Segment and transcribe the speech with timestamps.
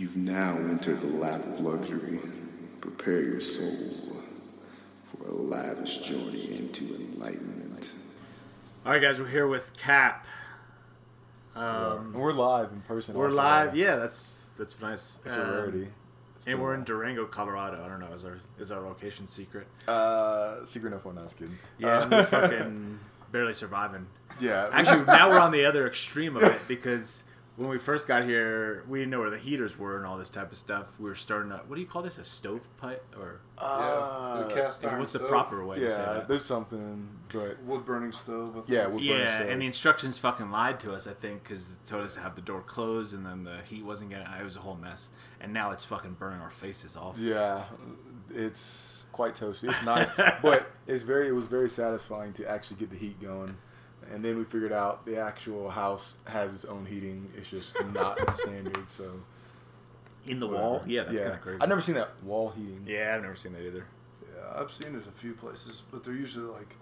[0.00, 2.20] You've now entered the lap of luxury.
[2.80, 3.76] Prepare your soul
[5.04, 7.92] for a lavish journey into enlightenment.
[8.86, 10.26] All right, guys, we're here with Cap.
[11.54, 13.14] Um, And we're live in person.
[13.14, 13.36] we're also.
[13.36, 13.76] live.
[13.76, 15.20] Yeah, that's that's nice.
[15.26, 15.88] It's a Um, rarity.
[16.36, 17.84] It's And we're in Durango, Colorado.
[17.84, 18.14] I don't know.
[18.14, 19.66] Is our is our location secret?
[19.86, 21.10] Uh, secret info.
[21.12, 21.58] No, I was kidding.
[21.76, 22.98] Yeah, Uh, we're fucking
[23.32, 24.06] barely surviving.
[24.38, 24.70] yeah.
[24.72, 27.22] Actually, now we're on the other extreme of it because
[27.56, 30.28] when we first got here, we didn't know where the heaters were and all this
[30.30, 30.86] type of stuff.
[30.98, 32.16] We were starting to what do you call this?
[32.18, 35.90] A stove pipe or Uh, yeah, the cast iron what's the stove, proper way to
[35.90, 36.28] say yeah, that?
[36.28, 38.50] there's something, but wood burning stove.
[38.50, 38.68] I think.
[38.68, 39.50] yeah, we're burning Yeah, stove.
[39.50, 42.34] and the instructions fucking lied to us, I think, because it told us to have
[42.34, 44.26] the door closed, and then the heat wasn't getting.
[44.26, 47.18] It was a whole mess, and now it's fucking burning our faces off.
[47.18, 47.64] yeah,
[48.32, 49.68] it's quite toasty.
[49.68, 50.08] It's nice,
[50.42, 51.28] but it's very.
[51.28, 53.56] It was very satisfying to actually get the heat going.
[54.12, 57.28] And then we figured out the actual house has its own heating.
[57.36, 58.90] It's just not standard.
[58.90, 59.20] So
[60.26, 60.64] In the whatever.
[60.66, 61.58] wall, yeah, that's kind of crazy.
[61.60, 62.84] I've never seen that wall heating.
[62.86, 63.86] Yeah, I've never seen that either.
[64.22, 66.74] Yeah, I've seen it a few places, but they're usually like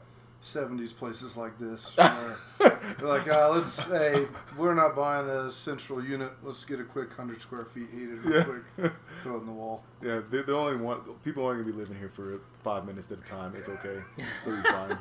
[0.42, 1.94] 70s places like this.
[1.96, 4.26] they're like, uh, let's say
[4.56, 6.30] we're not buying a central unit.
[6.42, 8.44] Let's get a quick 100 square feet heated real Yeah.
[8.76, 8.92] quick.
[9.22, 9.82] Throw it in the wall.
[10.00, 13.18] Yeah, they they only want people only gonna be living here for five minutes at
[13.18, 13.54] a time.
[13.56, 13.98] It's okay.
[14.46, 14.96] They'll be fine.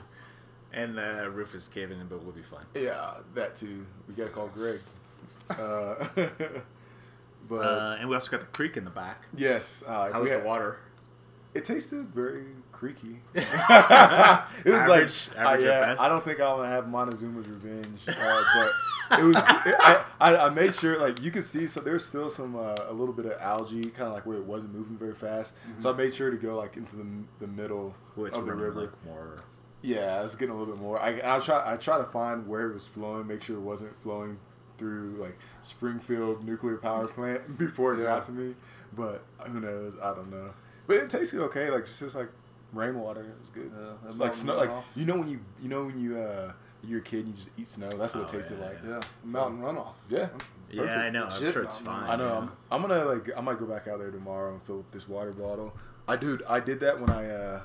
[0.78, 2.66] And the roof is caving in, but we'll be fine.
[2.75, 3.83] Yeah, that too.
[4.08, 4.80] We gotta call Greg.
[5.50, 6.06] Uh,
[7.50, 9.28] but Uh, and we also got the creek in the back.
[9.34, 10.80] yes, uh, How was the water?
[11.53, 13.22] It tasted very creaky.
[13.34, 16.02] it was Average- like, average I, yeah, best.
[16.02, 18.44] I don't think I want to have Montezuma's revenge, uh,
[19.09, 19.38] but it was.
[19.38, 21.66] It, I, I, made sure like you could see.
[21.66, 24.44] So there's still some uh, a little bit of algae, kind of like where it
[24.44, 25.53] wasn't moving very fast.
[25.80, 27.06] So I made sure to go like into the
[27.39, 28.81] the middle Which of the river.
[28.81, 29.38] like more.
[29.81, 31.00] Yeah, I was getting a little bit more.
[31.00, 33.97] I I try I try to find where it was flowing, make sure it wasn't
[34.02, 34.39] flowing
[34.78, 38.06] through like Springfield nuclear power plant before it Yeah.
[38.06, 38.56] got to me.
[38.95, 39.95] But who knows?
[40.02, 40.52] I don't know.
[40.88, 41.69] But it tasted okay.
[41.69, 42.30] Like it's just like
[42.73, 43.22] rainwater.
[43.22, 43.72] It was good.
[43.78, 44.58] Yeah, it's like snow.
[44.58, 44.84] Like runoff.
[44.95, 46.52] you know when you you know when you uh
[46.84, 47.90] you're a kid and you just eat snow.
[47.90, 48.78] That's what it Oh, tasted yeah, like.
[48.88, 49.94] Yeah, mountain runoff.
[50.09, 50.28] Yeah.
[50.72, 51.00] Yeah, Perfect.
[51.00, 51.23] I know.
[51.25, 52.09] I'm sure it's fine.
[52.09, 52.28] I know.
[52.28, 52.38] yeah.
[52.38, 53.29] I'm, I'm gonna like.
[53.38, 55.73] I might go back out there tomorrow and fill up this water bottle.
[56.07, 57.62] I dude, I did that when I uh,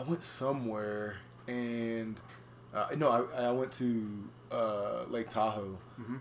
[0.00, 1.16] I went somewhere
[1.46, 2.18] and
[2.74, 4.08] uh, no, I, I went to
[4.50, 5.76] uh, Lake Tahoe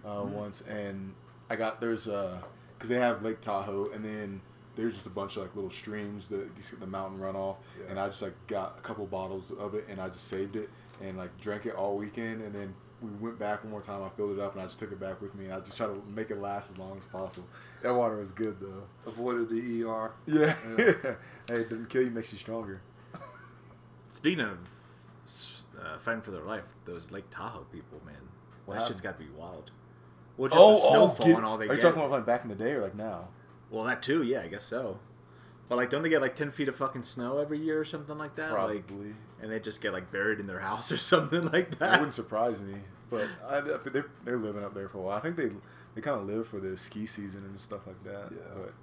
[0.06, 1.13] uh, once and
[1.50, 2.44] I got there's a
[2.78, 4.41] because they have Lake Tahoe and then
[4.75, 6.47] there's just a bunch of like little streams that
[6.79, 7.91] the mountain runoff Yeah.
[7.91, 10.69] and I just like got a couple bottles of it and I just saved it
[11.01, 14.09] and like drank it all weekend and then we went back one more time I
[14.09, 15.88] filled it up and I just took it back with me and I just tried
[15.88, 17.47] to make it last as long as possible
[17.81, 20.11] that water was good though Avoided the ER.
[20.28, 20.94] yeah, Yeah.
[21.47, 22.81] hey it doesn't kill you makes you stronger
[24.12, 24.58] Speaking of
[25.80, 28.16] uh, fighting for their life, those Lake Tahoe people, man,
[28.66, 29.20] What that shit's happened?
[29.20, 29.72] got to be wild.
[30.38, 32.44] Well, just the snowfall Oh, get- and all they are you talking about like back
[32.44, 33.28] in the day or like now
[33.70, 35.00] Well, that too, yeah, I guess so.
[35.68, 38.18] But like, don't they get like ten feet of fucking snow every year or something
[38.18, 38.52] like that?
[38.53, 41.80] Like, probably and they just get like buried in their house or something like that
[41.80, 41.91] that.
[42.00, 42.76] wouldn't surprise me
[43.12, 45.50] but I, they're, they're living up there for a while I think they
[45.96, 48.38] they kind of live for the ski season and stuff like that Yeah.
[48.56, 48.74] but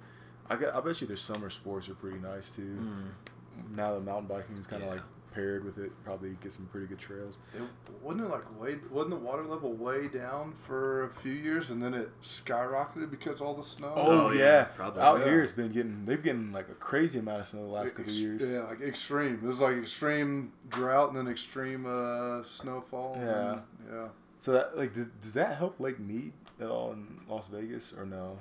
[0.49, 3.75] I, got, I bet you their summer sports are pretty nice too Mm.
[3.75, 4.93] now that mountain biking is kind of Yeah.
[4.95, 7.61] like paired with it probably get some pretty good trails It,
[8.01, 8.77] wasn't it like way?
[8.91, 13.41] Wasn't the water level way down for a few years, and then it skyrocketed because
[13.41, 13.93] all the snow?
[13.95, 15.01] Oh, yeah, probably.
[15.01, 15.25] out Yeah.
[15.25, 18.11] here it's been getting they've getting like a crazy amount of snow the last couple
[18.11, 19.35] Ex- years Yeah, like extreme.
[19.35, 23.17] It was like extreme drought and then extreme uh, snowfall.
[23.19, 23.51] Yeah.
[23.53, 23.61] and-
[23.91, 24.07] yeah.
[24.39, 28.05] so that like did, does that help Lake Mead at all in Las Vegas or
[28.05, 28.37] no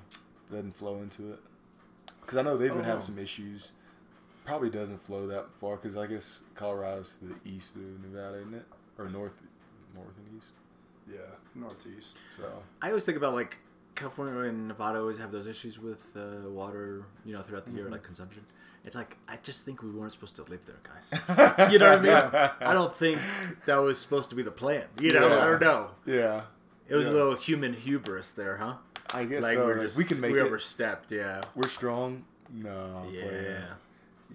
[0.51, 1.41] doesn't flow into it
[2.21, 3.05] because I know they've been don't having know.
[3.07, 3.73] some issues
[4.47, 8.55] probably doesn't flow that far because I guess Colorado's to the east of Nevada isn't
[8.55, 8.65] it
[8.99, 9.33] or north
[9.95, 10.51] north and east
[11.11, 11.19] Yeah,
[11.55, 12.17] northeast.
[12.37, 12.45] so
[12.83, 13.59] I always think about like
[13.95, 17.89] California and Nevada always have those issues with uh, water, you know, throughout the year,
[17.89, 18.45] like consumption.
[18.85, 21.71] It's like I just think we weren't supposed to live there, guys.
[21.73, 22.51] You know what I mean?
[22.61, 23.21] I don't think
[23.65, 24.85] that was supposed to be the plan.
[25.01, 25.43] You know, Yeah.
[25.43, 25.91] I don't know.
[26.06, 26.43] yeah
[26.89, 27.12] It was Yeah.
[27.12, 28.75] a little human hubris there, huh?
[29.15, 31.11] I guess Like so we're like, just we can make we it overstepped.
[31.11, 33.23] Yeah, we're strong no yeah.
[33.23, 33.65] playing.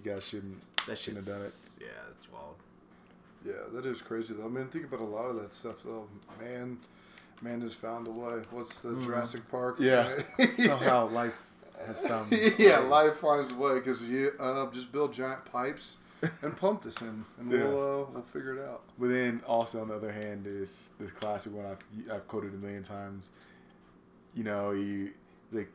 [0.04, 2.56] You guys shouldn't That shouldn't have done it yeah, that's wild.
[3.44, 4.44] Yeah, that is crazy though.
[4.46, 6.06] I mean, think about a lot of that stuff though.
[6.40, 6.78] Man,
[7.40, 8.40] man has found a way.
[8.50, 9.76] What's the Jurassic Park?
[9.78, 10.12] yeah
[10.56, 11.34] somehow life
[11.86, 15.96] has found yeah, life finds a way because you uh, just build giant pipes
[16.42, 17.64] and pump this in, and Yeah.
[17.64, 18.82] we'll uh, we'll figure it out.
[18.96, 22.56] But then also on the other hand is this classic one I've I've quoted a
[22.58, 23.30] million times.
[24.34, 25.10] You know, you
[25.50, 25.68] like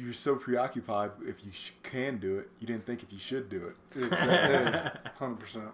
[0.00, 3.48] you're so preoccupied if you sh- can do it, you didn't think if you should
[3.48, 4.12] do it.
[5.18, 5.68] Hundred percent.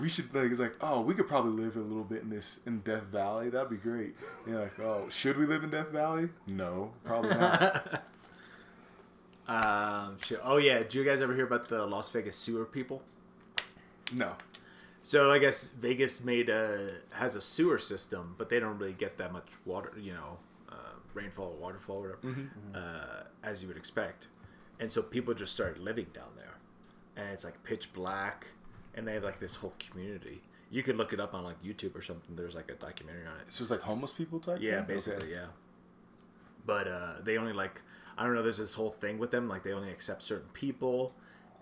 [0.00, 2.58] We should like it's like oh we could probably live a little bit in this
[2.66, 4.14] in Death Valley that'd be great.
[4.44, 6.30] And you're like oh should we live in Death Valley?
[6.46, 8.04] No, probably not.
[9.48, 10.38] Um, shit.
[10.44, 13.02] Oh yeah, did you guys ever hear about the Las Vegas sewer people?
[14.14, 14.34] No.
[15.02, 19.18] So I guess Vegas made a has a sewer system, but they don't really get
[19.18, 20.38] that much water, you know,
[21.14, 22.18] rainfall, waterfall, whatever,
[22.74, 24.28] uh, as you would expect.
[24.78, 26.56] And so people just started living down there,
[27.16, 28.46] and it's like pitch black,
[28.94, 30.42] and they have like this whole community.
[30.70, 32.36] You could look it up on like YouTube or something.
[32.36, 33.42] There's like a documentary on it.
[33.48, 34.58] It's just like homeless people type.
[34.60, 34.86] Yeah, thing?
[34.86, 35.32] basically, Okay.
[35.32, 35.46] yeah.
[36.64, 37.82] But uh, they only like
[38.16, 38.42] I don't know.
[38.42, 41.14] There's this whole thing with them, like they only accept certain people,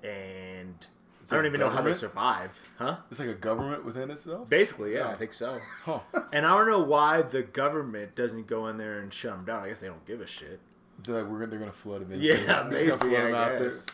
[0.02, 0.86] and
[1.32, 2.96] I don't like even know how they survive, huh?
[3.10, 4.48] It's like a government within itself.
[4.48, 5.58] Basically, yeah, I think so.
[5.84, 6.00] Huh.
[6.32, 9.62] And I don't know why the government doesn't go in there and shut them down.
[9.64, 10.60] I guess they don't give a shit.
[11.04, 12.28] They're like we're gonna, they're gonna flood eventually.
[12.44, 12.98] Yeah, We're just gonna maybe.
[12.98, 13.62] flood I them out there.
[13.64, 13.86] guess.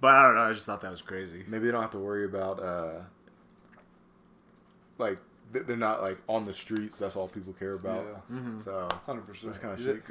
[0.00, 0.42] But I don't know.
[0.42, 1.44] I just thought that was crazy.
[1.46, 2.90] Maybe they don't have to worry about uh,
[4.98, 5.18] like
[5.52, 6.98] they're not like on the streets.
[6.98, 8.06] That's all people care about.
[8.30, 8.40] Yeah.
[8.64, 9.52] So Hundred percent.
[9.52, 10.02] that's kind of shit.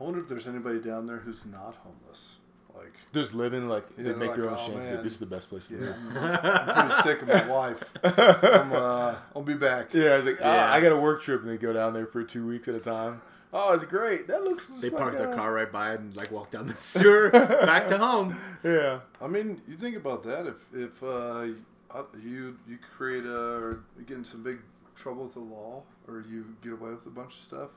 [0.00, 2.36] I wonder if there's anybody down there who's not homeless.
[2.86, 4.76] Like, Just living like Yeah, they they're make their own "Oh, shit.
[4.76, 5.96] man." This is the best place to yeah, live.
[6.44, 7.82] I'm pretty sick of my wife.
[8.04, 9.92] I'm, uh, I'll be back.
[9.92, 10.72] Yeah, I was like, ah, Yeah.
[10.72, 12.80] I got a work trip, and they go down there for two weeks at a
[12.80, 13.20] time.
[13.52, 14.26] Oh, it's great.
[14.28, 14.68] That looks.
[14.68, 17.30] Just They like park their car right by it and like walk down the sewer
[17.30, 18.38] back to home.
[18.62, 19.00] Yeah.
[19.20, 20.46] I mean, you think about that.
[20.46, 21.46] If if uh,
[21.94, 24.58] uh, you you create a or get in some big
[24.94, 27.70] trouble with the law, or you get away with a bunch of stuff,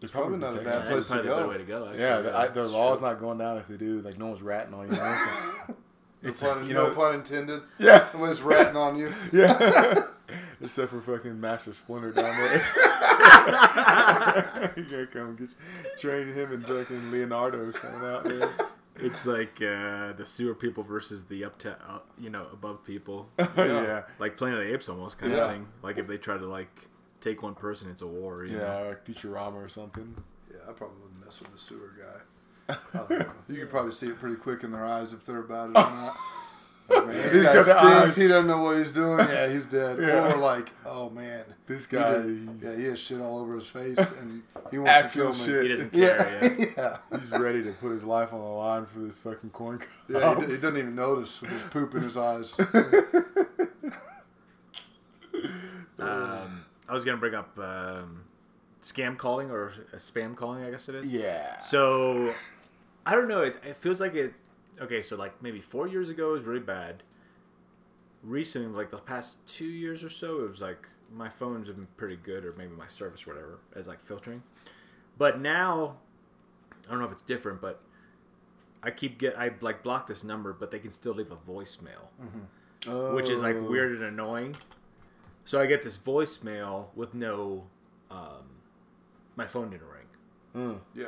[0.00, 1.48] There's probably not a bad That's place to probably the go.
[1.48, 1.84] way to go.
[1.86, 2.00] Actually.
[2.00, 3.08] Yeah, the, I, the It's law's true.
[3.08, 4.00] not going down if they do.
[4.00, 4.92] Like no one's ratting on you.
[4.92, 5.18] you know?
[5.68, 5.74] no,
[6.22, 7.62] It's pun, you no pun intended.
[7.78, 9.12] yeah, Nobody's ratting on you.
[9.32, 10.02] yeah.
[10.60, 12.62] Except for fucking Master Splinter down there.
[14.76, 15.48] you gotta come get
[15.98, 18.50] train him and fucking Leonardo's coming out there.
[19.00, 23.28] It's like uh, the sewer people versus the up to uh, you know above people,
[23.38, 24.02] yeah.
[24.18, 25.44] like Planet of the Apes almost kind Yeah.
[25.44, 25.68] of thing.
[25.82, 26.88] Like if they try to like
[27.20, 28.44] take one person, it's a war.
[28.44, 28.86] You Yeah, know?
[28.88, 30.14] like Futurama or something.
[30.50, 32.74] Yeah, I probably wouldn't mess with the sewer guy.
[32.94, 33.32] I don't know.
[33.48, 35.90] You can probably see it pretty quick in their eyes if they're about it or
[35.90, 36.16] not.
[36.90, 37.94] Like, man, He's this guy got the stinks.
[38.12, 38.16] eyes.
[38.16, 39.18] He doesn't know what he's doing.
[39.18, 39.98] Yeah, he's dead.
[40.00, 40.32] Yeah.
[40.32, 43.66] Or like, oh man, This he guy, did- yeah, he has shit all over his
[43.66, 45.62] face, and he wants Actual to kill shit.
[45.64, 45.68] He me.
[45.68, 46.56] doesn't Yeah, care.
[46.58, 46.66] Yeah.
[47.10, 49.88] yeah, he's ready to put his life on the line for this fucking corn cob.
[50.08, 50.34] yeah.
[50.36, 51.40] He, d- he doesn't even notice.
[51.40, 52.54] There's poop in his eyes.
[55.98, 58.24] Um, I was gonna bring up um,
[58.82, 60.64] scam calling or spam calling.
[60.64, 61.06] I guess it is.
[61.12, 61.60] Yeah.
[61.60, 62.34] So
[63.04, 63.42] I don't know.
[63.42, 64.32] It, it feels like it.
[64.80, 67.02] Okay, so like maybe four years ago it was really bad.
[68.22, 72.16] Recently, like the past two years or so, it was like my phone's been pretty
[72.16, 74.42] good, or maybe my service, or whatever, as like filtering.
[75.16, 75.96] But now,
[76.86, 77.80] I don't know if it's different, but
[78.82, 82.08] I keep get I like block this number, but they can still leave a voicemail,
[83.14, 83.62] which is like Oh.
[83.70, 84.56] weird and annoying.
[85.48, 87.64] So I get this voicemail with no,
[88.10, 88.44] um,
[89.34, 90.04] my phone didn't ring
[90.54, 90.78] Mm.
[90.94, 91.06] yeah,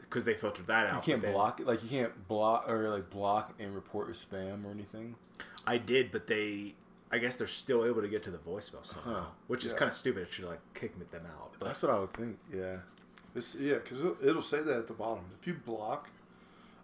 [0.00, 1.06] because they filtered that out.
[1.06, 1.68] You can't then- block it.
[1.68, 5.14] Like you can't block or like block and report your spam or anything.
[5.68, 6.74] I did, but they,
[7.12, 9.24] I guess they're still able to get to the voicemail somehow, Huh.
[9.46, 10.24] which is kind of stupid.
[10.24, 11.54] It should like kick them out.
[11.60, 12.38] But That's what I would think.
[12.52, 12.78] Yeah.
[13.36, 15.26] it's, yeah, because it'll, it'll say that at the bottom.
[15.40, 16.10] If you block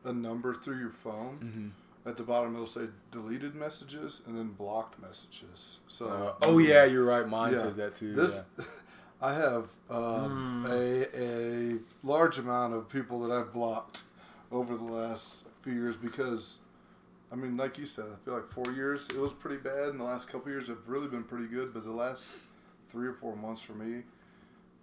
[0.05, 1.69] a number through your phone, Mm-hmm.
[2.07, 5.79] At the bottom it'll say deleted messages and then blocked messages.
[5.89, 7.29] So Uh, oh yeah, you're right.
[7.29, 7.59] Mine Yeah.
[7.63, 8.15] says that too.
[8.15, 8.65] This, yeah.
[9.21, 14.03] I have um, a, a large amount of people that I've blocked
[14.53, 16.59] over the last few years because,
[17.33, 19.99] I mean, like you said, I feel like four years it was pretty bad, and
[19.99, 21.73] the last couple years have really been pretty good.
[21.73, 22.37] But the last
[22.91, 24.03] three or four months for me,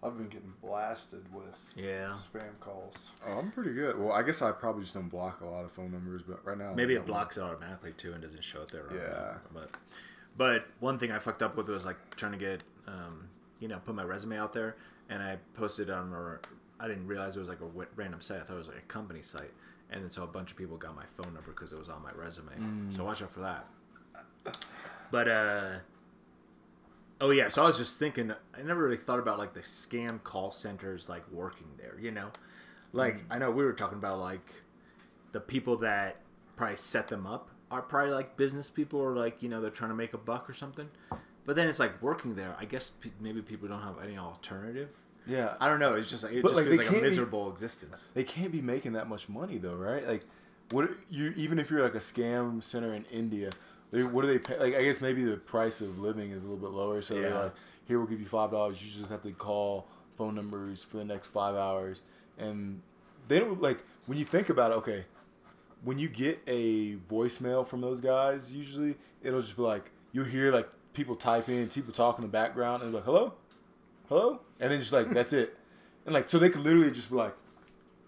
[0.04, 3.12] I've been getting blasted with yeah, spam calls.
[3.26, 3.98] Oh, I'm pretty good.
[3.98, 6.58] Well, I guess I probably just don't block a lot of phone numbers, but right
[6.58, 7.08] now maybe it don't.
[7.08, 8.86] blocks it automatically too and doesn't show it there.
[8.92, 9.02] I Yeah.
[9.02, 9.36] know.
[9.54, 9.70] but
[10.38, 13.30] but one thing I fucked up with was like trying to get, um,
[13.60, 14.76] you know, put my resume out there,
[15.10, 16.42] and I posted on or
[16.80, 18.42] I didn't realize it was like a random site.
[18.42, 19.52] I thought it was like a company site,
[19.90, 22.02] and then so a bunch of people got my phone number because it was on
[22.04, 22.52] my resume.
[22.90, 23.68] So watch out for that.
[25.12, 25.72] But uh
[27.24, 30.22] oh yeah, so I was just thinking I never really thought about like the scam
[30.22, 32.30] call centers like working there, you know?
[32.92, 33.24] Like mm.
[33.32, 34.54] I know we were talking about like
[35.32, 36.18] the people that
[36.58, 39.90] probably set them up are probably like business people or like, you know, they're trying
[39.90, 40.90] to make a buck or something.
[41.46, 42.56] But then it's like working there.
[42.60, 44.90] I guess pe- maybe people don't have any alternative.
[45.26, 45.94] Yeah, I don't know.
[45.94, 48.10] It's just like it But, just like, feels like a can't be- miserable existence.
[48.14, 50.06] they can't be making that much money though, right?
[50.06, 50.26] Like,
[50.72, 53.50] what you even if you're like a scam center in India,
[53.94, 54.58] they what do they pay?
[54.58, 57.34] Like, I guess maybe the price of living is a little bit lower, so they're
[57.34, 57.54] like,
[57.86, 58.84] here we'll give you five dollars.
[58.84, 62.02] You just have to call phone numbers for the next five hours,
[62.40, 62.82] and
[63.28, 64.76] they don't like when you think about it.
[64.76, 65.06] Okay,
[65.84, 70.52] when you get a voicemail from those guys, usually it'll just be like you'll hear
[70.52, 73.36] like people typing, in, people talk in the background, and like hello,
[74.10, 75.56] hello, and then just like that's it,
[76.08, 77.36] and like so they could literally just be like,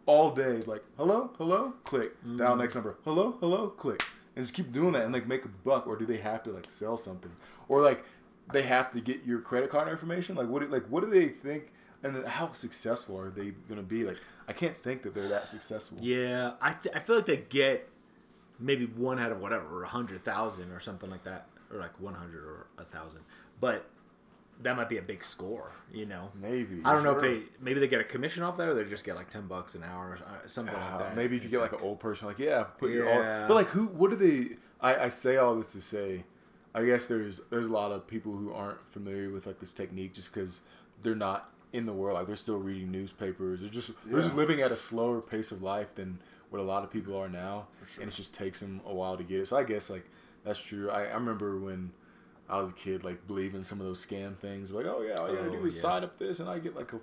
[0.08, 0.64] all day.
[0.66, 2.12] Like, hello, hello, click.
[2.26, 2.40] Mm.
[2.40, 2.96] Dial next number.
[3.04, 4.02] Hello, hello, click.
[4.36, 6.52] And just keep doing that and like make a buck, or do they have to
[6.52, 7.32] like sell something,
[7.70, 8.04] or like
[8.52, 10.36] they have to get your credit card information?
[10.36, 11.72] Like, what do, like what do they think?
[12.04, 14.04] And how successful are they gonna be?
[14.04, 15.98] Like, I can't think that they're that successful.
[16.02, 17.90] Yeah, I th- I feel like they get
[18.60, 22.14] maybe one out of whatever, a hundred thousand or something like that, or like one
[22.14, 23.22] hundred or a thousand.
[23.60, 23.90] But
[24.62, 26.32] that might be a big score, you know.
[26.34, 26.82] Maybe.
[26.86, 29.04] I don't know if they maybe they get a commission off that, or they just
[29.04, 31.16] get like ten bucks an hour, or uh, something Uh, like that.
[31.16, 33.42] maybe if you It's get like, an old person, like yeah, put your Yeah.
[33.44, 33.48] all.
[33.48, 33.86] But like, who?
[33.88, 34.56] What do they?
[34.82, 36.24] I, I say all this to say,
[36.74, 40.14] I guess there's there's a lot of people who aren't familiar with like this technique
[40.14, 40.62] just because
[41.04, 42.18] they're not in the world.
[42.18, 43.62] Like they're still reading newspapers.
[43.62, 46.20] They're just they're just living at a slower pace of life than
[46.50, 47.68] what a lot of people are now,
[48.00, 49.48] and it just takes them a while to get it.
[49.48, 50.06] So I guess like
[50.46, 50.90] that's true.
[50.90, 51.92] I, I remember when.
[52.50, 55.30] I was a kid, like believing some of those scam things, like, oh yeah, all
[55.30, 55.82] you gotta Oh, do is yeah.
[55.82, 57.00] sign up this, and I get like a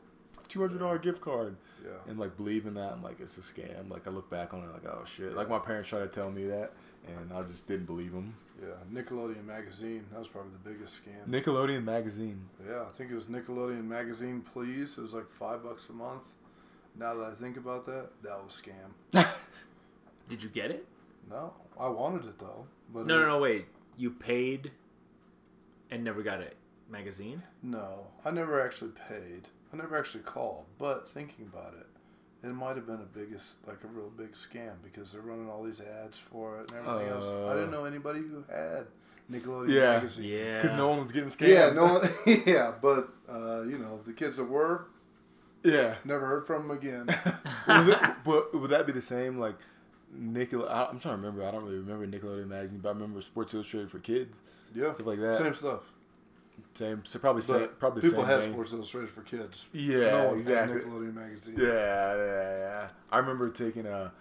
[0.49, 1.91] two hundred dollar gift card Yeah.
[2.07, 3.91] and like believing that I'm like it's a scam.
[3.91, 5.35] Like I look back on it like oh shit.
[5.35, 6.73] Like my parents tried to tell me that,
[7.09, 8.35] and I just didn't believe them.
[8.63, 8.69] Yeah.
[9.03, 10.05] Nickelodeon magazine.
[10.13, 11.29] That was probably the biggest scam.
[11.29, 12.41] Nickelodeon magazine.
[12.69, 14.45] Yeah, I think it was Nickelodeon magazine.
[14.53, 16.23] Please, it was like five bucks a month.
[16.97, 19.27] Now that I think about that, that was a scam.
[20.29, 20.87] Did you get it?
[21.31, 22.67] No, I wanted it though.
[22.95, 23.39] But No, it- no, no.
[23.41, 24.71] Wait, you paid
[25.93, 26.49] and never got a
[26.91, 27.43] magazine.
[27.63, 29.49] No, I never actually paid.
[29.73, 30.65] I never actually called.
[30.79, 31.87] But thinking about it,
[32.47, 35.63] it might have been a biggest, like a real big scam because they're running all
[35.63, 37.25] these ads for it and everything else.
[37.27, 38.87] I didn't know anybody who had
[39.31, 39.95] Nickelodeon Yeah.
[39.97, 40.25] magazine.
[40.25, 41.49] Yeah, Because no one was getting scammed.
[41.49, 42.11] Yeah, no, one-
[42.47, 44.87] yeah, but uh, you know the kids that were
[45.63, 45.95] Yeah.
[46.05, 47.07] never heard from them again.
[47.69, 47.99] Was it?
[48.25, 49.39] But would that be the same?
[49.39, 49.55] Like
[50.13, 50.69] Nickel.
[50.69, 51.47] I- I'm trying to remember.
[51.47, 54.41] I don't really remember Nickelodeon magazine, but I remember Sports Illustrated for kids,
[54.75, 55.39] Yeah, stuff like that.
[55.39, 55.81] same stuff.
[56.75, 57.03] Same.
[57.05, 57.61] So probably same.
[57.61, 58.53] But Probably the people same had thing.
[58.53, 59.67] Sports Illustrated for kids.
[59.73, 60.81] Yeah, no exactly.
[60.81, 61.55] Nickelodeon magazine.
[61.59, 62.89] Yeah, yeah, yeah.
[63.11, 64.13] I remember taking a,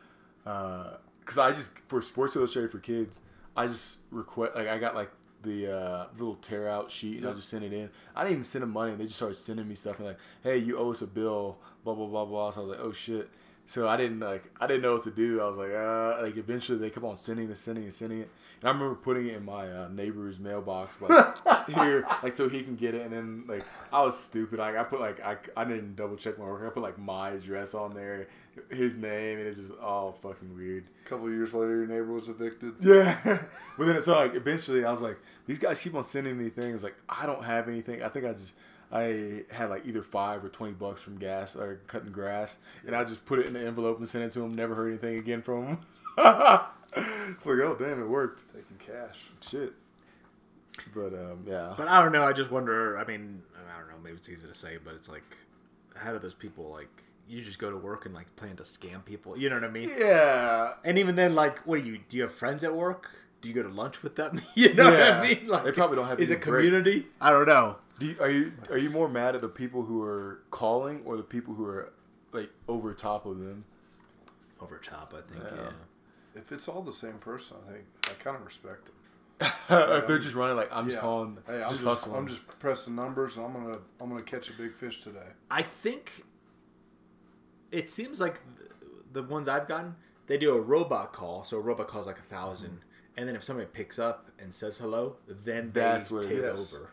[0.43, 3.21] because I just for Sports Illustrated for Kids,
[3.55, 5.11] I just request like I got like
[5.43, 7.89] the uh, little tear out sheet and I just sent it in.
[8.15, 8.95] I didn't even send them money.
[8.95, 11.93] They just started sending me stuff and like, hey, you owe us a bill, blah
[11.95, 12.51] blah blah blah.
[12.51, 13.29] So I was like, oh shit.
[13.65, 15.41] So I didn't like I didn't know what to do.
[15.41, 18.29] I was like, uh, like eventually they kept on sending and sending and sending it.
[18.61, 22.63] And I remember putting it in my uh, neighbor's mailbox, like here, like so he
[22.63, 23.01] can get it.
[23.01, 24.59] And then like I was stupid.
[24.59, 26.63] Like I put like I, I didn't double check my work.
[26.65, 28.27] I put like my address on there,
[28.69, 30.85] his name, and it's just all fucking weird.
[31.05, 32.73] A couple of years later, your neighbor was evicted.
[32.81, 33.17] Yeah.
[33.77, 36.83] but then so like eventually I was like, these guys keep on sending me things.
[36.83, 38.03] Like I don't have anything.
[38.03, 38.53] I think I just
[38.91, 43.03] I had like either five or twenty bucks from gas or cutting grass, and I
[43.03, 44.53] just put it in the envelope and sent it to them.
[44.53, 45.77] Never heard anything again from them.
[46.17, 48.43] it's like, oh damn, it worked.
[48.53, 49.19] Taking cash.
[49.41, 49.73] Shit.
[50.93, 51.73] But um, yeah.
[51.77, 52.23] But I don't know.
[52.23, 52.97] I just wonder.
[52.97, 53.41] I mean,
[53.73, 53.95] I don't know.
[54.03, 55.37] Maybe it's easy to say, but it's like,
[55.95, 56.89] how do those people like?
[57.29, 59.37] You just go to work and like plan to scam people.
[59.37, 59.89] You know what I mean?
[59.97, 60.73] yeah.
[60.83, 62.17] And even then, like, what do you do?
[62.17, 63.09] You have friends at work?
[63.41, 64.41] Do you go to lunch with them?
[64.53, 65.47] you know what I mean?
[65.47, 66.65] Like, They probably don't have Is any it break.
[66.65, 67.07] community?
[67.21, 67.77] I don't know.
[68.01, 71.17] Do you, are you are you more mad at the people who are calling or
[71.17, 71.93] the people who are
[72.31, 73.63] like over top of them?
[74.59, 75.43] Over top, I think.
[75.43, 75.61] Yeah.
[75.61, 75.71] Yeah.
[76.33, 79.51] If it's all the same person, I think I kind of respect them.
[80.01, 81.01] if they're just running like I'm just Yeah.
[81.01, 82.15] calling, Hey, I'm just, just, hustling.
[82.17, 83.37] I'm just pressing numbers.
[83.37, 85.27] And I'm gonna I'm gonna catch a big fish today.
[85.51, 86.23] I think
[87.71, 88.39] it seems like
[89.13, 91.43] the ones I've gotten, they do a robot call.
[91.43, 92.77] So a robot calls like a 1000 mm-hmm.
[93.17, 96.39] and then if somebody picks up and says hello, then they That's what it take
[96.39, 96.73] is.
[96.73, 96.89] over.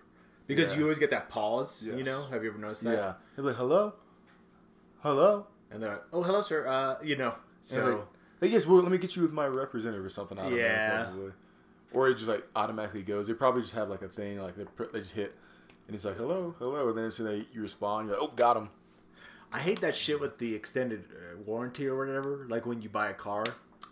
[0.48, 0.78] Because Yeah.
[0.78, 1.84] you always get that pause.
[1.84, 2.94] You know, have you ever noticed that?
[2.94, 3.12] yeah.
[3.36, 3.94] They're like, hello,
[5.02, 5.46] hello.
[5.70, 8.04] And they're like, "Oh, hello, sir." Uh, you know, So, like,
[8.40, 10.38] hey, yes, well, let me get you with my representative or something.
[10.38, 11.10] I Yeah.
[11.14, 11.32] know.
[11.92, 13.28] Or it just like automatically goes.
[13.28, 15.34] They probably just have like a thing like they, they just hit,
[15.86, 18.08] and it's like hello, hello, and then so they you respond.
[18.08, 18.70] You're like, oh, got him.
[19.52, 22.46] I hate that shit with the extended uh, warranty or whatever.
[22.48, 23.44] Like when you buy a car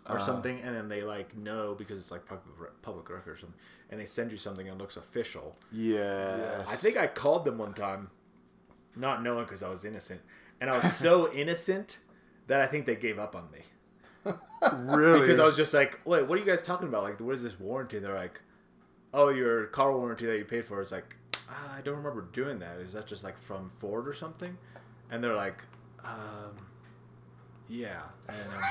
[0.07, 0.25] or Uh-huh.
[0.25, 3.99] something, and then they like know because it's like public public record or something, and
[3.99, 5.57] they send you something and it looks official.
[5.71, 6.63] Yeah.
[6.67, 8.09] I think I called them one time,
[8.95, 10.21] not knowing because I was innocent,
[10.61, 11.99] and I was so innocent
[12.47, 13.59] that I think they gave up on me
[14.85, 17.03] really because I was just like, "Wait, what are you guys talking about?
[17.03, 18.41] Like, what is this warranty?" They're like,
[19.13, 21.15] "Oh, your car warranty that you paid for." It's like,
[21.49, 22.79] ah, I don't remember doing that.
[22.79, 24.57] Is that just like from Ford or something?
[25.09, 25.63] And they're like,
[26.03, 26.55] um,
[27.69, 28.63] "Yeah." And um,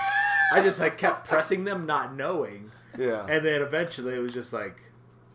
[0.52, 3.26] I just like kept pressing them, not knowing, yeah.
[3.28, 4.76] and then eventually it was just like.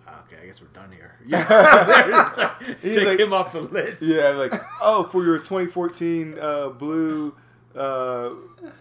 [0.07, 1.15] "Ah, Okay, I guess we're done here.
[1.25, 1.45] Yeah,
[1.87, 4.01] like, take like- him off the list.
[4.01, 7.33] Yeah, like oh, for your 2014 uh, blue
[7.75, 8.31] uh,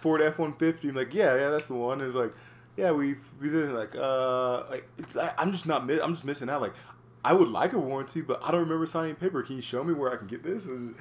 [0.01, 0.89] Ford F150.
[0.89, 2.01] I'm like, yeah, yeah, that's the one.
[2.01, 2.33] It's like,
[2.77, 6.49] yeah, we we did like uh, like I, I'm just not mi- I'm just missing
[6.51, 6.61] out.
[6.63, 6.75] Like,
[7.25, 9.43] I would like a warranty, but I don't remember signing paper.
[9.43, 10.67] Can you show me where I can get this?
[10.67, 10.95] And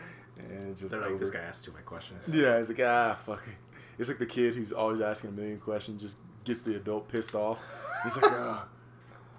[0.75, 1.17] just They're like, over.
[1.19, 2.27] this guy asked too many questions.
[2.31, 3.55] Yeah, it's like ah, fuck it.
[3.99, 6.15] It's like the kid who's always asking a million questions just
[6.45, 7.59] gets the adult pissed off.
[8.03, 8.59] He's like, uh,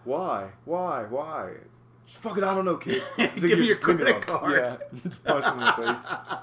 [0.04, 1.54] why, why, why?
[2.06, 3.02] Just fucking, I don't know, kid.
[3.16, 4.52] He's Give me "You're your screaming credit at him." card.
[4.52, 6.04] Yeah, just punch him in the face.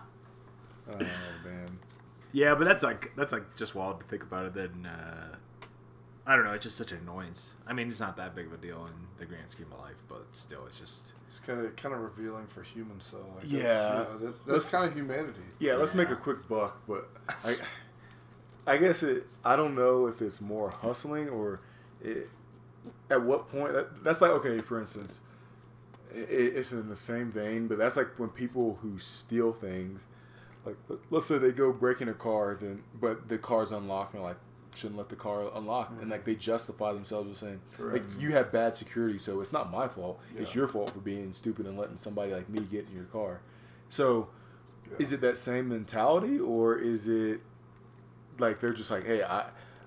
[0.90, 1.80] Oh man.
[2.32, 4.54] Yeah, but that's like that's like just wild to think about it.
[4.54, 5.36] Then uh,
[6.26, 6.54] I don't know.
[6.54, 7.56] It's just such an annoyance.
[7.68, 10.02] I mean, it's not that big of a deal in the grand scheme of life,
[10.08, 13.18] but still, it's just It's kind of kind of revealing for humans, though.
[13.36, 13.98] Like, that's, Yeah.
[13.98, 15.42] you know, that's, that's kind of humanity.
[15.60, 17.10] Yeah, let's make a quick buck, but
[17.44, 17.56] I,
[18.68, 19.26] I guess it.
[19.46, 21.60] I don't know if it's more hustling or
[22.04, 22.30] it,
[23.10, 23.74] at what point.
[23.74, 25.22] That, that's like okay, for instance,
[26.14, 30.06] it, it's in the same vein, but that's like when people who steal things,
[30.66, 34.14] like let- let's say they go break in a car, then but the car's unlocked,
[34.14, 34.38] and like
[34.76, 36.32] shouldn't let the car unlock, and like mm-hmm.
[36.32, 40.20] they justify themselves with saying like you have bad security, so it's not my fault.
[40.38, 43.40] It's your fault for being stupid and letting somebody like me get in your car.
[43.90, 44.28] So
[44.90, 44.98] Yeah.
[45.00, 47.42] is it that same mentality or is it
[48.40, 49.46] like they're just like hey i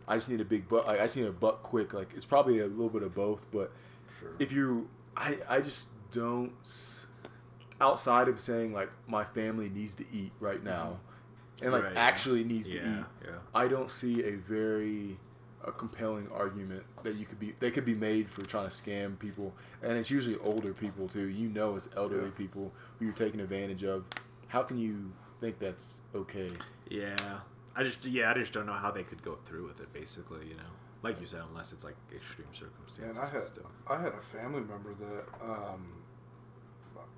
[0.08, 1.92] i just need a big buck like, i just need a buck quick.
[1.94, 3.70] Like it's probably a little bit of both but
[4.18, 4.32] Sure.
[4.38, 6.52] if you i i just don't
[7.80, 10.98] outside of saying like my family needs to eat right now
[11.56, 11.64] mm-hmm.
[11.64, 13.30] and like Right, actually needs to yeah, eat yeah.
[13.54, 15.16] i don't see a very
[15.64, 19.18] a compelling argument that you could be they could be made for trying to scam
[19.18, 21.26] people and it's usually older people too.
[21.26, 22.30] You know it's elderly Yeah.
[22.30, 24.04] people who you're taking advantage of.
[24.48, 26.48] How can you think that's okay?
[26.88, 27.14] Yeah,
[27.76, 29.92] I just yeah, I just don't know how they could go through with it.
[29.92, 30.70] Basically, you know,
[31.02, 33.16] like you said, unless it's like extreme circumstances.
[33.16, 33.70] And I had still.
[33.88, 35.86] I had a family member that um,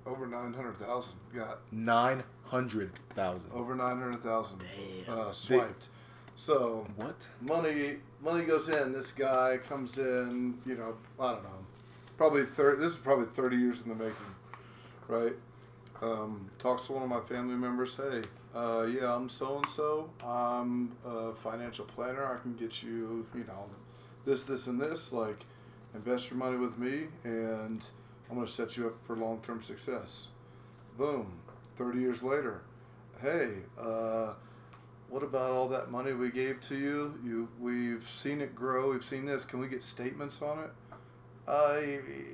[0.05, 4.63] over nine hundred thousand got 900000 over nine hundred thousand
[5.05, 5.17] Damn.
[5.17, 5.89] uh, swiped.
[6.35, 8.91] So what money money goes in.
[8.91, 10.59] This guy comes in.
[10.65, 11.65] You know, I don't know.
[12.17, 12.81] Probably thirty.
[12.81, 14.13] This is probably thirty years in the making,
[15.07, 15.33] right?
[16.01, 17.95] Um, talks to one of my family members.
[17.95, 18.21] Hey,
[18.55, 20.09] uh, yeah, I'm so and so.
[20.25, 22.25] I'm a financial planner.
[22.25, 23.65] I can get you, you know,
[24.25, 25.11] this, this, and this.
[25.11, 25.39] Like,
[25.95, 27.83] invest your money with me, and
[28.29, 30.27] I'm going to set you up for long term success.
[30.97, 31.39] Boom.
[31.77, 32.61] Thirty years later,
[33.19, 34.33] hey, uh,
[35.09, 37.19] what about all that money we gave to you?
[37.23, 38.91] You, we've seen it grow.
[38.91, 39.45] We've seen this.
[39.45, 40.71] Can we get statements on it?
[41.47, 41.79] Uh,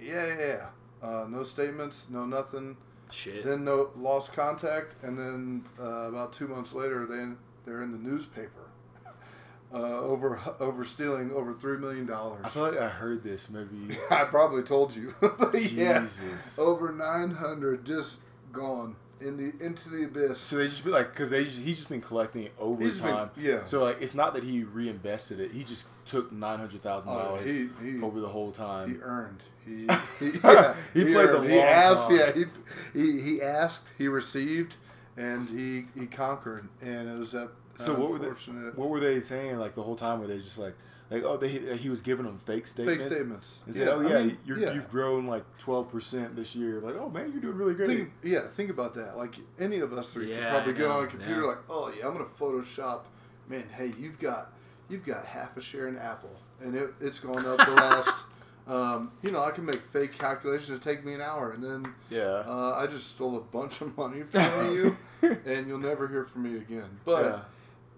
[0.01, 0.65] yeah, yeah, yeah.
[1.01, 2.75] Uh, no statements, no nothing.
[3.11, 3.43] Shit.
[3.43, 7.97] Then no lost contact, and then uh, about two months later, then they're in the
[7.97, 8.69] newspaper
[9.73, 12.41] uh, over over stealing over three million dollars.
[12.43, 16.91] i feel like i heard this maybe I probably told you, but yeah, jesus over
[16.91, 18.17] nine hundred just
[18.51, 20.39] gone in the into the abyss.
[20.39, 23.01] so they just be like because they just, he's just been collecting it over He's
[23.01, 23.65] been- time yeah.
[23.65, 28.01] so like it's not that he reinvested it he just took $900000 Oh, he he
[28.01, 29.43] over the whole time he earned.
[29.65, 29.81] He
[30.19, 31.49] he, yeah, He played the earned.
[31.49, 32.07] He long asked.
[32.07, 32.15] con.
[32.17, 32.45] Yeah, he,
[32.93, 33.87] he he asked.
[33.97, 34.75] He received,
[35.17, 36.67] and he he conquered.
[36.81, 37.51] And it was that.
[37.77, 38.29] So what were they?
[38.75, 40.19] What were they saying like the whole time?
[40.19, 40.75] Were they just like,
[41.09, 41.47] like oh, they
[41.77, 43.03] he was giving them fake statements?
[43.03, 43.59] Fake statements.
[43.65, 44.73] And say, oh I yeah, mean, you're, yeah.
[44.73, 46.81] you've grown like twelve percent this year.
[46.81, 47.87] Like oh man, you're doing really great.
[47.87, 49.17] Think, yeah, think about that.
[49.17, 51.47] Like any of us three Yeah, could probably I get on a computer yeah.
[51.47, 53.01] like, oh yeah, I'm gonna Photoshop.
[53.47, 54.53] Man, hey, you've got
[54.89, 58.25] you've got half a share in Apple, and it, it's gone up the last.
[58.69, 60.69] Um, you know, I can make fake calculations.
[60.69, 62.43] It take me an hour, and then yeah.
[62.45, 64.97] uh, I just stole a bunch of money from you,
[65.45, 66.99] and you'll never hear from me again.
[67.03, 67.39] But yeah.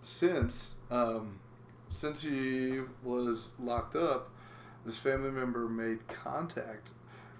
[0.01, 1.39] since um,
[1.89, 4.29] since he was locked up,
[4.85, 6.91] this family member made contact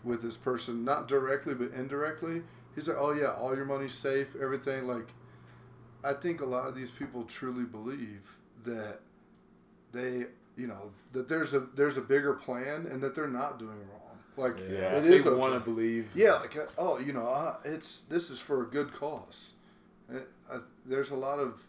[0.04, 2.44] with this person, not directly but indirectly.
[2.76, 5.08] He's like, "Oh yeah, all your money's safe, everything." Like,
[6.04, 9.00] I think a lot of these people truly believe that
[9.94, 10.26] they,
[10.58, 13.98] you know, that there's a there's a bigger plan and that they're not doing wrong.
[14.38, 16.10] Like, Yeah, it they is want to believe.
[16.16, 19.54] Yeah, like uh, oh, you know, uh, it's this is for a good cause.
[20.10, 21.62] And I, there's a lot of,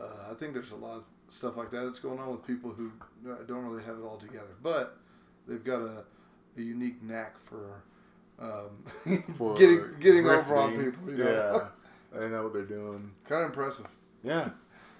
[0.00, 2.70] uh, I think there's a lot of stuff like that that's going on with people
[2.70, 2.92] who
[3.28, 4.96] uh, don't really have it all together, but
[5.48, 6.04] they've got a,
[6.56, 7.82] a unique knack for,
[8.40, 8.84] um,
[9.38, 11.10] For getting getting over on people.
[11.10, 11.68] You know?
[12.14, 13.12] Yeah, they know what they're doing.
[13.24, 13.86] kind of impressive.
[14.24, 14.50] Yeah,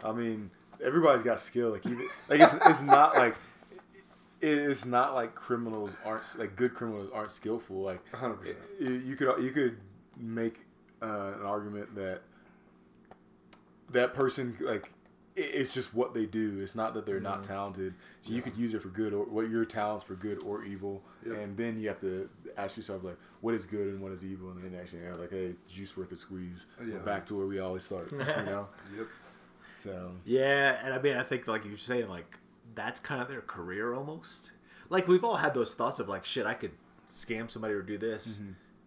[0.04, 0.50] I mean,
[0.82, 1.70] everybody's got skill.
[1.70, 3.36] Like, even, like it's, it's not like
[4.40, 7.82] it's not like criminals aren't like good criminals aren't skillful.
[7.82, 8.54] Like, 100%.
[8.80, 9.78] you you could you could
[10.18, 10.60] make
[11.02, 12.22] uh, an argument that
[13.90, 14.90] that person like
[15.34, 16.60] it's just what they do.
[16.60, 17.94] It's not that they're not talented.
[18.20, 21.02] So you could use it for good or what your talents for good or evil.
[21.26, 21.38] Yep.
[21.38, 24.50] And then you have to ask yourself like, what is good and what is evil,
[24.50, 26.66] and then actually have like, hey, juice worth a squeeze.
[26.78, 26.98] We're Yeah.
[26.98, 28.12] back to where we always start.
[28.12, 28.68] You know.
[28.94, 29.06] Yep.
[29.82, 32.38] So Yeah, and I mean, I think like you're saying, like
[32.74, 34.52] that's kind of their career almost.
[34.88, 36.72] Like we've all had those thoughts of like, shit, I could
[37.10, 38.40] scam somebody or do this,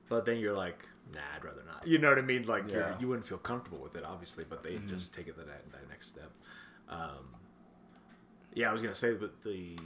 [0.09, 1.87] but then you're like, nah, I'd rather not.
[1.87, 2.43] You know what I mean?
[2.47, 2.95] Like Yeah.
[2.99, 5.89] you wouldn't feel comfortable with it, obviously, but they just take it to that, that
[5.89, 6.31] next step.
[6.89, 7.35] Um,
[8.53, 9.77] yeah, I was gonna say, but the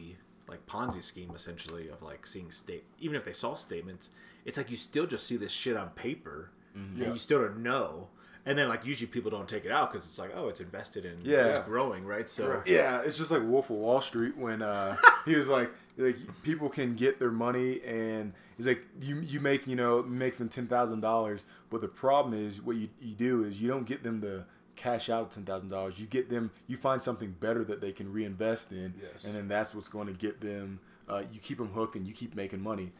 [0.47, 4.09] like Ponzi scheme essentially of like seeing state, even if they saw statements,
[4.45, 6.97] it's like you still just see this shit on paper, Mm-hmm.
[6.99, 7.05] Yeah.
[7.05, 8.09] and you still don't know.
[8.45, 11.05] And then like usually people don't take it out because it's like, oh, it's invested
[11.05, 11.45] in, Yeah.
[11.47, 12.29] it's growing, right?
[12.29, 16.15] So Yeah, it's just like Wolf of Wall Street when uh, he was like, like
[16.43, 20.47] people can get their money, and he's like, you you make you know make them
[20.49, 24.01] ten thousand dollars, but the problem is what you, you do is you don't get
[24.03, 24.45] them the
[24.77, 25.99] cash out ten thousand dollars.
[25.99, 29.25] You get them, you find something better that they can reinvest in, Yes.
[29.25, 30.79] and then that's what's going to get them.
[31.09, 32.93] Uh, you keep them hooked, and you keep making money.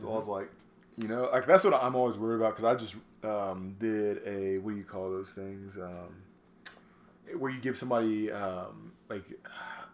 [0.00, 0.48] So I was like,
[0.96, 4.58] you know, like that's what I'm always worried about because I just um, did a
[4.58, 5.76] what do you call those things?
[5.78, 6.22] Um,
[7.38, 9.24] where you give somebody um, like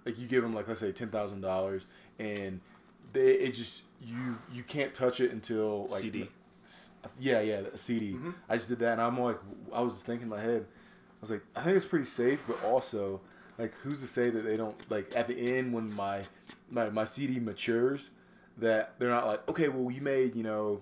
[0.05, 1.87] like you give them like let's say ten thousand dollars
[2.19, 2.61] and
[3.13, 6.29] they it just you you can't touch it until like CD.
[7.21, 8.17] yeah yeah a CD
[8.49, 9.39] I just did that and I'm like
[9.73, 12.43] I was just thinking in my head I was like I think it's pretty safe
[12.47, 13.21] but also
[13.59, 16.23] like who's to say that they don't like at the end when my
[16.71, 18.11] my, my CD matures
[18.59, 20.81] that they're not like okay well you made you know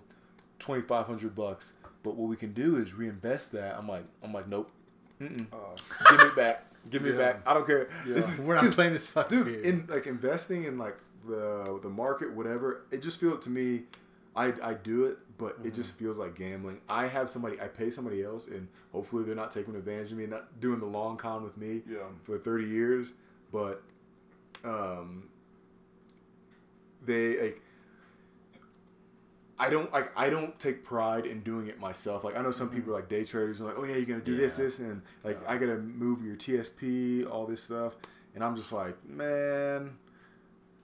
[0.58, 4.32] twenty five hundred bucks but what we can do is reinvest that I'm like I'm
[4.32, 4.70] like nope
[5.20, 5.46] Mm-mm.
[5.52, 5.56] Uh,
[6.10, 6.66] give me it back.
[6.90, 7.16] Give me Yeah.
[7.16, 7.40] back.
[7.46, 7.88] I don't care.
[8.06, 9.62] This is we're not 'cause, playing this fucking dude.
[9.62, 9.72] game.
[9.72, 12.82] In like investing in like the the market, whatever.
[12.90, 13.84] It just feels to me,
[14.36, 16.82] I I do it, but it just feels like gambling.
[16.88, 20.24] I have somebody, I pay somebody else, and hopefully they're not taking advantage of me
[20.24, 22.00] and not doing the long con with me Yeah.
[22.24, 23.14] for thirty years.
[23.50, 23.82] But
[24.64, 25.30] um,
[27.04, 27.62] they like.
[29.58, 30.12] I don't like.
[30.18, 32.24] I don't take pride in doing it myself.
[32.24, 34.20] Like I know some people are like day traders and like, oh yeah, you're gonna
[34.20, 34.64] do this, Yeah.
[34.64, 37.96] this, and like I gotta move your TSP, all this stuff,
[38.34, 39.96] and I'm just like, man,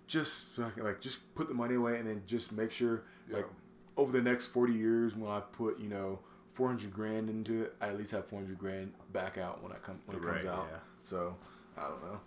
[0.07, 3.47] just like just put the money away and then just make sure like
[3.97, 6.19] over the next 40 years when I've put you know
[6.55, 9.99] 400 grand into it, I at least have 400 grand back out when I come
[10.07, 10.67] when it comes out.
[10.71, 10.79] yeah.
[11.05, 11.37] So
[11.77, 12.21] I don't know.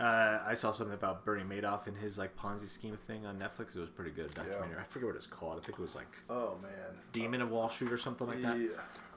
[0.00, 3.76] Uh, I saw something about Bernie Madoff and his like Ponzi scheme thing on Netflix.
[3.76, 4.76] It was pretty good documentary.
[4.80, 5.58] I forget what it's called.
[5.58, 6.70] I think it was like oh man.
[7.12, 8.58] Demon of Wall Street or something like that.
[8.58, 8.68] Yeah.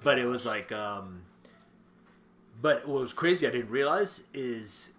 [0.04, 1.24] But it was like, um,
[2.62, 4.92] but what was crazy I didn't realize is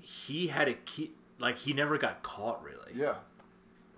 [0.00, 1.12] he had a key.
[1.38, 2.92] Like he never got caught really.
[2.94, 3.14] Yeah.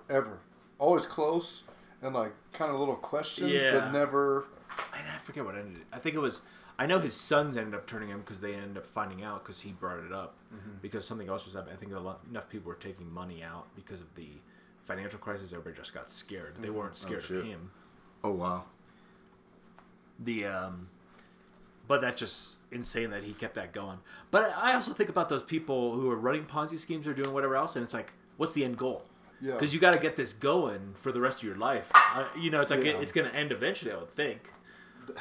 [0.08, 0.38] Ever.
[0.78, 1.64] Always close
[2.02, 3.72] and like kind of little questions, Yeah.
[3.78, 4.46] but never.
[4.96, 5.78] And I forget what ended.
[5.78, 5.84] it.
[5.92, 6.40] I think it was.
[6.78, 9.60] I know his sons ended up turning him because they ended up finding out because
[9.60, 10.34] he brought it up
[10.80, 11.74] because something else was happening.
[11.74, 14.28] I think a lot, enough people were taking money out because of the
[14.84, 15.52] financial crisis.
[15.52, 16.54] Everybody just got scared.
[16.60, 17.38] They weren't scared shit.
[17.38, 17.70] of him.
[18.24, 18.64] Oh wow.
[20.18, 20.88] The um,
[21.88, 23.98] but that's just insane that he kept that going.
[24.30, 27.54] But I also think about those people who are running Ponzi schemes or doing whatever
[27.56, 29.04] else, and it's like, what's the end goal?
[29.40, 29.54] Yeah.
[29.54, 31.90] Because you got to get this going for the rest of your life.
[31.94, 32.92] Uh, you know, it's like Yeah.
[32.92, 33.90] it, it's going to end eventually.
[33.92, 34.50] I would think.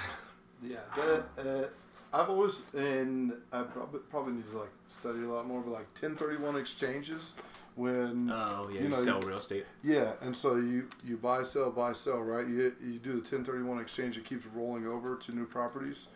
[0.61, 1.67] Yeah, that, uh,
[2.13, 5.87] I've always and I probably probably need to like study a lot more, but like
[5.93, 7.33] 1031 exchanges
[7.75, 9.65] when Oh yeah, You you, know, sell real estate.
[9.83, 12.47] yeah, and so you you buy sell buy sell right.
[12.47, 14.17] You you do the 1031 exchange.
[14.17, 16.07] It keeps rolling over to new properties.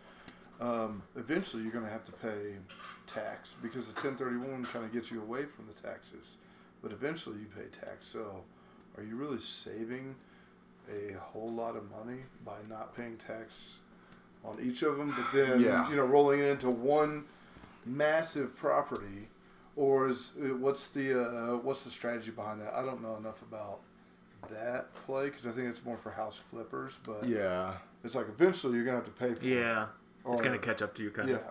[0.60, 2.56] Um, eventually, you're going to have to pay
[3.06, 6.36] tax because the 1031 kind of gets you away from the taxes,
[6.82, 8.06] but eventually you pay tax.
[8.06, 8.42] So,
[8.96, 10.14] are you really saving
[10.90, 13.80] a whole lot of money by not paying tax
[14.46, 15.88] on each of them, but then Yeah.
[15.90, 17.24] you know rolling it into one
[17.84, 19.28] massive property,
[19.76, 22.74] or is uh, what's the uh, what's the strategy behind that?
[22.74, 23.80] I don't know enough about
[24.50, 27.74] that play because I think it's more for house flippers, but Yeah.
[28.04, 29.48] it's like eventually you're gonna have to pay for it.
[29.48, 29.86] Yeah,
[30.28, 31.42] it's going to catch up to you, kind Yeah, of.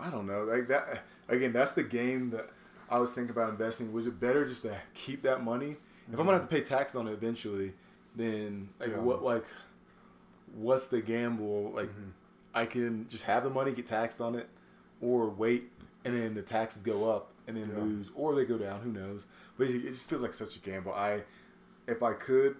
[0.00, 0.44] I don't know.
[0.44, 2.50] Like that again, that's the game that
[2.90, 3.92] I was thinking about investing.
[3.92, 5.76] Was it better just to keep that money?
[6.12, 7.74] If I'm gonna have to pay tax on it eventually,
[8.16, 8.98] then like Yeah.
[8.98, 9.44] what like
[10.58, 11.70] what's the gamble?
[11.72, 11.90] Like
[12.54, 14.48] I can just have the money, get taxed on it,
[15.00, 15.70] or wait
[16.04, 17.82] and then the taxes go up and then Yeah.
[17.82, 18.80] lose, or they go down.
[18.82, 19.26] Who knows?
[19.56, 20.92] But it, just feels like such a gamble.
[20.92, 21.22] I
[21.86, 22.56] if I could.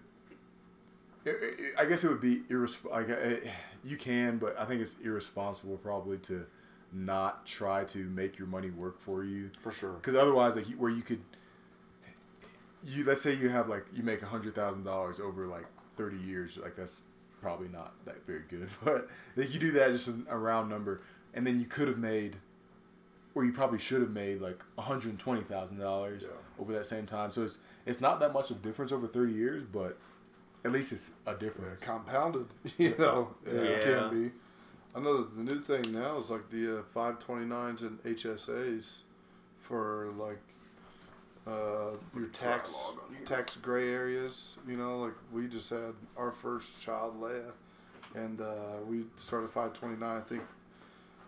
[1.27, 3.49] i- guess it would be irresp- like, uh,
[3.85, 6.47] You can, but I think it's irresponsible probably to
[6.93, 9.93] not try to make your money work for you for sure.
[9.93, 11.21] because otherwise like where you could
[12.85, 16.17] you let's say you have like you make a hundred thousand dollars over like 30
[16.19, 17.03] years like that's
[17.41, 21.01] probably not that very good but if you do that just a, a round number
[21.35, 22.37] and then you could have made
[23.35, 27.31] or you probably should have made like $120000 over that same time.
[27.31, 29.97] So it's it's not that much of a difference over 30 years but
[30.65, 31.81] at least it's a difference.
[31.81, 32.47] Compounded,
[32.79, 34.33] you know, it can be.
[34.95, 39.03] I know that the new thing now is like the uh, 529s and HSAs
[39.61, 40.41] for like
[41.49, 43.25] uh, your tax log on here.
[43.27, 44.57] tax gray areas.
[44.67, 47.53] You know, like we just had our first child, Leia,
[48.15, 50.03] and uh, we started 529.
[50.17, 50.43] I think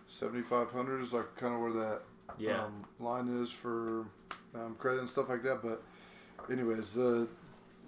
[0.07, 2.01] seventy five hundred is like kind of where that
[2.37, 2.63] Yeah.
[2.65, 4.05] um, line is for
[4.53, 5.61] um, credit and stuff like that.
[5.63, 5.81] But
[6.51, 7.27] anyways, the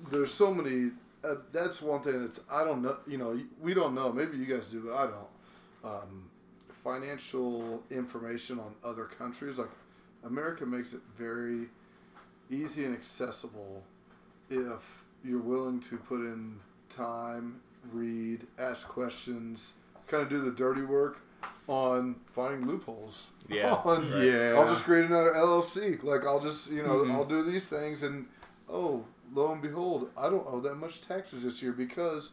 [0.10, 0.92] there's so many.
[1.24, 2.98] Uh, that's one thing that's I don't know.
[3.08, 4.12] You know, we don't know.
[4.12, 5.28] Maybe you guys do, but I don't.
[5.94, 6.30] Um,
[6.84, 9.70] financial information on other countries, like
[10.26, 11.68] America, makes it very
[12.50, 13.84] easy and accessible
[14.50, 17.60] if you're willing to put in time,
[17.92, 19.74] read, ask questions,
[20.08, 21.20] kind of do the dirty work
[21.68, 23.30] on finding loopholes.
[23.50, 23.74] Yeah.
[23.86, 24.54] On, Yeah.
[24.58, 26.02] I'll just create another LLC.
[26.04, 27.12] Like I'll just you know Mhm.
[27.14, 28.26] I'll do these things and
[28.70, 32.32] oh lo and behold I don't owe that much taxes this year because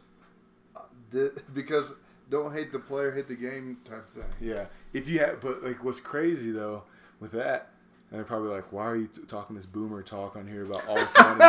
[0.75, 1.93] uh, the, because
[2.29, 4.23] don't hate the player hate the game type thing.
[4.39, 4.65] Yeah.
[4.93, 6.83] If you have, but like, what's crazy though
[7.19, 7.71] with that,
[8.11, 10.87] and they're probably like, why are you t- talking this boomer talk on here about
[10.87, 11.39] all this money?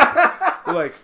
[0.67, 0.95] like,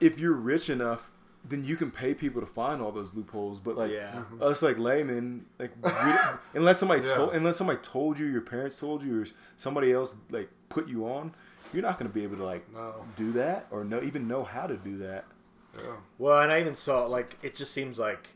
[0.00, 1.10] if you're rich enough,
[1.44, 3.58] then you can pay people to find all those loopholes.
[3.60, 4.12] But like, Yeah.
[4.12, 4.42] Mm-hmm.
[4.42, 5.90] us like laymen, like, we,
[6.54, 7.14] unless somebody Yeah.
[7.14, 11.06] told, unless somebody told you, your parents told you, or somebody else like put you
[11.06, 11.32] on,
[11.72, 13.04] you're not gonna be able to like No.
[13.16, 15.24] do that or know even know how to do that.
[15.76, 15.96] Yeah.
[16.18, 18.28] Well, and I even saw like it just seems like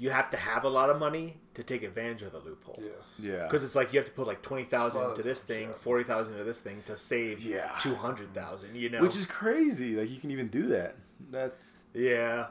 [0.00, 2.80] you have to have a lot of money to take advantage of the loophole.
[2.82, 3.14] Yes.
[3.22, 3.44] Yeah.
[3.44, 5.68] Because it's like you have to put like twenty thousand A lot into this thing,
[5.68, 5.74] yeah.
[5.74, 7.76] forty thousand into this thing to save Yeah.
[7.80, 8.74] two hundred thousand.
[8.74, 9.94] You know, Which is crazy.
[9.96, 10.96] Like you can even do that.
[11.30, 12.46] That's yeah.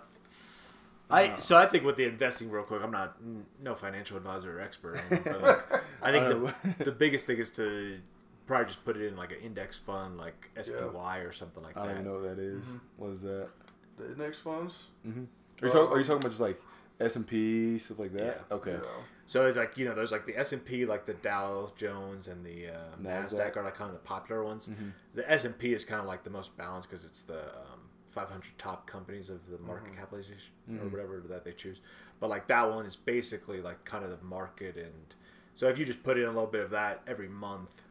[1.09, 4.59] I so I think with the investing real quick, I'm not n- no financial advisor
[4.59, 4.95] or expert.
[4.97, 6.53] or anything, but like, I think I the,
[6.85, 7.99] the biggest thing is to
[8.45, 11.81] probably just put it in like an index fund, like SPY or something like that.
[11.81, 12.01] I don't that.
[12.01, 12.63] even know what that is.
[12.97, 13.49] What is that?
[13.97, 14.87] The index funds.
[15.07, 15.23] Mm-hmm.
[15.63, 16.61] Are, you talk, are you talking about just like
[16.99, 18.41] S and P stuff like that?
[18.49, 18.55] Yeah.
[18.55, 18.77] Okay.
[19.25, 22.27] So it's like you know, there's like the S and P, like the Dow Jones
[22.27, 23.33] and the uh, Nasdaq.
[23.33, 24.67] Nasdaq are like kind of the popular ones.
[24.67, 24.89] Mm-hmm.
[25.15, 27.89] The S and P is kind of like the most balanced because it's the um,
[28.09, 31.79] 500 top companies of the market capitalization or whatever that they choose.
[32.19, 35.15] But like that one is basically like kind of the market, and
[35.53, 37.81] so if you just put in a little bit of that every month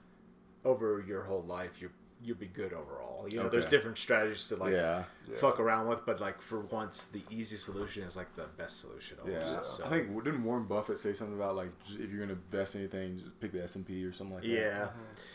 [0.64, 1.90] over your whole life, you
[2.22, 3.26] you'll be good overall.
[3.30, 5.04] You know, there's different strategies to like yeah.
[5.36, 9.18] fuck around with, but like for once, the easy solution is like the best solution.
[9.22, 9.46] Almost.
[9.46, 9.62] Yeah.
[9.62, 12.82] So, I think didn't Warren Buffett say something about like if you're gonna invest in
[12.82, 14.50] anything, just pick the S and P or something like that.
[14.50, 14.88] yeah.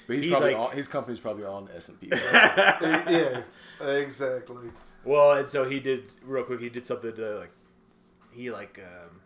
[0.07, 2.09] But he's He, probably like- all, his company's probably on the S and P.
[2.11, 3.41] yeah.
[3.81, 4.69] Exactly.
[5.03, 6.59] Well, and so he did real quick.
[6.61, 7.51] He did something to like
[8.31, 9.21] he like um,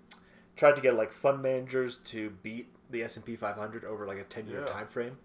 [0.55, 4.17] tried to get like fund managers to beat the S and P 500 over like
[4.17, 4.73] a 10 year Yeah.
[4.73, 5.17] time frame,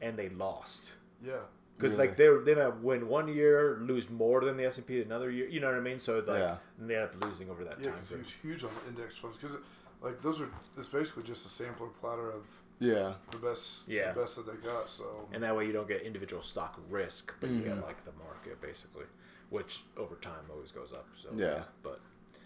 [0.00, 0.94] and they lost
[1.24, 1.38] Yeah.
[1.76, 2.08] Because Really?
[2.08, 5.30] like they they might win one year, lose more than the S and P another
[5.30, 5.48] year.
[5.48, 5.98] You know what I mean?
[5.98, 6.56] So like Yeah.
[6.78, 8.20] and they end up losing over that Yeah, time 'cause frame.
[8.22, 9.56] it's huge on index funds because
[10.00, 12.42] like those are it's basically just a sampler platter of
[12.78, 13.14] yeah.
[13.30, 14.12] the best Yeah.
[14.12, 14.88] the best that they got.
[14.88, 17.76] So And that way you don't get individual stock risk, but you Mm-hmm.
[17.80, 19.06] get like the market basically,
[19.50, 21.06] which over time always goes up.
[21.20, 21.64] So Yeah.
[21.82, 22.00] but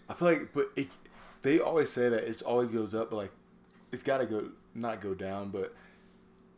[0.07, 0.87] I feel like, but it,
[1.43, 3.31] they always say that it's always goes up, but like
[3.91, 5.49] it's got to go not go down.
[5.49, 5.73] But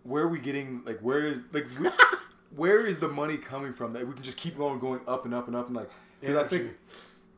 [0.04, 0.84] where are we getting?
[0.86, 4.38] Like where is like wh- where is the money coming from that we can just
[4.38, 6.78] keep going going up and up and up and like because I think Energy.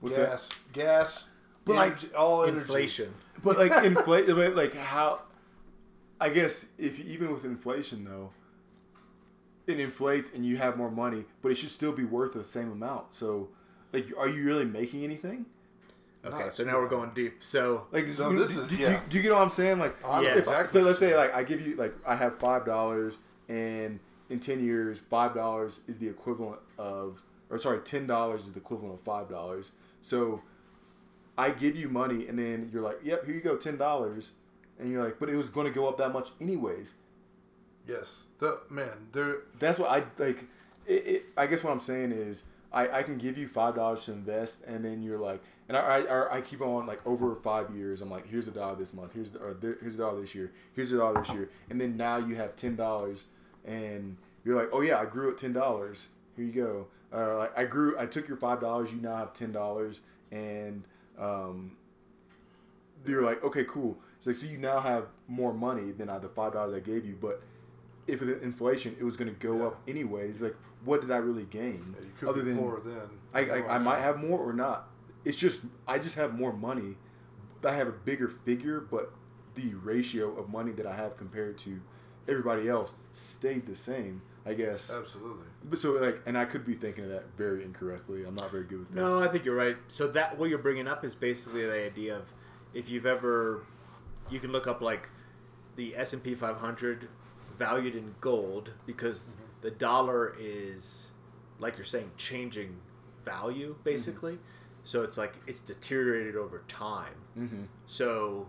[0.02, 0.30] what's that?
[0.30, 1.24] gas, gas,
[1.66, 2.58] But, like, all energy.
[2.60, 3.14] inflation.
[3.44, 5.22] But like inflate, like how?
[6.20, 8.32] I guess if even with inflation though,
[9.68, 12.72] it inflates and you have more money, but it should still be worth the same
[12.72, 13.14] amount.
[13.14, 13.50] So,
[13.94, 15.46] like, are you really making anything?
[16.26, 17.44] Okay, Not- so now we're going deep.
[17.44, 18.92] So Like, So do, this do- is- do, yeah.
[18.92, 19.80] you, do you get what I'm saying?
[19.80, 20.32] Like, oh, Yeah.
[20.32, 23.18] if, exactly so let's say like I give you like I have five dollars,
[23.50, 24.00] and
[24.30, 28.60] in ten years, five dollars is the equivalent of, or sorry, ten dollars is the
[28.60, 29.72] equivalent of five dollars.
[30.02, 30.42] So,
[31.38, 34.32] I give you money, and then you're like, "Yep, here you go, ten dollars,"
[34.80, 36.96] and you're like, "But it was going to go up that much anyways."
[37.88, 39.38] Yes, the man, there.
[39.60, 40.46] That's what I like.
[40.86, 44.06] It, it, I guess what I'm saying is I, I can give you five dollars
[44.06, 47.76] to invest, and then you're like, and I, I I keep on like over five
[47.76, 48.02] years.
[48.02, 49.14] I'm like, here's a dollar this month.
[49.14, 50.52] Here's the, or there, here's a dollar this year.
[50.76, 53.26] Here's a dollar this year, and then now you have ten dollars,
[53.66, 56.08] and you're like, oh yeah, I grew at ten dollars.
[56.36, 56.88] Here you go.
[57.16, 57.98] Uh, like I grew.
[58.00, 58.92] I took your five dollars.
[58.92, 60.84] You now have ten dollars, and
[61.20, 61.78] um,
[63.06, 63.98] you're like, okay, cool.
[64.20, 67.18] So, so you now have more money than I, the five dollars I gave you,
[67.20, 67.42] but
[68.08, 69.68] if with inflation it was going to go Yeah.
[69.68, 71.96] up anyways, like what did I really gain?
[71.98, 73.10] Yeah, you could other than then.
[73.34, 74.90] I, I, I might have more or not.
[75.26, 76.96] It's just I just have more money.
[77.66, 79.14] I have a bigger figure, but
[79.56, 81.80] the ratio of money that I have compared to
[82.28, 84.22] everybody else stayed the same.
[84.46, 84.92] I guess.
[84.92, 85.46] Absolutely.
[85.64, 88.26] But so like, and I could be thinking of that very incorrectly.
[88.26, 88.98] I'm not very good with this.
[88.98, 89.78] no, I think you're right.
[89.88, 92.24] So that what you're bringing up is basically the idea of
[92.74, 93.64] if you've ever,
[94.30, 95.08] you can look up like
[95.78, 97.08] the S and P 500
[97.58, 99.26] valued in gold because
[99.62, 101.12] the dollar is
[101.60, 102.76] like you're saying changing
[103.24, 104.40] value basically.
[104.84, 107.16] So it's like it's deteriorated over time.
[107.38, 107.64] Mm-hmm.
[107.86, 108.48] So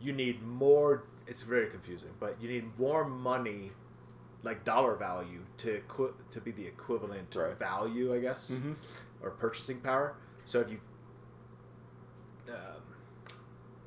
[0.00, 2.10] you need more it's very confusing.
[2.20, 3.72] But you need more money,
[4.42, 7.58] like dollar value, to equi- to be the equivalent Right.
[7.58, 8.74] value, I guess, Mhm.
[9.22, 10.14] or purchasing power.
[10.44, 10.80] So if you
[12.48, 12.82] um,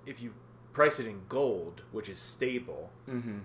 [0.05, 0.33] if you
[0.73, 3.39] price it in gold, which is stable, Mm-hmm.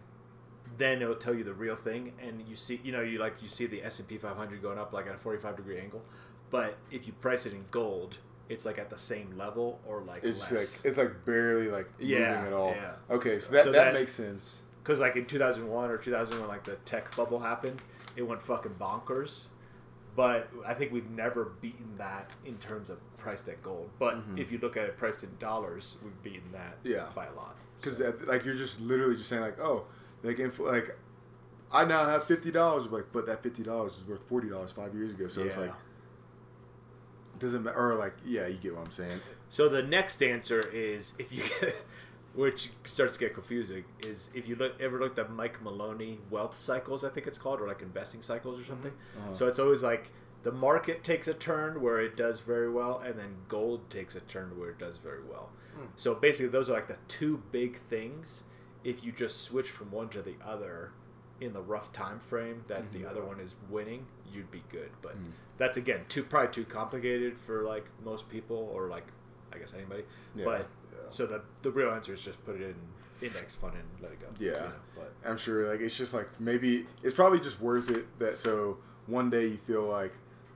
[0.79, 3.49] then it'll tell you the real thing and you see you know you like you
[3.49, 6.03] see the S&P 500 going up like at a 45 degree angle
[6.49, 8.19] but if you price it in gold
[8.51, 11.89] it's like at the same level or like It's less like it's like barely like
[11.99, 12.71] Yeah, moving at all.
[12.75, 12.93] yeah.
[13.11, 14.63] Okay, so that So that, that- makes sense.
[14.83, 17.81] because like in 2001 or 2001, like the tech bubble happened
[18.17, 19.47] it went fucking bonkers
[20.17, 24.39] but I think we've never beaten that in terms of priced at gold but mm-hmm.
[24.39, 27.07] if you look at it priced in dollars we've beaten that Yeah.
[27.15, 29.85] by a lot Because So- like you're just literally just saying like, oh,
[30.25, 30.97] like infl- like
[31.73, 34.93] I now have fifty dollars, like, but that fifty dollars is worth forty dollars five
[34.93, 35.29] years ago.
[35.29, 35.73] So it's like
[37.40, 37.92] doesn't matter.
[37.92, 39.20] Or like, yeah, you get what I'm saying.
[39.48, 41.74] So the next answer is if you get,
[42.35, 46.57] which starts to get confusing, is if you look ever looked at Mike Maloney wealth
[46.57, 48.92] cycles, I think it's called, or like investing cycles or something.
[48.92, 49.20] Mm-hmm.
[49.22, 49.35] Uh-huh.
[49.35, 53.18] So it's always like the market takes a turn where it does very well, and
[53.18, 55.50] then gold takes a turn where it does very well.
[55.74, 55.87] Hmm.
[55.96, 58.44] So basically, those are like the two big things.
[58.83, 60.92] If you just switch from one to the other
[61.40, 63.09] in the rough time frame that the mm-hmm.
[63.09, 64.90] other one is winning, you'd be good.
[65.03, 65.31] But hmm.
[65.59, 69.07] that's again too probably too complicated for like most people or like
[69.53, 70.05] I guess anybody.
[70.35, 70.45] Yeah.
[70.45, 70.99] But Yeah.
[71.09, 72.75] so the the real answer is just put it in
[73.27, 74.27] index fund and let it go.
[74.38, 74.51] Yeah.
[74.51, 78.07] you know, but I'm sure like it's just like maybe it's probably just worth it
[78.19, 80.12] that so one day you feel like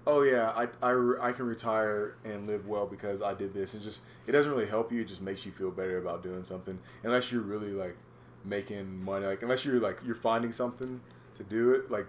[0.06, 3.82] oh yeah I, I, I can retire and live well because I did this and
[3.82, 6.78] just it doesn't really help you it just makes you feel better about doing something
[7.02, 7.96] unless you're really like
[8.44, 11.00] making money like unless you're like you're finding something
[11.36, 12.06] to do it like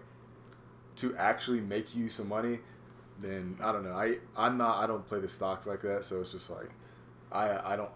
[0.97, 2.59] to actually make you some money
[3.19, 6.21] then I don't know I I'm not I don't play the stocks like that so
[6.21, 6.69] it's just like
[7.31, 7.89] I I don't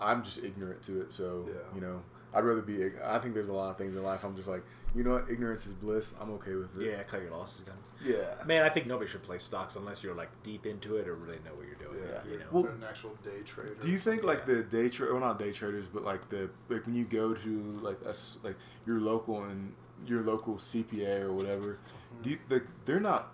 [0.00, 1.54] I'm just ignorant to it so Yeah.
[1.74, 2.02] you know
[2.36, 2.90] I'd rather be.
[3.04, 4.24] I think there's a lot of things in life.
[4.24, 5.30] I'm just like, you know what?
[5.30, 6.14] Ignorance is bliss.
[6.20, 6.90] I'm okay with it.
[6.90, 7.76] yeah, cut your losses again.
[8.04, 8.44] Yeah.
[8.44, 11.38] Man, I think nobody should play stocks unless you're like deep into it or really
[11.44, 12.04] know what you're doing.
[12.04, 12.28] Yeah.
[12.28, 12.44] You know.
[12.50, 13.76] Well, an actual day trader.
[13.76, 15.12] Do you think like the day trade?
[15.12, 18.56] Well, not day traders, but like the like when you go to like us like
[18.84, 19.72] your local and
[20.04, 21.78] your local CPA or whatever,
[22.24, 23.32] do you, the, they're not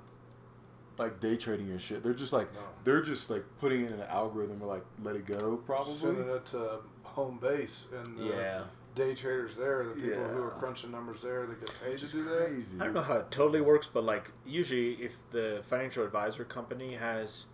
[0.98, 2.02] like day trading your shit.
[2.02, 2.60] They're just like No.
[2.84, 5.94] they're just like putting it in an algorithm or like let it go probably.
[5.94, 8.62] sending it to home base and the yeah.
[8.94, 12.12] day traders there, the people who are crunching numbers there, that get paid to Just
[12.12, 12.62] do that.
[12.80, 16.94] I don't know how it totally works, but like usually, if the financial advisor company
[16.96, 17.46] has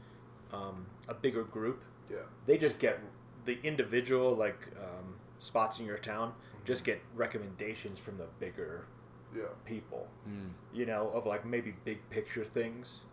[0.52, 2.18] um, a bigger group, Yeah.
[2.46, 2.98] they just get
[3.44, 6.32] the individual like um, spots in your town
[6.64, 8.86] just get recommendations from the bigger
[9.34, 9.44] Yeah.
[9.64, 10.06] people.
[10.28, 10.50] Mm.
[10.72, 13.04] you know, of like maybe big picture things,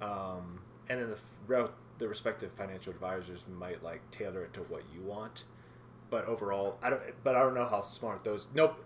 [0.00, 5.02] um, and then the the respective financial advisors might like tailor it to what you
[5.02, 5.44] want.
[6.10, 7.00] But overall, I don't.
[7.22, 8.48] But I don't know how smart those.
[8.54, 8.84] Nope.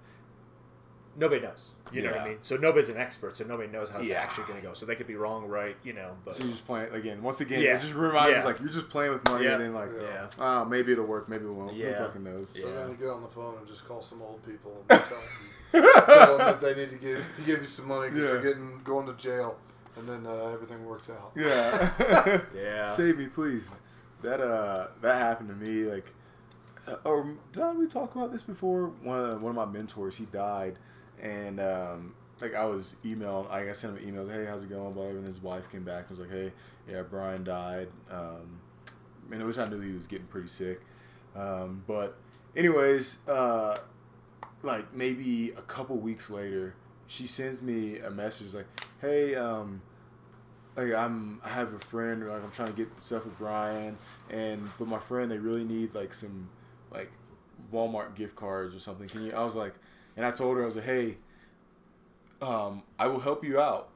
[1.18, 1.72] Nobody knows.
[1.92, 2.38] You know what I mean.
[2.42, 3.37] So nobody's an expert.
[3.38, 4.20] So nobody knows how it's Yeah.
[4.20, 4.74] actually going to go.
[4.74, 5.76] So they could be wrong, right?
[5.83, 6.16] You know.
[6.24, 7.22] But So you're just playing again.
[7.22, 7.76] Once again, Yeah.
[7.76, 8.40] it just reminds Yeah.
[8.40, 9.52] me like you're just playing with money Yeah.
[9.55, 11.72] and then like, yeah, oh, maybe it'll work, maybe it won't.
[11.74, 11.92] Yeah.
[11.94, 12.50] Who fucking knows?
[12.50, 12.74] So Yeah.
[12.74, 15.18] then you get on the phone and just call some old people and tell
[15.83, 18.33] them, tell them that they need to give give you some money because Yeah.
[18.33, 19.57] you're getting going to jail,
[19.96, 21.33] and then uh, everything works out.
[21.35, 22.40] Yeah.
[22.55, 22.85] yeah.
[22.92, 23.70] Save me, please.
[24.22, 25.85] That uh, that happened to me.
[25.90, 26.12] Like,
[26.87, 28.88] uh, or did I we talk about this before?
[29.02, 30.79] One of one of my mentors, he died,
[31.22, 33.50] and um, like I was emailed.
[33.50, 34.29] I sent him an email.
[34.29, 34.94] Hey, how's it going?
[34.94, 35.18] Whatever.
[35.18, 36.52] And his wife came back and was like, Hey,
[36.88, 37.88] yeah, Brian died.
[38.11, 38.61] Um,
[39.31, 40.81] and wish I knew he was getting pretty sick.
[41.35, 42.16] Um, but
[42.55, 43.76] anyways, uh,
[44.62, 46.74] like maybe a couple weeks later,
[47.07, 48.66] she sends me a message like,
[49.00, 49.83] "Hey, um,
[50.76, 53.96] like I'm I have a friend or like I'm trying to get stuff with Brian
[54.31, 56.48] and but my friend they really need like some
[56.92, 57.11] like
[57.72, 59.09] Walmart gift cards or something.
[59.09, 59.74] Can you I was like
[60.16, 61.16] and I told her I was like, "Hey,
[62.42, 63.88] um I will help you out.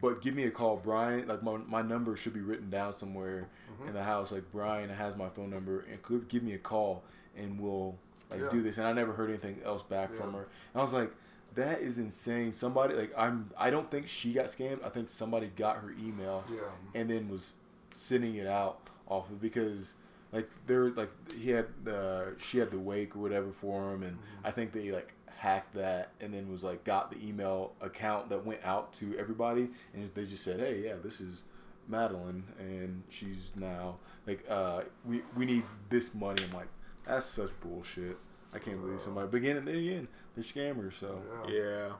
[0.00, 1.28] But give me a call, Brian.
[1.28, 3.46] Like my, my number should be written down somewhere
[3.86, 4.32] in the house.
[4.32, 7.04] Like Brian has my phone number and could give me a call
[7.36, 7.94] and we'll
[8.28, 8.48] like Yeah.
[8.48, 8.78] do this.
[8.78, 10.40] And I never heard anything else back from her.
[10.42, 11.12] And I was like,
[11.54, 12.52] that is insane.
[12.52, 13.50] Somebody like I'm.
[13.56, 14.84] I don't think she got scammed.
[14.84, 16.60] I think somebody got her email Yeah.
[17.00, 17.52] and then was
[17.92, 19.94] sending it out off of because
[20.32, 24.18] like there like he had uh she had the wake or whatever for him and
[24.42, 25.12] I think they like
[25.42, 29.68] hacked that and then was like got the email account that went out to everybody
[29.92, 31.42] and they just said hey yeah this is
[31.88, 36.68] Madeline and she's now like uh we we need this money I'm like
[37.04, 38.16] that's such bullshit
[38.54, 41.54] I can't believe somebody but again and then again they're scammers so Yeah.
[41.54, 41.92] Yeah.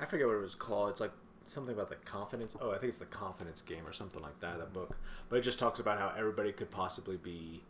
[0.00, 0.90] I forget what it was called.
[0.90, 1.12] It's like
[1.44, 2.56] something about the confidence.
[2.60, 4.58] Oh, I think it's the confidence game or something like that.
[4.58, 4.96] That book,
[5.28, 7.62] but it just talks about how everybody could possibly be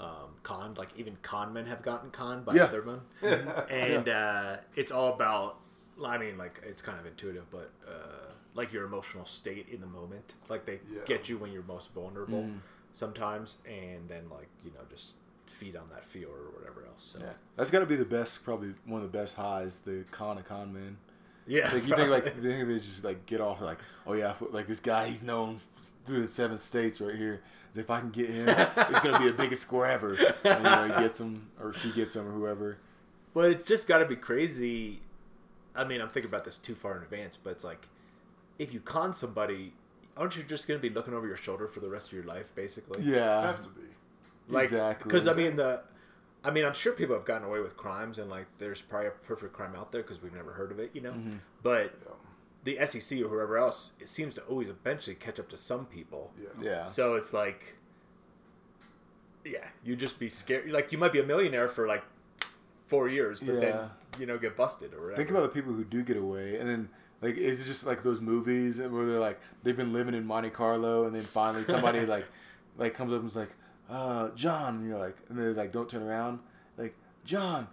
[0.00, 0.78] um, conned.
[0.78, 2.64] Like even con men have gotten conned by Yeah.
[2.64, 3.00] other men,
[3.70, 5.58] and uh, it's all about.
[6.04, 9.86] I mean, like it's kind of intuitive, but uh, like your emotional state in the
[9.86, 10.34] moment.
[10.48, 11.00] Like they Yeah.
[11.04, 12.60] get you when you're most vulnerable Mm.
[12.92, 15.12] sometimes, and then like you know just
[15.46, 17.10] feed on that fear or whatever else.
[17.12, 17.18] So.
[17.20, 19.80] Yeah, that's got to be the best, probably one of the best highs.
[19.80, 20.96] The con of con man.
[21.46, 24.34] Yeah, Like you think like you think they just like get off like oh yeah
[24.52, 25.60] like this guy he's known
[26.06, 27.42] through the seven states right here.
[27.74, 30.12] If I can get him, it's gonna be the biggest score ever.
[30.44, 32.78] And, you know he gets him or she gets him or whoever.
[33.32, 35.00] But it's just got to be crazy.
[35.76, 37.88] I mean, I'm thinking about this too far in advance, but it's like
[38.58, 39.72] if you con somebody,
[40.16, 42.24] aren't you just going to be looking over your shoulder for the rest of your
[42.24, 43.02] life, basically?
[43.02, 43.82] Yeah, have to be.
[44.48, 45.08] like, exactly.
[45.08, 45.80] Because I mean, the,
[46.42, 49.12] I mean, I'm sure people have gotten away with crimes, and like, there's probably a
[49.12, 51.12] perfect crime out there because we've never heard of it, you know.
[51.12, 51.36] Mm-hmm.
[51.62, 52.14] But Yeah.
[52.64, 56.32] The SEC or whoever else, it seems to always eventually catch up to some people.
[56.40, 56.48] Yeah.
[56.62, 57.76] yeah, So it's like,
[59.44, 60.70] yeah, you just be scared.
[60.70, 62.04] Like you might be a millionaire for like
[62.86, 63.78] four years, but then
[64.18, 65.16] you know get busted or whatever.
[65.16, 66.88] Think about the people who do get away, and then
[67.22, 70.50] like is it just like those movies where they're like they've been living in Monte
[70.50, 72.26] Carlo, and then finally somebody like
[72.76, 73.54] like comes up and is like,
[73.88, 76.40] uh, John, and you're like, and then they like don't turn around,
[76.76, 76.94] like
[77.24, 77.68] John,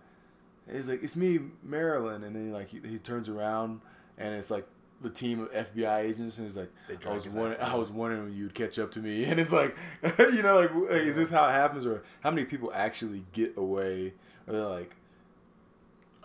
[0.68, 3.82] it's like it's me, Marilyn, and then like he, he turns around,
[4.18, 4.66] and it's like
[5.02, 6.72] the team of FBI agents, and he's like,
[7.06, 9.76] I was wondering, I was wondering when you'd catch up to me, and it's like,
[10.20, 13.56] you know, like, like, is this how it happens, or how many people actually get
[13.58, 14.14] away,
[14.48, 14.96] or they're like.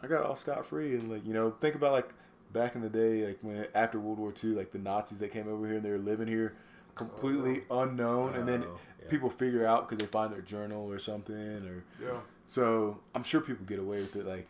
[0.05, 2.12] I got off scot free, and like you know, think about like
[2.53, 5.47] back in the day, like when after World War II, like the Nazis that came
[5.47, 6.55] over here and they were living here,
[6.97, 9.09] completely unknown, and then Oh, yeah.
[9.09, 12.18] people figure out because they find their journal or something, or Yeah.
[12.49, 14.49] so I'm sure people get away with it, like,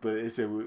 [0.00, 0.64] but it's a, they,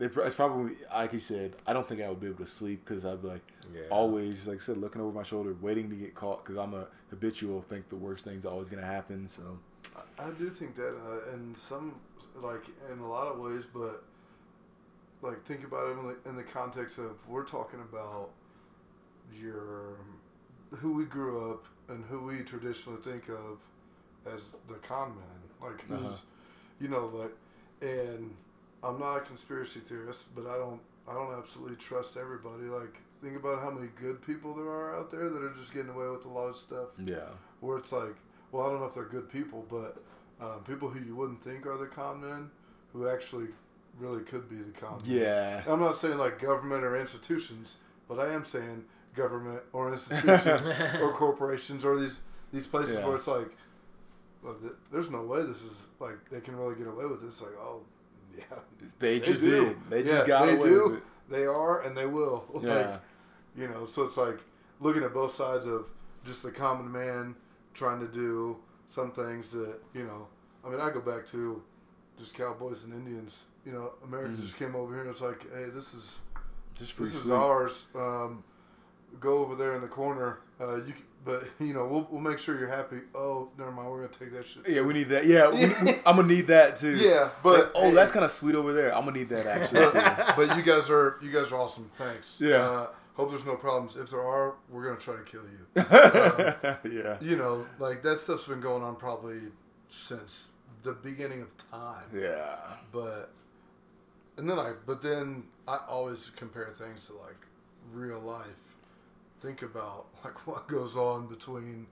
[0.00, 1.54] it's probably like you said.
[1.66, 3.42] I don't think I would be able to sleep because I'd be like
[3.74, 3.82] Yeah.
[3.90, 6.86] always, like I said, looking over my shoulder, waiting to get caught because I'm a
[7.10, 7.60] habitual.
[7.62, 9.26] Think the worst thing's always gonna happen.
[9.28, 9.58] So
[10.18, 11.94] I do think that uh, in some,
[12.36, 14.04] like in a lot of ways, but
[15.22, 18.30] like think about it in the, in the context of we're talking about
[19.40, 19.96] your
[20.76, 23.58] who we grew up and who we traditionally think of
[24.32, 26.16] as the con man, like who's, Uh-huh.
[26.80, 27.34] you know, like,
[27.80, 28.34] and
[28.82, 32.64] I'm not a conspiracy theorist, but I don't, I don't absolutely trust everybody.
[32.64, 35.90] Like, think about how many good people there are out there that are just getting
[35.90, 37.28] away with a lot of stuff yeah,
[37.60, 38.14] where it's like,
[38.52, 39.96] well, I don't know if they're good people, but
[40.40, 42.50] um, people who you wouldn't think are the con men,
[42.92, 43.48] who actually
[43.98, 45.16] really could be the con men.
[45.18, 47.76] yeah, I'm not saying like government or institutions,
[48.08, 48.84] but I am saying
[49.16, 50.62] government or institutions
[51.00, 52.20] or corporations or these
[52.52, 53.06] these places Yeah.
[53.08, 53.50] where it's like,
[54.42, 57.42] well, th- there's no way this is like they can really get away with this.
[57.42, 57.82] Like, oh,
[58.38, 58.58] yeah,
[58.98, 59.64] they They just do.
[59.66, 59.76] did.
[59.90, 60.84] They just Yeah, got they away do.
[60.88, 61.02] with it.
[61.28, 62.44] they are and they will.
[62.62, 62.74] Yeah.
[62.74, 63.00] Like,
[63.56, 64.38] you know, so it's like
[64.80, 65.90] looking at both sides of
[66.24, 67.34] just the common man
[67.74, 68.56] trying to do
[68.88, 70.26] some things that you know.
[70.64, 71.62] I mean, I go back to
[72.18, 73.42] just cowboys and Indians.
[73.66, 74.40] You know, America Mhm.
[74.42, 76.18] just came over here and it's like, hey, this is
[76.78, 77.32] Just this is sweet.
[77.34, 77.86] ours.
[77.94, 78.42] Um,
[79.20, 80.38] go over there in the corner.
[80.60, 80.94] Uh, you,
[81.28, 83.00] but you know, we'll, we'll make sure you're happy.
[83.14, 83.90] Oh, never mind.
[83.90, 84.66] We're gonna take that shit.
[84.66, 85.26] Yeah, we need that.
[85.26, 86.96] Yeah, we, we- I'm gonna need that too.
[86.96, 88.94] Yeah, but Like, oh, that's kind of sweet over there.
[88.96, 90.32] I'm gonna need that actually too.
[90.36, 91.90] but you guys are you guys are awesome.
[91.98, 92.40] Thanks.
[92.40, 92.56] Yeah.
[92.56, 93.96] Uh, hope there's no problems.
[93.96, 96.92] If there are, we're gonna try to kill you.
[97.02, 99.40] yeah, You know, like that stuff's been going on probably
[99.88, 100.48] since
[100.82, 102.04] the beginning of time.
[102.14, 102.56] yeah,
[102.92, 103.30] But
[104.38, 107.36] and then I but then I always compare things to like
[107.92, 108.46] real life.
[109.40, 111.86] Think about like what goes on between,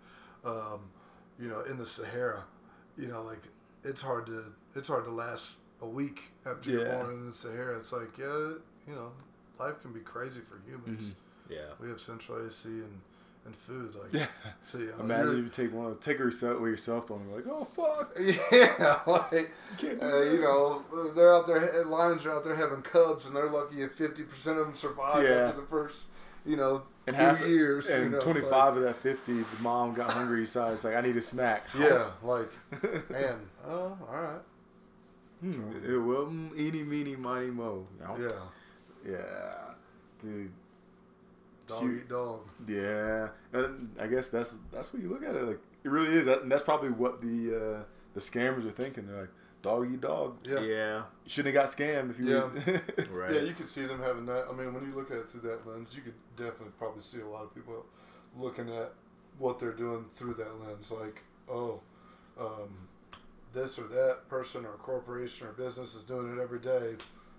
[0.44, 0.80] um,
[1.40, 2.44] you know, in the Sahara.
[2.96, 3.42] You know, like
[3.84, 4.44] it's hard to
[4.74, 7.78] it's hard to last a week after you're born in the Sahara.
[7.78, 8.24] It's like yeah,
[8.88, 9.12] you know,
[9.58, 11.14] life can be crazy for humans.
[11.48, 11.58] Yeah.
[11.80, 13.00] We have central AC and
[13.44, 13.94] and food.
[13.94, 14.26] Like, yeah.
[14.64, 17.24] so, you know, Imagine if you take one, take your cell with your cell phone.
[17.28, 18.10] You're like, oh fuck,
[18.50, 20.82] Yeah, like can't uh, you know,
[21.14, 21.84] they're out there.
[21.84, 25.22] Lions are out there having cubs, and they're lucky if fifty percent of them survive
[25.22, 25.48] Yeah.
[25.48, 26.06] after the first,
[26.44, 27.86] you know, And two half years.
[27.86, 30.96] and you know, 25 like- of that 50, the mom got hungry, so it's like,
[30.96, 31.66] I need a snack.
[31.78, 32.50] yeah, like
[33.10, 33.38] man.
[33.66, 34.40] Oh, all right.
[35.40, 37.86] Hmm, it will, mm, eeny, meeny, miny, mo.
[38.18, 38.28] Yeah,
[39.06, 39.18] Yeah,
[40.18, 40.50] dude.
[41.68, 41.96] dog Shoot.
[41.96, 42.40] eat dog.
[42.66, 45.60] Yeah, and I guess that's that's what you look at it like.
[45.84, 47.82] It really is, that, and that's probably what the uh,
[48.14, 49.06] the scammers are thinking.
[49.06, 49.30] They're like,
[49.62, 50.36] dog eat dog.
[50.48, 50.60] Yeah.
[50.60, 50.96] Yeah.
[51.24, 52.26] You shouldn't have got scammed if you.
[52.30, 52.44] Yeah.
[52.44, 53.34] would- Right.
[53.34, 54.46] Yeah, you could see them having that.
[54.50, 57.20] I mean, when you look at it through that lens, you could definitely probably see
[57.20, 57.84] a lot of people
[58.36, 58.92] looking at
[59.38, 60.90] what they're doing through that lens.
[60.90, 61.80] Like, oh,
[62.38, 62.88] um,
[63.52, 66.94] this or that person or corporation or business is doing it every day.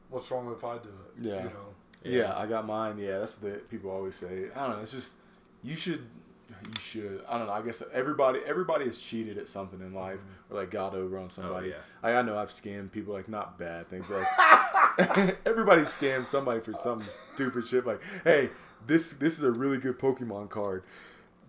[0.10, 1.26] What's wrong if I do it?
[1.28, 1.44] Yeah.
[1.44, 1.74] You know.
[2.04, 2.38] yeah.
[2.38, 2.98] I got mine.
[2.98, 4.48] Yeah, that's the people always say.
[4.56, 4.82] I don't know.
[4.84, 5.14] It's just
[5.64, 6.06] you should
[6.50, 7.22] you should.
[7.28, 7.54] I don't know.
[7.54, 10.54] I guess everybody everybody has cheated at something in life, mm-hmm.
[10.54, 11.74] or like got over on somebody.
[11.74, 12.10] Oh, yeah.
[12.10, 14.20] I, I know I've scammed people, like not bad things, but
[14.98, 17.04] like everybody scammed somebody for some
[17.36, 17.86] stupid shit.
[17.86, 18.50] Like, hey,
[18.86, 20.84] this this is a really good Pokemon card.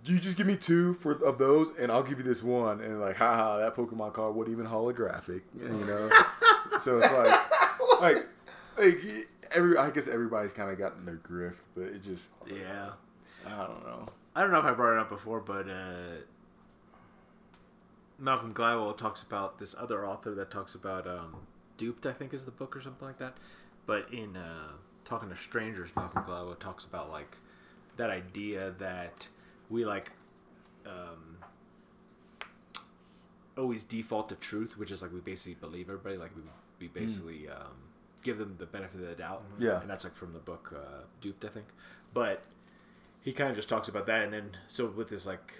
[0.04, 2.80] Do you just give me two for of those, and I'll give you this one.
[2.80, 6.10] And like, haha, that Pokemon card wasn't even holographic, you know.
[6.80, 8.26] so it's like, like,
[8.78, 9.76] like every.
[9.76, 12.92] I guess everybody's kind of gotten their grift, but it just, Yeah.
[13.46, 14.08] I don't know.
[14.34, 16.22] I don't know if I brought it up before, but uh,
[18.18, 22.44] Malcolm Gladwell talks about this other author that talks about um, Duped, I think is
[22.44, 23.36] the book or something like that.
[23.86, 24.72] But in uh,
[25.04, 27.38] Talking to Strangers, Malcolm Gladwell talks about like
[27.96, 29.28] that idea that
[29.70, 30.12] we like
[30.86, 31.38] um,
[33.56, 36.42] always default to truth, which is like we basically believe everybody, like we
[36.80, 37.74] we basically um,
[38.22, 39.42] give them the benefit of the doubt.
[39.58, 39.80] Yeah.
[39.80, 41.66] and that's like from the book uh, Duped, I think.
[42.14, 42.42] But
[43.22, 45.54] he kind of just talks about that, and then so with this like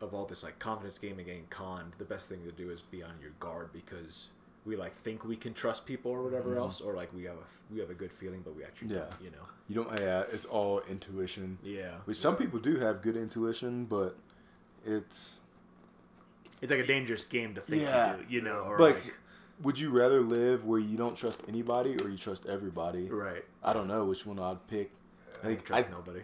[0.00, 2.82] of all this like confidence game and getting conned, the best thing to do is
[2.82, 4.30] be on your guard because
[4.64, 6.58] we like think we can trust people or whatever mm-hmm.
[6.60, 9.00] else, or like we have a we have a good feeling, but we actually Yeah.
[9.00, 9.46] don't, you know.
[9.68, 10.00] You don't.
[10.00, 11.58] Yeah, it's all intuition.
[11.62, 14.16] Yeah, Which some people do have good intuition, but
[14.84, 15.40] it's
[16.62, 18.16] it's like a dangerous game to think Yeah.
[18.16, 19.18] you do, you know, or like, like,
[19.62, 23.08] would you rather live where you don't trust anybody or you trust everybody?
[23.08, 24.90] right, I don't know which one I'd pick.
[25.42, 26.20] I think trust I, nobody.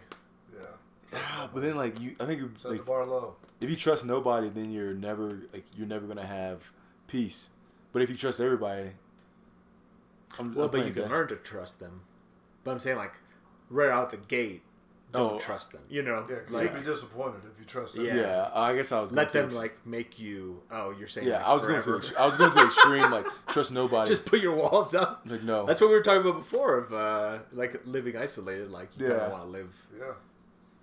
[1.13, 1.19] Yeah.
[1.25, 3.35] Ah, but then like you, I think it- Set like the bar low.
[3.61, 6.71] if you trust nobody, then you're never like you're never gonna have
[7.07, 7.49] peace.
[7.91, 8.91] But if you trust everybody,
[10.39, 11.11] I'm, Well, I'm but you can that.
[11.11, 12.01] learn to trust them.
[12.63, 13.13] But I'm saying like
[13.69, 14.63] right out the gate,
[15.11, 15.39] don't Oh.
[15.39, 15.81] trust them.
[15.89, 18.05] You know, Yeah, 'cause like you'd be disappointed if you trust them.
[18.05, 18.15] Yeah.
[18.15, 18.49] Yeah.
[18.53, 19.11] I guess I was.
[19.11, 20.63] let going them to, like make you.
[20.71, 21.81] Oh, you're saying Yeah, like, I was going to.
[21.83, 21.99] forever.
[22.01, 23.11] the ex- I was going to extreme.
[23.11, 24.09] Like trust nobody.
[24.09, 25.21] just put your walls up.
[25.27, 25.67] like no.
[25.67, 28.71] That's what we were talking about before of uh, like living isolated.
[28.71, 29.13] Like you Yeah.
[29.17, 29.87] don't want to live.
[29.99, 30.13] Yeah.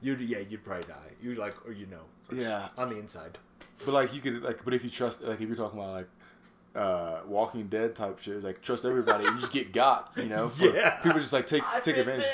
[0.03, 1.13] You'd yeah, you'd probably die.
[1.23, 2.69] You like or you know yeah.
[2.77, 3.39] on the inside.
[3.85, 6.09] But like you could like, but if you trust, like if you're talking about like
[6.75, 10.51] uh Walking Dead type shit, like trust everybody, you just get got, you know.
[10.61, 10.91] Yeah.
[10.97, 12.27] People just like take take advantage.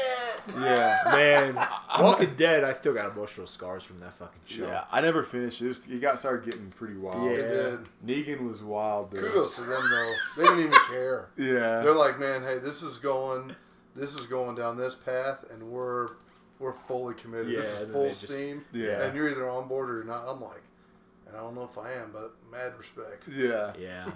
[0.56, 0.98] Yeah.
[1.06, 1.58] Man,
[1.88, 4.66] I'm Walking not- Dead, I still got emotional scars from that fucking show.
[4.66, 5.80] Yeah, I never finished it.
[5.90, 7.30] It got started getting pretty wild.
[7.30, 7.76] Yeah.
[8.04, 8.22] They.
[8.22, 9.10] Negan was wild.
[9.10, 9.22] Though.
[9.22, 10.12] Kudos to them though.
[10.36, 11.28] They didn't even care.
[11.36, 13.56] Yeah, They're like, man, hey, this is going,
[13.94, 16.10] this is going down this path, and we're
[16.58, 17.50] we're fully committed.
[17.50, 18.64] Yeah, this is full they just- steam.
[18.72, 19.02] Yeah.
[19.02, 20.24] And you're either on board or you're not.
[20.28, 20.62] I'm like,
[21.26, 23.28] and I don't know if I am, but mad respect.
[23.28, 23.72] yeah.
[23.78, 24.06] Yeah.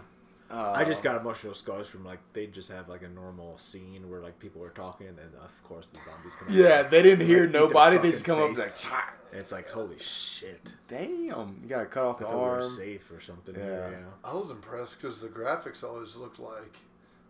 [0.50, 4.08] Uh, I just got emotional scars from like they just have like a normal scene
[4.10, 6.48] where like people are talking and then of course the zombies come.
[6.50, 7.98] Yeah, they didn't hear Like, nobody.
[7.98, 8.84] They just come up face.
[8.90, 10.72] like, And it's like holy shit.
[10.88, 12.62] damn, you gotta cut off I the thought we were arm.
[12.64, 13.54] safe or something.
[13.54, 13.62] Yeah.
[13.64, 14.28] Here, yeah.
[14.30, 16.74] I was impressed because the graphics always looked like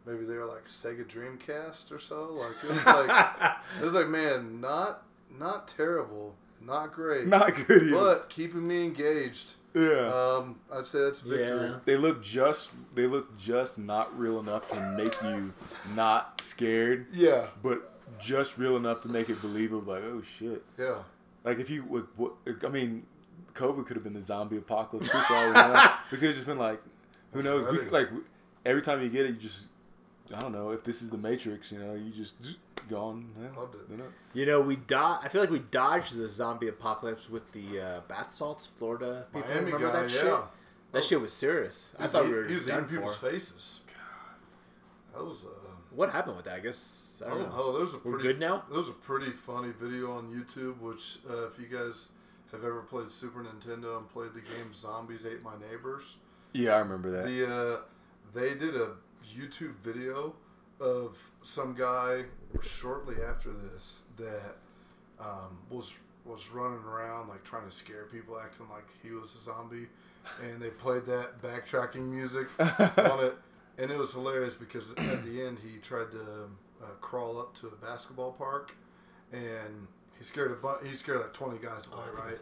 [0.07, 2.31] maybe they were like Sega Dreamcast or so.
[2.33, 5.03] Like it was like it was like man, not
[5.39, 7.85] not terrible, not great, Not good.
[7.85, 7.91] either.
[7.97, 9.53] but keeping me engaged.
[9.75, 11.69] yeah, Um, I'd say that's a victory.
[11.71, 11.77] Yeah.
[11.85, 12.71] they look just.
[12.95, 15.53] They look just not real enough to make you
[15.95, 19.93] not scared, Yeah, but just real enough to make it believable.
[19.95, 20.63] Like, oh shit.
[20.77, 20.97] yeah.
[21.45, 22.35] Like if you, would- what-
[22.65, 23.07] I mean,
[23.55, 25.09] COVID could have been the zombie apocalypse.
[25.09, 25.53] too, for all
[26.11, 26.83] we we could have just been like,
[27.33, 27.71] who knows?
[27.71, 28.09] We could, like
[28.67, 29.69] every time you get it, you just,
[30.35, 30.71] I don't know.
[30.71, 32.35] If this is the Matrix, you know, you just
[32.89, 33.31] gone.
[33.41, 33.81] Yeah, Loved it.
[33.91, 34.05] you know?
[34.33, 35.21] You know, we dodge.
[35.25, 39.49] I feel like we dodged the zombie apocalypse with the uh, bath salts, Florida people.
[39.49, 40.21] Miami Remember guy, that yeah.
[40.21, 40.35] shit?
[40.93, 41.93] That shit was serious.
[41.99, 43.31] I thought we were he was done eating people's for.
[43.31, 43.81] faces.
[43.87, 45.49] God, that was uh,
[45.95, 46.55] What happened with that?
[46.55, 47.57] I guess I I don't, don't know.
[47.59, 47.73] know.
[47.75, 48.65] There was a We're pretty, good now?
[48.69, 52.09] There was a pretty funny video on YouTube, which uh, if you guys
[52.53, 56.17] have ever played Super Nintendo and played the game Zombies Ate My Neighbors,
[56.53, 57.27] Yeah, I remember that.
[57.27, 57.79] the uh,
[58.35, 58.91] they did a
[59.37, 60.35] YouTube video
[60.81, 62.25] of some guy
[62.63, 64.57] shortly after this that
[65.21, 69.43] um, was was running around like trying to scare people, acting like he was a
[69.43, 69.87] zombie,
[70.43, 73.35] and they played that backtracking music on it,
[73.79, 76.49] and it was hilarious because at the end he tried to
[76.83, 78.75] uh, crawl up to a basketball park,
[79.33, 79.87] and
[80.19, 82.39] he scared a bu- he scared like twenty guys Oh, away, I right?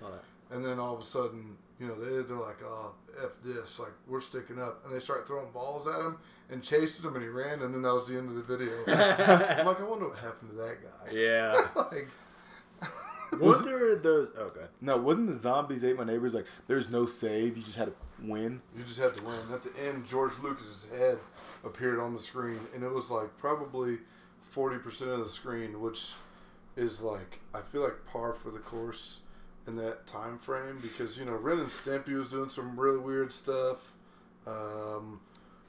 [0.48, 0.56] Saw that.
[0.56, 2.92] And then all of a sudden, you know, they, they're like, oh,
[3.22, 3.78] F this.
[3.78, 4.84] Like, we're sticking up.
[4.84, 6.18] And they start throwing balls at him
[6.50, 8.72] and chasing him, and he ran, and then that was the end of the video.
[8.86, 11.12] I'm like, I wonder what happened to that guy.
[11.12, 11.66] Yeah.
[11.76, 12.08] like,
[13.40, 14.30] Was there those?
[14.38, 14.68] Oh, god.
[14.80, 16.46] no, wasn't the zombies ate my neighbors like?
[16.66, 17.58] There's no save.
[17.58, 17.92] You just had to
[18.22, 18.62] win.
[18.74, 19.36] you just had to win.
[19.52, 21.18] At the end, George Lucas's head
[21.62, 23.98] appeared on the screen, and it was like probably
[24.54, 26.12] 40% of the screen, which
[26.76, 29.20] is like, I feel like par for the course
[29.68, 33.32] in that time frame because, you know, Ren and Stimpy was doing some really weird
[33.32, 33.92] stuff.
[34.46, 35.20] Um,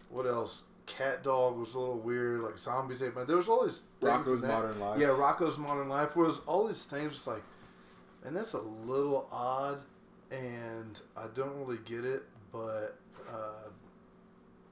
[0.10, 0.64] what else?
[0.86, 2.41] Cat Dog was a little weird.
[2.41, 3.24] Like Zombies Ate My.
[3.24, 4.41] There was all these Rocko's.
[4.41, 5.00] Modern Life.
[5.00, 6.16] Yeah, Rocko's Modern Life.
[6.16, 7.43] Whereas all these things, was like
[8.26, 9.80] and that's a little odd,
[10.32, 12.24] and I don't really get it.
[12.52, 12.97] But
[13.30, 13.70] uh,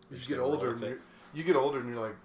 [0.09, 0.99] you just get older, and you
[1.33, 2.15] you get older, and you're like,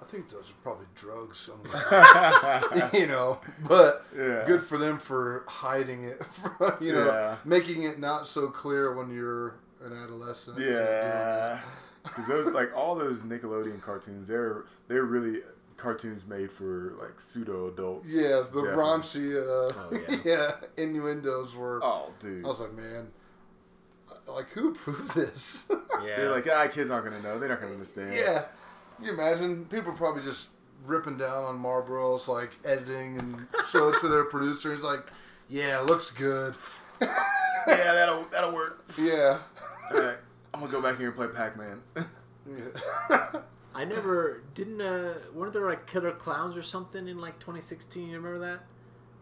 [0.00, 3.40] I think those are probably drugs somewhere, you know.
[3.66, 4.44] But Yeah.
[4.46, 7.36] good for them for hiding it, from, you know, Yeah.
[7.44, 10.56] making it not so clear when you're an adolescent.
[10.56, 11.60] and you're doing Yeah,
[12.04, 15.42] because those like all those Nickelodeon cartoons, they're they're really
[15.76, 18.08] cartoons made for like pseudo adults.
[18.10, 18.70] Yeah, the Definitely.
[18.76, 20.16] raunchy, uh, Oh, yeah.
[20.24, 20.52] yeah.
[20.76, 21.80] innuendos were.
[21.82, 22.44] Oh, dude.
[22.44, 23.08] I was like, man,
[24.26, 25.64] like who approved this?
[25.70, 26.16] Yeah.
[26.16, 27.38] They're like, ah, kids aren't gonna know.
[27.38, 28.14] They're not gonna understand.
[28.14, 28.48] yeah, Can
[29.02, 30.48] you imagine people probably just
[30.86, 35.06] ripping down on Marlboros, like editing and show it to their producers, like,
[35.48, 36.54] yeah, looks good.
[37.00, 37.14] yeah,
[37.66, 38.84] that'll that'll work.
[38.98, 39.38] Yeah.
[39.92, 40.16] All right,
[40.54, 41.80] I'm gonna go back here and play Pac-Man.
[41.96, 43.28] yeah.
[43.74, 44.80] I never didn't.
[44.80, 48.08] Uh, weren't there like killer clowns or something in like 2016?
[48.08, 48.60] You remember that?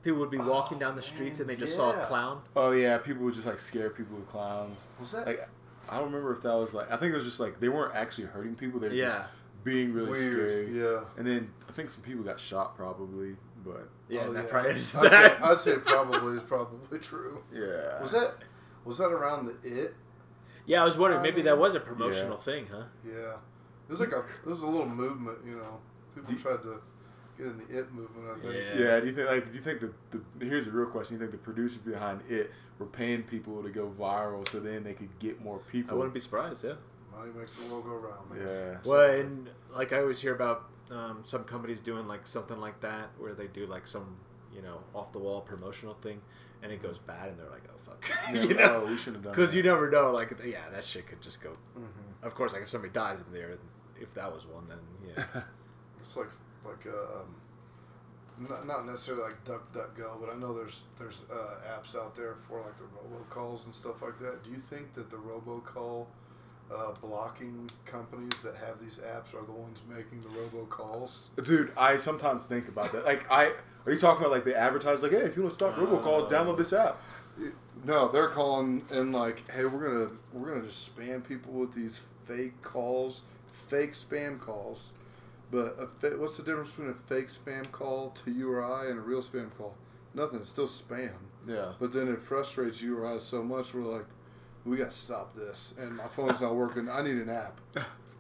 [0.03, 2.41] People would be walking down the streets and they just saw a clown.
[2.55, 4.87] oh yeah, people would just like scare people with clowns.
[5.01, 5.49] Was that Like,
[5.89, 6.91] I don't remember if that was like.
[6.91, 8.79] I think it was just like they weren't actually hurting people.
[8.81, 9.07] They were Yeah.
[9.07, 9.29] just
[9.67, 10.33] being really weird?
[10.33, 10.81] scary.
[10.81, 11.01] Yeah.
[11.19, 14.51] And then I think some people got shot probably, but Yeah, Oh, and that yeah.
[14.51, 15.37] probably I'd, ended say.
[15.43, 17.43] I'd say probably is probably true.
[17.53, 18.01] yeah.
[18.01, 18.37] Was that
[18.85, 19.95] was that around the it?
[20.65, 22.85] Yeah, I was wondering maybe that was a promotional thing, huh?
[23.07, 23.35] Yeah,
[23.89, 25.79] it was like a it was a little movement, you know.
[26.15, 26.81] People Do- tried to
[27.37, 28.27] get in the it movement.
[28.31, 28.55] I think.
[28.55, 28.81] Yeah.
[28.85, 29.01] Yeah.
[29.01, 29.93] Do you think like do you think the,
[30.39, 31.17] the here's the real question?
[31.17, 34.95] You think the producers behind it were paying people to go viral so then they
[34.95, 35.93] could get more people?
[35.95, 36.65] I wouldn't be surprised.
[36.65, 36.75] Yeah.
[37.17, 38.47] Money makes the world go round, man.
[38.47, 38.79] Yeah.
[38.85, 43.11] Well, and like I always hear about um, some companies doing like something like that,
[43.19, 44.17] where they do like some
[44.55, 46.21] you know off the wall promotional thing,
[46.63, 49.15] and it goes bad, and they're like, oh fuck, Yeah, you know, oh, we should
[49.15, 49.33] have done.
[49.33, 50.11] because you never know.
[50.13, 51.51] Like, yeah, that shit could just go.
[51.75, 51.85] hmm
[52.23, 53.57] Of course, like if somebody dies in there,
[54.01, 54.79] if that was one, then
[55.17, 55.43] yeah.
[56.01, 56.29] It's like
[56.65, 57.35] like um,
[58.49, 62.61] not, not necessarily like DuckDuckGo but I know there's there's uh, apps out there for
[62.61, 64.45] like the robocalls and stuff like that.
[64.45, 66.07] Do you think that the robocall
[66.75, 71.25] uh, blocking companies that have these apps are the ones making the robocalls?
[71.45, 73.05] Dude, I sometimes think about that.
[73.05, 73.53] Like, I
[73.85, 76.31] are you talking about like they advertise like, hey, if you want to stop robocalls,
[76.31, 77.01] download this app.
[77.85, 82.01] No, they're calling and like, hey, we're gonna we're gonna just spam people with these
[82.27, 84.93] fake calls, fake spam calls.
[85.51, 88.87] But a fa- what's the difference between a fake spam call to you or I
[88.87, 89.75] and a real spam call?
[90.15, 90.41] Nothing.
[90.41, 91.13] It's still spam.
[91.47, 91.73] Yeah.
[91.79, 93.73] But then it frustrates you or I so much.
[93.73, 94.07] We're like,
[94.67, 96.89] we got to stop this, and my phone's not working.
[96.89, 97.61] I need an app.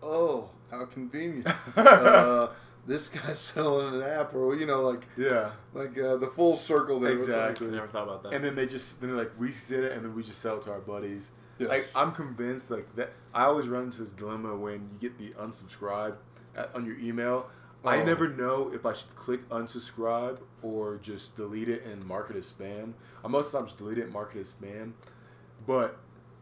[0.02, 1.46] Oh, how convenient.
[1.76, 2.48] uh,
[2.86, 5.50] this guy's selling an app, or you know, like Yeah.
[5.74, 7.12] like uh, the full circle there.
[7.12, 7.66] It's like- Exactly.
[7.68, 8.32] Never thought about that.
[8.32, 10.56] And then they just then they're like we said it and then we just sell
[10.56, 11.30] it to our buddies.
[11.58, 11.68] Yes.
[11.68, 15.30] Like I'm convinced like that I always run into this dilemma when you get the
[15.42, 16.14] unsubscribe
[16.56, 17.48] at, on your email.
[17.84, 18.04] I Oh.
[18.04, 22.52] never know if I should click unsubscribe or just delete it and mark it as
[22.52, 22.92] spam.
[23.24, 24.92] I most times delete it and mark it as spam.
[25.66, 25.98] But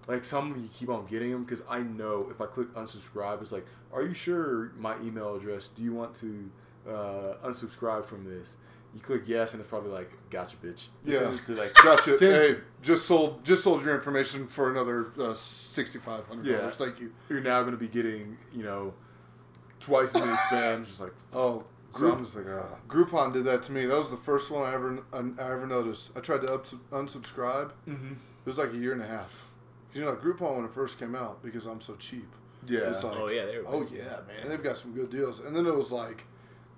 [0.07, 3.52] like some you keep on getting them because I know if I click unsubscribe, it's
[3.52, 5.68] like, are you sure my email address?
[5.68, 6.50] Do you want to
[6.88, 8.57] uh, unsubscribe from this?
[8.94, 10.86] You click yes, and it's probably like, gotcha, bitch.
[11.05, 11.18] Yeah.
[11.18, 12.16] Send it to, like, Gotcha.
[12.16, 16.59] send Hey, just sold just sold your information for another uh, sixty five hundred Yeah.
[16.59, 16.76] dollars.
[16.76, 17.12] Thank you.
[17.28, 18.94] you're now going to be getting, you know,
[19.80, 20.86] twice as many spams.
[20.86, 22.76] Just like, Oh, so I'm Group, just like, ah.
[22.88, 23.86] Groupon did that to me.
[23.86, 26.11] That was the first one I ever I, I ever noticed.
[26.14, 27.72] I tried to up, unsubscribe.
[27.88, 28.12] mm-hmm.
[28.12, 29.50] It was like a year and a half.
[29.95, 32.28] You know, like Groupon when it first came out because I'm so cheap.
[32.66, 33.64] yeah, It's like, oh yeah, they were.
[33.68, 35.40] oh yeah, man, they've got some good deals.
[35.40, 36.24] And then it was like,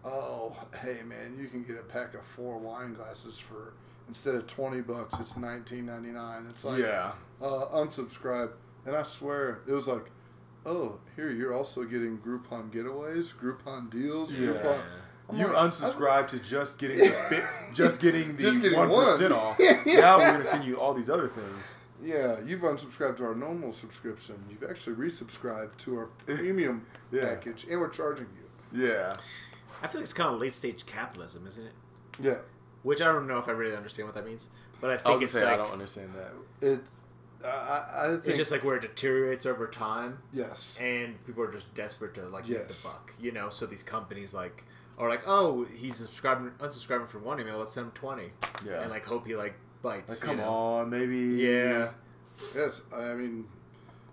[0.04, 3.72] oh hey man, you can get a pack of four wine glasses for
[4.08, 6.46] instead of twenty bucks, it's nineteen ninety nine.
[6.48, 7.12] It's like yeah,
[7.42, 8.50] uh, unsubscribe,
[8.84, 10.10] and I swear it was like,
[10.66, 14.48] oh here you're also getting Groupon getaways, Groupon deals, Yeah.
[14.48, 14.80] Groupon.
[15.28, 16.98] I'm you like, unsubscribe to just getting
[17.30, 19.32] the just getting the Just getting one one.
[19.32, 19.56] off.
[19.58, 20.00] Yeah, yeah.
[20.00, 21.64] Now we're going to send you all these other things.
[22.02, 24.36] Yeah, you've unsubscribed to our normal subscription.
[24.50, 27.22] You've actually resubscribed to our premium Yeah.
[27.24, 28.26] package, and we're charging
[28.72, 28.86] you.
[28.86, 29.14] Yeah,
[29.82, 31.72] I feel like it's kind of late stage capitalism, isn't it?
[32.20, 32.38] Yeah,
[32.82, 34.48] Which I don't know if I really understand what that means,
[34.80, 36.66] but I I think was it's gonna say I don't understand that.
[36.68, 36.80] it.
[37.44, 40.78] I- I, I think it's just like where it deteriorates over time, yes.
[40.80, 43.50] and people are just desperate to like get the buck, you know.
[43.50, 44.64] So these companies like
[44.98, 48.30] are like, oh, he's subscribing, unsubscribing from one email, let's send him twenty,
[48.66, 49.54] Yeah, and like hope he like
[49.86, 50.08] bites.
[50.08, 50.48] like you come know?
[50.50, 51.18] on, maybe.
[51.42, 51.90] Yeah,
[52.54, 53.46] Yes, I mean,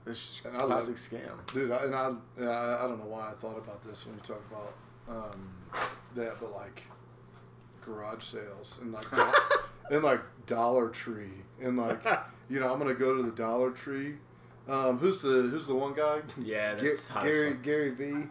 [0.06, 1.20] it's And I classic scam.
[1.54, 4.16] dude, I, and I, and I, I don't know why I thought about this when
[4.16, 4.74] you talk about
[5.10, 5.50] um,
[6.16, 6.84] that, but like
[7.86, 9.06] garage sales and like
[9.92, 12.00] and like Dollar Tree and like
[12.50, 14.16] you know I'm gonna go to the Dollar Tree.
[14.70, 16.22] Um, who's the who's the one guy?
[16.42, 17.54] yeah, that's as Gary.
[17.62, 18.28] Gary Vee,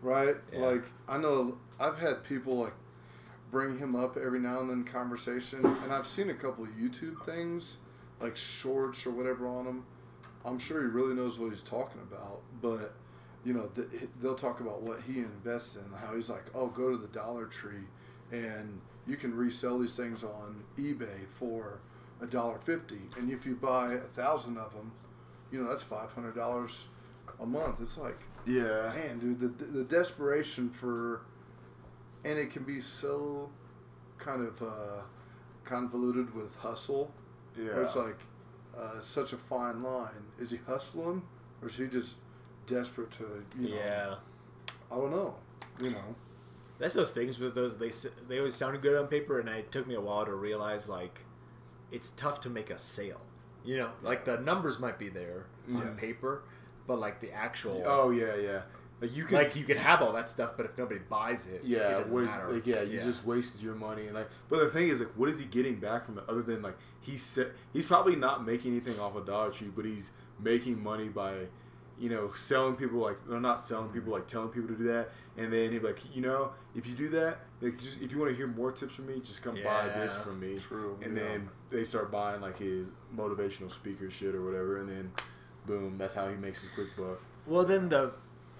[0.00, 0.36] right?
[0.52, 0.60] Yeah.
[0.60, 2.74] Like I know I've had people like
[3.52, 5.64] bring him up every now and then in conversation.
[5.84, 7.76] And I've seen a couple of YouTube things,
[8.20, 9.84] like shorts or whatever on him.
[10.44, 12.94] I'm sure he really knows what he's talking about, but
[13.44, 13.70] you know
[14.20, 17.46] they'll talk about what he invests in, how he's like, oh, go to the Dollar
[17.46, 17.84] Tree,
[18.32, 21.80] and you can resell these things on eBay for
[22.20, 24.92] a dollar fifty, and if you buy a thousand of them,
[25.52, 26.88] you know that's five hundred dollars
[27.40, 27.80] a month.
[27.80, 28.92] It's like Yeah.
[28.94, 31.22] man, dude, the the desperation for,
[32.24, 33.50] and it can be so,
[34.18, 35.02] kind of uh,
[35.64, 37.12] convoluted with hustle.
[37.56, 37.80] Yeah.
[37.82, 38.18] It's like
[38.78, 40.10] uh, such a fine line.
[40.40, 41.22] Is he hustling,
[41.60, 42.16] or is he just
[42.66, 43.44] desperate to?
[43.58, 44.14] You know, Yeah.
[44.90, 45.34] I don't know.
[45.80, 46.14] You know.
[46.78, 47.90] That's those things with those they
[48.28, 51.20] they always sounded good on paper, and it took me a while to realize like
[51.90, 53.20] it's tough to make a sale.
[53.64, 55.76] You know, like the numbers might be there Yeah.
[55.78, 56.42] on paper,
[56.86, 58.62] but like the actual Oh yeah, yeah.
[59.02, 61.56] Like you can like you could have all that stuff, but if nobody buys it,
[61.56, 62.52] it Yeah, doesn't what is matter.
[62.52, 62.66] like?
[62.66, 64.30] Yeah, you just wasted your money and like.
[64.48, 66.78] But the thing is, like, what is he getting back from it other than like
[67.00, 71.08] he's se- he's probably not making anything off of Dollar Tree, but he's making money
[71.08, 71.46] by,
[71.98, 74.20] you know, selling people like they're not selling people mm-hmm.
[74.20, 77.08] like telling people to do that, and then he's like, you know, if you do
[77.08, 79.88] that, like, just, if you want to hear more tips from me, just come buy
[79.96, 80.58] this from me.
[80.60, 81.24] true, And yeah.
[81.24, 85.10] then they start buying like his motivational speaker shit or whatever, and then
[85.66, 87.20] boom, that's how he makes his quick buck.
[87.46, 88.12] Well, then the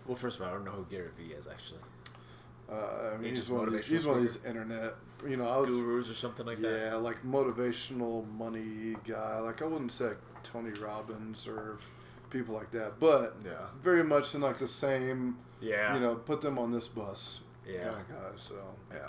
[0.07, 1.81] well, first of all, I don't know who Gary Vee is actually.
[2.71, 4.95] Uh, I mean, He he's one, of these, he's one of these internet,
[5.29, 6.89] you know, I would, Gurus or something like that.
[6.91, 9.39] yeah, like motivational money guy.
[9.41, 11.79] Like I wouldn't say Tony Robbins or
[12.31, 13.53] people like that, but Yeah.
[13.83, 15.93] very much in like the same, Yeah.
[15.95, 17.91] you know, put them on this bus, Yeah.
[17.91, 18.41] kind of guys.
[18.43, 18.55] So
[18.91, 19.07] yeah,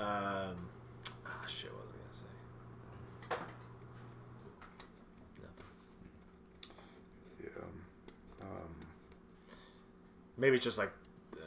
[0.00, 0.68] Um.
[1.26, 1.72] Ah, shit.
[1.72, 3.44] What was I gonna say?
[5.42, 5.72] Nothing.
[7.42, 8.46] yeah.
[8.46, 8.74] Um,
[10.38, 10.92] Maybe it's just like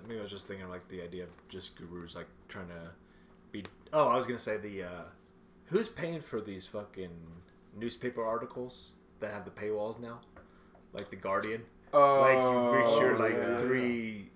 [0.08, 2.92] maybe I was just thinking of like the idea of just gurus like trying to
[3.52, 3.64] be.
[3.94, 5.04] Oh, I was gonna say the uh,
[5.66, 7.10] who's paying for these fucking
[7.78, 8.90] newspaper articles
[9.20, 10.20] that have the paywalls now,
[10.94, 11.64] like the Guardian.
[11.94, 13.60] Oh, like you reach your like Oh, yeah.
[13.60, 14.30] three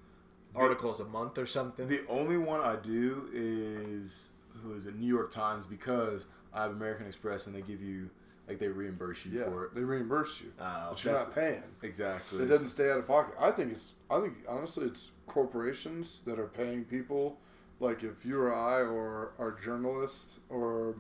[0.56, 1.88] articles a month or something.
[1.88, 4.32] The only one I do is
[4.64, 4.95] who is it?
[4.95, 8.10] New York Times because I have American Express and they give you
[8.48, 9.76] like they reimburse you yeah, for it.
[9.76, 11.64] they reimburse you, Oh, but you're not paying.
[11.82, 12.43] Exactly.
[12.43, 13.36] It doesn't stay out of pocket.
[13.39, 13.93] I think it's.
[14.10, 17.38] I think honestly, it's corporations that are paying people.
[17.80, 20.96] Like if you or I or our journalists or,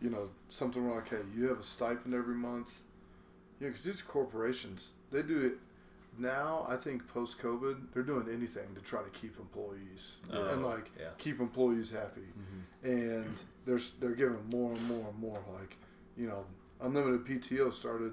[0.00, 2.70] you know, something like, hey, you have a stipend every month.
[3.60, 5.54] Yeah, because these corporations, they do it
[6.18, 6.66] now.
[6.68, 10.90] I think post COVID, they're doing anything to try to keep employees Oh, and like
[11.00, 11.06] yeah.
[11.16, 12.20] keep employees happy.
[12.20, 12.90] Mm-hmm.
[12.90, 15.40] And they're they're giving more and more and more.
[15.58, 15.76] Like,
[16.16, 16.44] you know,
[16.82, 18.12] unlimited PTO started.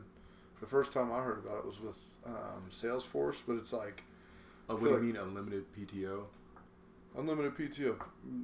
[0.59, 4.03] The first time I heard about it was with um, Salesforce, but it's like
[4.69, 6.23] Oh, what do like- you mean unlimited PTO?
[7.17, 7.95] unlimited PTO,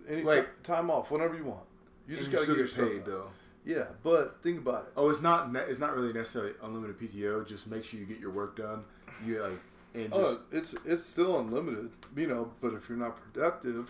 [0.10, 0.42] any Wait.
[0.42, 1.64] ti- time off whenever you want.
[2.08, 3.28] You just gotta still get get paid though.
[3.64, 4.94] Yeah, but think about it.
[4.98, 5.52] Oh, it's not.
[5.52, 7.46] Ne- it's not really necessarily unlimited PTO.
[7.48, 8.84] Just make sure you get your work done.
[9.26, 9.60] You like
[9.94, 12.52] and just oh, it's it's still unlimited, you know.
[12.62, 13.90] But if you're not productive,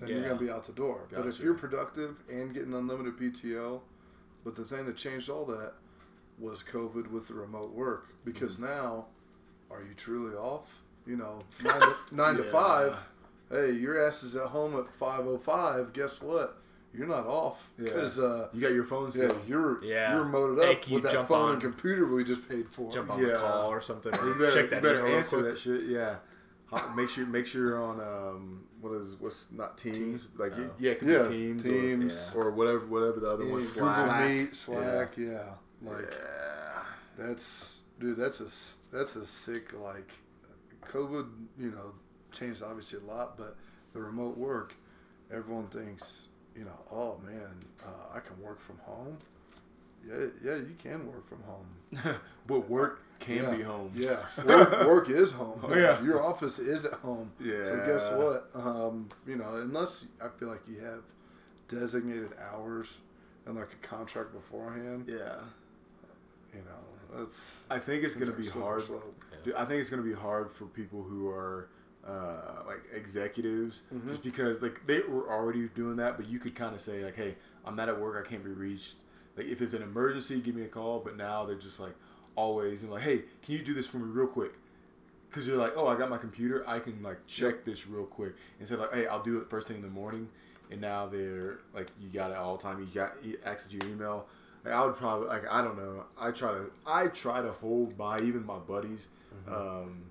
[0.00, 1.00] then you're gonna be out the door.
[1.12, 3.80] But if you're productive and getting unlimited PTO,
[4.46, 5.72] but the thing that changed all that
[6.38, 8.06] was COVID with the remote work.
[8.24, 8.64] Because Mm-hmm.
[8.66, 9.06] now,
[9.70, 10.82] are you truly off?
[11.06, 12.96] You know, nine to, nine to five.
[13.50, 15.92] Hey, your ass is at home at five oh five.
[15.92, 16.58] Guess what?
[16.94, 17.84] You're not off Yeah.
[17.84, 20.14] because uh, you got your phone yeah, you're Yeah.
[20.14, 22.90] you're moted up can you with that phone on- and computer we just paid for.
[22.92, 23.28] Jump on Yeah.
[23.32, 24.14] the call or something.
[24.14, 25.50] Or You better, check that you better answer quick.
[25.54, 25.84] that shit.
[25.84, 26.16] Yeah.
[26.72, 30.70] Ho- Make sure make sure you're on um what is what's not Teams like Oh.
[30.78, 32.30] yeah it could Yeah, be Teams Teams.
[32.34, 34.28] or, or whatever whatever the other Yeah, one Google Slack.
[34.30, 35.42] Meet, Slack, yeah.
[35.82, 36.82] Like yeah.
[37.18, 38.46] that's dude, that's a
[38.94, 40.10] that's a sick like
[40.86, 41.26] COVID.
[41.58, 41.92] You know,
[42.32, 43.56] changed obviously a lot, but
[43.92, 44.74] the remote work,
[45.32, 49.18] everyone thinks you know, oh man, uh, I can work from home.
[50.08, 52.16] Yeah, yeah, you can work from home.
[52.46, 53.54] but work can yeah.
[53.54, 53.90] be home.
[53.94, 55.60] Yeah, work, work is home.
[55.62, 56.02] Oh, yeah.
[56.02, 57.32] your office is at home.
[57.40, 57.64] Yeah.
[57.64, 58.50] So guess what?
[58.54, 61.02] Um, you know, unless I feel like you have
[61.68, 63.00] designated hours
[63.46, 65.36] and like a contract beforehand, Yeah.
[66.52, 67.38] you know, that's
[67.70, 68.82] I think it's gonna be slippery hard.
[68.82, 69.24] slope.
[69.44, 71.68] Dude, I think it's gonna be hard for people who are
[72.06, 74.08] uh, like executives, Mm-hmm.
[74.08, 77.16] just because like they were already doing that, but you could kind of say like,
[77.16, 77.34] "Hey,
[77.64, 78.24] I'm not at work.
[78.24, 78.96] I can't be reached.
[79.36, 81.94] Like if it's an emergency, give me a call." But now they're just like
[82.34, 84.52] always and like, "Hey, can you do this for me real quick?"
[85.28, 86.64] Because you're like, "Oh, I got my computer.
[86.68, 89.76] I can like check this real quick." Instead like, "Hey, I'll do it first thing
[89.76, 90.28] in the morning."
[90.70, 92.80] And now they're like, you got it all the time.
[92.80, 93.12] You got
[93.44, 94.26] access to your email.
[94.64, 96.04] Like I would probably like I don't know.
[96.18, 99.08] I try to I try to hold by even my buddies.
[99.48, 100.10] Um,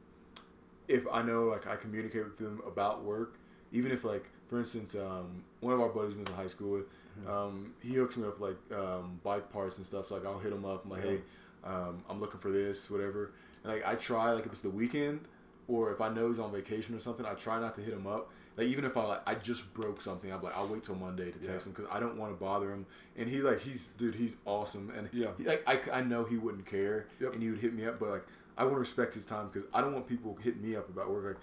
[0.87, 3.37] if I know like I communicate with them about work,
[3.73, 6.71] even if like for instance, um, one of our buddies we went to high school
[6.71, 7.04] with, Mm-hmm.
[7.27, 10.07] Um, he hooks me up like um, bike parts and stuff.
[10.07, 10.83] So like I'll hit him up.
[10.85, 11.09] I'm like, Yeah.
[11.11, 11.19] hey,
[11.63, 13.31] um, I'm looking for this, whatever.
[13.63, 15.21] And like I try, like if it's the weekend
[15.67, 18.05] or if I know he's on vacation or something, I try not to hit him
[18.07, 18.29] up.
[18.57, 21.29] Like even if I like I just broke something, I'm like I'll wait till Monday
[21.31, 22.85] to text him because I don't want to bother him.
[23.17, 24.91] And he's like he's dude, he's awesome.
[24.97, 25.29] And Yeah.
[25.37, 27.33] he, like I, I know he wouldn't care Yep.
[27.33, 28.25] and he would hit me up, but like
[28.57, 31.09] I want to respect his time because I don't want people hitting me up about
[31.09, 31.25] work.
[31.25, 31.35] Like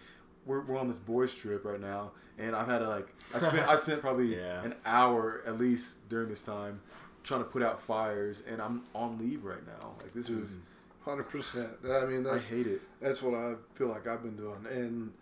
[0.47, 3.69] we're, we're on this boys trip right now, and I've had to like I spent
[3.69, 4.63] I spent probably Yeah.
[4.65, 6.81] an hour at least during this time
[7.25, 9.93] trying to put out fires, and I'm on leave right now.
[10.03, 10.59] Like this is
[11.05, 11.69] Hundred percent.
[11.91, 12.81] I mean, I hate it.
[13.01, 15.13] that's what I feel like I've been doing, and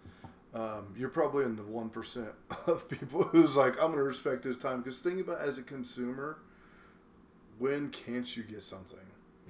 [0.54, 2.28] um, you're probably in the one percent
[2.66, 4.82] of people who's like, I'm going to respect this time.
[4.82, 6.36] Because think about as a consumer,
[7.58, 8.98] when can't you get something?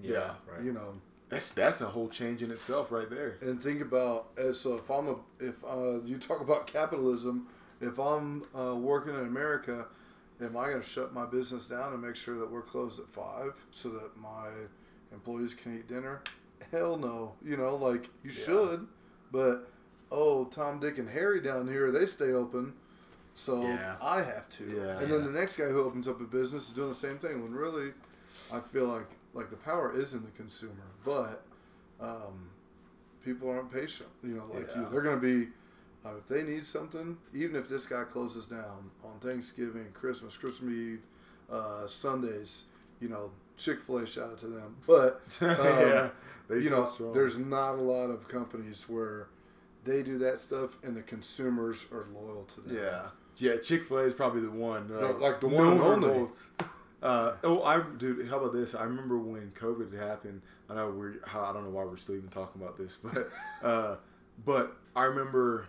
[0.02, 0.64] Yeah, right.
[0.64, 0.94] You know,
[1.30, 3.38] That's that's a whole change in itself right there.
[3.40, 7.46] and think about as so if I'm a if uh, you talk about capitalism,
[7.80, 9.86] if I'm uh, working in America,
[10.42, 13.08] am I going to shut my business down and make sure that we're closed at
[13.08, 14.48] five so that my
[15.12, 16.20] employees can eat dinner?
[16.72, 17.34] Hell no.
[17.42, 18.44] You know, like you Yeah.
[18.44, 18.86] should,
[19.32, 19.70] but
[20.10, 22.74] oh, Tom, Dick, and Harry down here they stay open.
[23.36, 23.94] So Yeah.
[24.02, 24.98] I have to, Yeah.
[24.98, 27.40] and then the next guy who opens up a business is doing the same thing.
[27.42, 27.92] When really,
[28.52, 30.72] I feel like like the power is in the consumer,
[31.04, 31.44] but
[32.00, 32.50] um,
[33.24, 34.08] people aren't patient.
[34.22, 35.50] You know, like you, they're going to be
[36.04, 37.16] uh, if they need something.
[37.34, 41.02] Even if this guy closes down on Thanksgiving, Christmas, Christmas Eve,
[41.50, 42.64] uh, Sundays,
[43.00, 44.76] you know, Chick Fil A, shout out to them.
[44.86, 46.08] But um, yeah,
[46.50, 47.12] you know, strong.
[47.12, 49.28] there's not a lot of companies where
[49.84, 52.76] they do that stuff and the consumers are loyal to them.
[52.76, 53.02] Yeah,
[53.36, 53.58] yeah.
[53.58, 54.88] Chick Fil A is probably the one.
[54.88, 56.28] The- like the no one only.
[57.02, 58.28] Uh, oh, I dude.
[58.28, 58.74] How about this?
[58.74, 60.42] I remember when COVID happened.
[60.68, 61.14] I know we're.
[61.26, 63.28] how- I don't know why we're still even talking about this, but
[63.62, 63.96] uh,
[64.44, 65.66] but I remember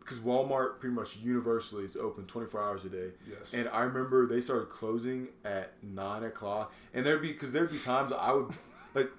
[0.00, 3.08] because Walmart pretty much universally is open 24 hours a day.
[3.28, 3.38] Yes.
[3.54, 7.78] And I remember they started closing at nine o'clock, and there'd be because there'd be
[7.78, 8.50] times I would
[8.94, 9.10] like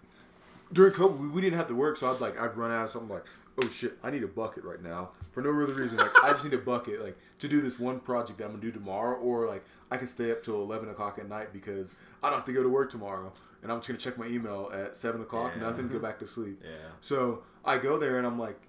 [0.72, 2.92] during COVID we, we didn't have to work, so I'd like I'd run out of
[2.92, 3.26] something like
[3.64, 6.44] oh shit I need a bucket right now for no other reason like I just
[6.44, 9.48] need a bucket like to do this one project that I'm gonna do tomorrow, or
[9.48, 11.90] like I can stay up till 11 o'clock at night because
[12.24, 13.32] I don't have to go to work tomorrow,
[13.62, 15.64] and I'm just gonna check my email at seven o'clock, Yeah.
[15.64, 16.62] nothing, go back to sleep.
[16.64, 16.72] Yeah.
[17.02, 18.60] So I go there and I'm like,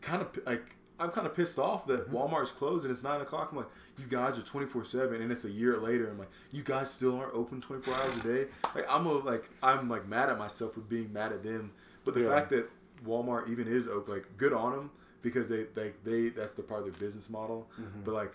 [0.00, 2.16] kind of like I'm kind of pissed off that Mm-hmm.
[2.16, 3.48] Walmart's closed and it's nine o'clock.
[3.52, 3.68] I'm like,
[3.98, 6.10] you guys are 24 seven, and it's a year later.
[6.10, 8.46] I'm like, you guys still aren't open 24 hours a day.
[8.74, 11.72] Like I'm a, like I'm like mad at myself for being mad at them.
[12.04, 12.28] But the Yeah.
[12.28, 12.68] fact that
[13.06, 14.90] Walmart even is open, like good on them
[15.22, 17.68] because they they they that's the part of their business model.
[17.80, 18.00] Mm-hmm.
[18.04, 18.32] But like.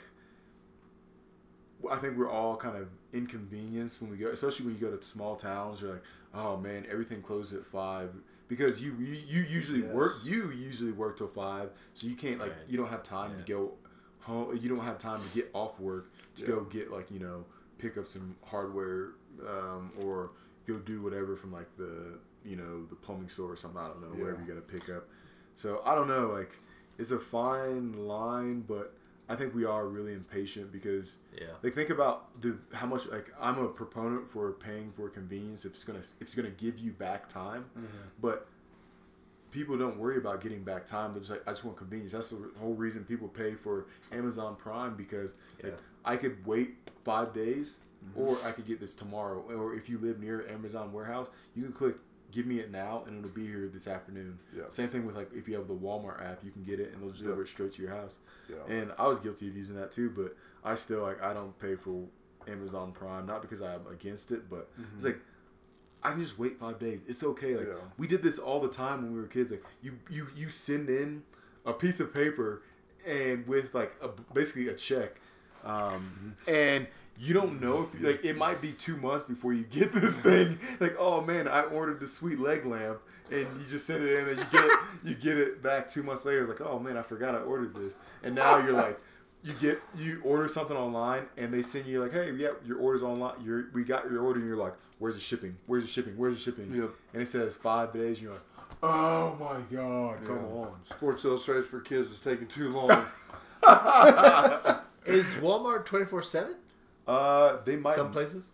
[1.91, 5.03] I think we're all kind of inconvenienced when we go, especially when you go to
[5.03, 5.81] small towns.
[5.81, 6.03] You're like,
[6.33, 8.09] oh man, everything closes at five
[8.47, 9.93] because you you, you usually Yes.
[9.93, 12.59] work you usually work till five, so you can't like Right.
[12.69, 13.73] you don't have time to go
[14.21, 14.57] home.
[14.59, 16.07] You don't have time to get off work
[16.37, 16.47] to Yeah.
[16.47, 17.45] go get like you know
[17.77, 19.09] pick up some hardware
[19.47, 20.31] um, or
[20.65, 23.79] go do whatever from like the you know the plumbing store or something.
[23.79, 25.07] I don't know wherever you got to pick up.
[25.55, 26.27] So I don't know.
[26.27, 26.57] Like
[26.97, 28.93] it's a fine line, but
[29.27, 31.47] I think we are really impatient because Yeah.
[31.63, 35.73] like think about the how much like I'm a proponent for paying for convenience if
[35.73, 37.87] it's gonna if it's gonna give you back time, mm-hmm.
[38.21, 38.47] but
[39.51, 41.13] people don't worry about getting back time.
[41.13, 42.11] They're just like I just want convenience.
[42.11, 45.33] That's the whole reason people pay for Amazon Prime because
[45.63, 45.79] like, Yeah.
[46.03, 48.21] I could wait five days mm-hmm.
[48.21, 49.43] or I could get this tomorrow.
[49.49, 51.95] Or if you live near Amazon warehouse, you can click
[52.35, 54.37] give me it now and it'll be here this afternoon.
[54.55, 54.63] Yeah.
[54.69, 57.01] Same thing with like if you have the Walmart app, you can get it and
[57.01, 58.17] they'll just deliver it straight to your house.
[58.49, 58.57] Yeah.
[58.67, 61.75] And I was guilty of using that too, but I still like I don't pay
[61.75, 62.03] for
[62.47, 65.19] Amazon Prime, not because I'm against it, but it's like
[66.03, 66.99] I can just wait five days.
[67.07, 67.55] It's okay.
[67.55, 67.73] Like Yeah.
[67.97, 69.51] we did this all the time when we were kids.
[69.51, 71.23] Like you you you send in
[71.65, 72.61] a piece of paper
[73.07, 75.21] and with like a, basically a check,
[75.63, 76.87] um, and
[77.17, 80.13] you don't know if you, like it might be two months before you get this
[80.15, 80.59] thing.
[80.79, 82.99] Like oh man, I ordered the sweet leg lamp,
[83.31, 86.03] and you just send it in and you get it you get it back two
[86.03, 86.45] months later.
[86.45, 88.99] Like oh man, I forgot I ordered this, and now you're like.
[89.43, 93.03] You get you order something online and they send you like, hey, yeah, your order's
[93.03, 93.35] online.
[93.43, 95.55] Your we got your order and you're like, where's the shipping?
[95.67, 96.17] Where's the shipping?
[96.17, 96.73] Where's the shipping?
[96.75, 96.89] Yep.
[97.13, 98.17] And it says five days.
[98.17, 98.41] And you're like,
[98.81, 100.73] oh my god, come on.
[100.85, 102.89] Sports Illustrated for kids is taking too long.
[105.05, 106.55] Is Walmart twenty four seven?
[107.07, 108.51] Uh, they might Some places.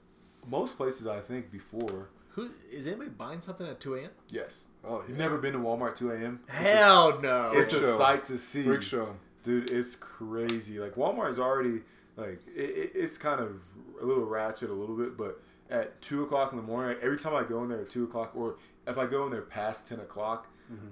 [0.47, 2.09] most places I think before.
[2.29, 4.11] Who is anybody buying something at two a.m.?
[4.29, 4.63] Yes.
[4.85, 6.39] oh, You've never been to Walmart 2 a.m.
[6.47, 7.51] Hell no.
[7.53, 7.97] It's a show.
[7.97, 9.15] sight to see, freak show.
[9.43, 9.69] dude.
[9.69, 10.79] It's crazy.
[10.79, 11.81] Like Walmart is already
[12.17, 13.61] like it, it, it's kind of
[14.01, 17.17] a little ratchet a little bit, but at two o'clock in the morning, like, every
[17.17, 18.55] time I go in there at two o'clock, or
[18.87, 20.47] if I go in there past ten o'clock,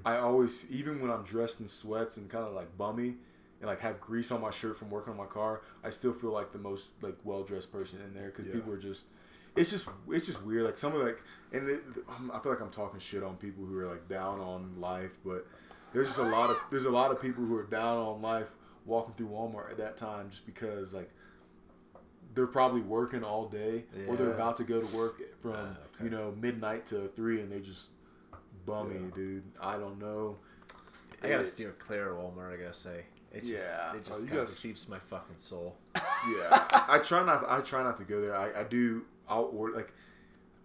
[0.06, 3.16] I always even when I'm dressed in sweats and kind of like bummy,
[3.62, 6.32] and like have grease on my shirt from working on my car, I still feel
[6.32, 8.54] like the most like well dressed person in there because Yeah.
[8.54, 9.06] people are just.
[9.56, 10.64] It's just it's just weird.
[10.64, 13.78] Like some of like, and it, I'm- feel like I'm talking shit on people who
[13.80, 15.46] are like down on life, but
[15.92, 18.48] there's just a lot of there's a lot of people who are down on life
[18.86, 21.10] walking through Walmart at that time just because like
[22.36, 26.04] they're probably working all day or they're about to go to work from Ah, okay.
[26.04, 27.88] you know midnight to three and they're just
[28.66, 29.16] bummy, Yeah.
[29.16, 29.44] dude.
[29.60, 30.38] I don't know.
[31.24, 32.54] I gotta It- steer clear of Walmart.
[32.54, 33.94] I gotta say, it just Yeah.
[33.94, 35.76] it Oh, just you kind of gotta- seeps my fucking soul.
[35.96, 37.42] yeah, I try not.
[37.42, 38.36] To, I try not to go there.
[38.36, 39.06] I, I do.
[39.28, 39.94] I'll order like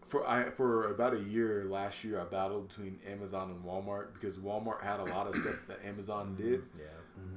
[0.07, 2.21] for I for about a year last year.
[2.21, 6.35] I battled between Amazon and Walmart because Walmart had a lot of stuff that Amazon
[6.37, 6.85] did, Yeah.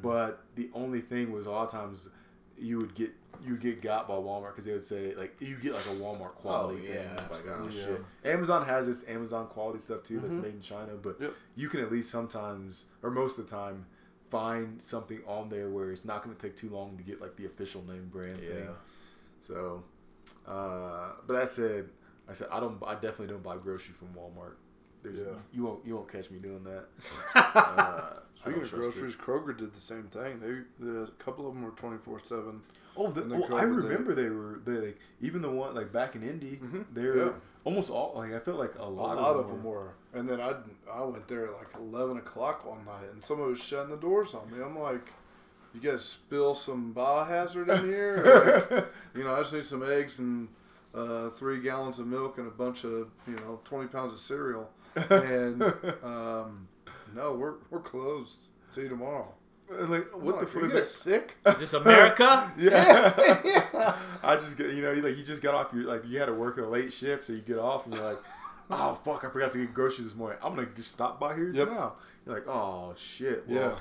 [0.02, 2.10] but the only thing was a lot of times
[2.60, 3.12] you would get
[3.44, 5.90] you would get got by Walmart because they would say like you get like a
[6.02, 6.94] Walmart quality Oh, thing.
[6.96, 7.82] yeah, like oh absolutely.
[7.82, 8.02] shit.
[8.26, 10.42] Amazon has this Amazon quality stuff too that's Mhm.
[10.42, 11.34] made in China, but Yep.
[11.56, 13.86] you can at least sometimes or most of the time
[14.30, 17.36] find something on there where it's not going to take too long to get like
[17.36, 18.50] the official name brand thing.
[18.66, 18.72] Yeah.
[19.40, 19.84] So,
[20.48, 21.90] uh, but that said,
[22.30, 22.82] I said I don't.
[22.86, 24.54] I definitely don't buy groceries from Walmart.
[25.04, 25.26] There's, Yeah.
[25.54, 25.86] You won't.
[25.86, 26.86] You won't catch me doing that.
[28.38, 28.92] Uh, Speaking of trust it.
[28.94, 30.40] groceries, Kroger did the same thing.
[30.40, 32.62] They, the, a couple of them were twenty four seven.
[32.96, 35.50] Oh, the, And then oh, I COVID, they- remember they were they like even the
[35.50, 36.86] one like back in Indy, Mhm.
[36.94, 37.32] they're Yeah.
[37.64, 39.94] almost all like I felt like a A lot, lot, of them were.
[40.18, 40.54] And then I
[40.92, 44.34] I went there at like eleven o'clock one night, and someone was shutting the doors
[44.34, 44.64] on me.
[44.64, 45.14] I'm like,
[45.76, 50.18] "You guys spill some biohazard in here?" Like, you know, I just need some eggs
[50.18, 50.48] and
[50.96, 54.70] uh, three gallons of milk and a bunch of you know twenty pounds of cereal.
[54.96, 55.62] And
[56.04, 56.68] um,
[57.14, 58.38] no, we're we're closed.
[58.72, 59.32] See you tomorrow.
[59.70, 60.96] like what like, the "Are fuck is this?
[60.96, 61.38] sick?
[61.46, 62.52] Is this America?
[62.58, 63.14] Yeah.
[64.24, 66.34] I just get you know like you just got off your like you had to
[66.34, 68.18] work a late shift so you get off and you're like
[68.70, 71.52] oh fuck I forgot to get groceries this morning I'm gonna just stop by here
[71.54, 71.68] Yep.
[71.70, 71.94] now
[72.26, 73.76] you're like oh shit Yeah.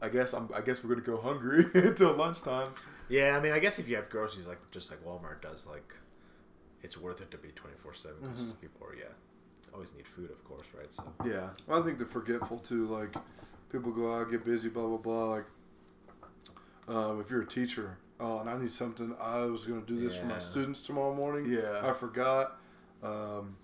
[0.00, 2.68] I guess I'm I guess we're gonna go hungry until lunchtime
[3.08, 5.92] yeah, I mean, I guess if you have groceries like just like Walmart does, like
[6.82, 8.60] it's worth it to be twenty four seven because Mhm.
[8.60, 9.04] people are yeah
[9.74, 10.90] always need food, of course, right?
[10.92, 12.86] So yeah I think they're forgetful too.
[12.86, 13.14] Like
[13.70, 15.24] people go out, get busy, blah blah blah.
[15.26, 15.44] Like
[16.88, 19.14] um, if you're a teacher, oh, and I need something.
[19.20, 21.50] I was going to do this for my students tomorrow morning.
[21.52, 21.80] Yeah.
[21.84, 22.58] I forgot.
[23.02, 23.56] Um,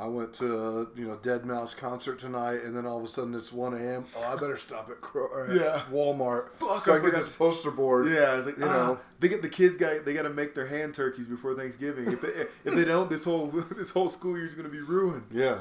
[0.00, 3.34] I went to a, you know deadmau5 concert tonight, and then all of a sudden
[3.34, 4.06] it's one a.m.
[4.16, 5.82] Oh, I better stop at, Cro- Yeah.
[5.92, 6.50] Walmart.
[6.58, 8.06] Fuck, so I I, get this poster board.
[8.08, 9.00] yeah it's like You ah, know.
[9.18, 12.20] they get the kids got they got to make their hand turkeys before Thanksgiving if
[12.20, 13.46] they if they don't this whole
[13.76, 15.58] this whole school year's gonna be ruined Yeah.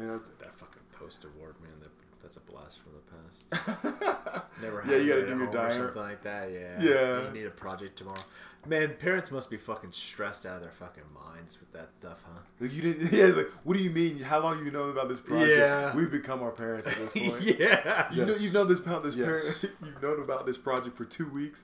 [0.00, 1.90] Yeah, that fucking poster board, man, that,
[2.22, 4.44] that's a blast from the past.
[4.62, 6.50] Never Yeah, you gotta do your home or something like that.
[6.52, 7.26] Yeah, Yeah.
[7.26, 8.20] You need a project tomorrow.
[8.66, 12.40] Man, parents must be fucking stressed out of their fucking minds with that stuff, huh?
[12.60, 13.10] Like you didn't.
[13.12, 14.18] Yeah, it's like, what do you mean?
[14.18, 15.56] How long you known about this project?
[15.58, 15.96] Yeah.
[15.96, 17.40] we've become our parents at this point.
[17.58, 18.12] yeah.
[18.12, 19.26] You know, you've known this about this Yes.
[19.26, 19.64] parent.
[19.84, 21.62] You've known about this project for two weeks.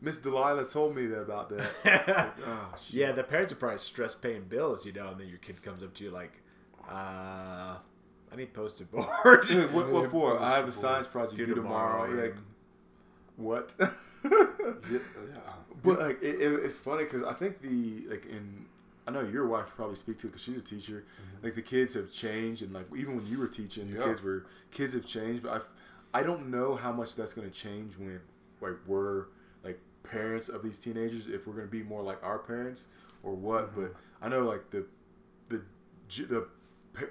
[0.00, 1.70] Miss Delilah told me that about that.
[1.84, 5.38] Like, oh, yeah, the parents are probably stressed paying bills, you know, and then your
[5.38, 6.32] kid comes up to you like,
[6.90, 7.76] uh,
[8.32, 9.04] I need poster board.
[9.72, 10.40] What, what for?
[10.40, 12.06] I have a science project Due due tomorrow.
[12.06, 12.36] tomorrow, Like,
[13.36, 13.74] what?
[14.90, 14.98] Yeah.
[15.16, 15.40] yeah.
[15.82, 18.66] but like, it, it, it's funny because I think the like in.
[19.04, 21.04] I know your wife probably speak to because she's a teacher.
[21.04, 21.44] Mm-hmm.
[21.44, 24.46] Like the kids have changed, and like even when you were teaching, the kids were
[24.70, 25.42] kids have changed.
[25.42, 25.66] But
[26.14, 28.20] I, I don't know how much that's going to change when
[28.60, 29.26] like we're
[29.64, 31.26] like parents of these teenagers.
[31.26, 32.86] If we're going to be more like our parents
[33.24, 33.74] or what.
[33.74, 34.24] But mm-hmm.
[34.24, 34.86] I know like the
[35.48, 35.62] the
[36.28, 36.46] the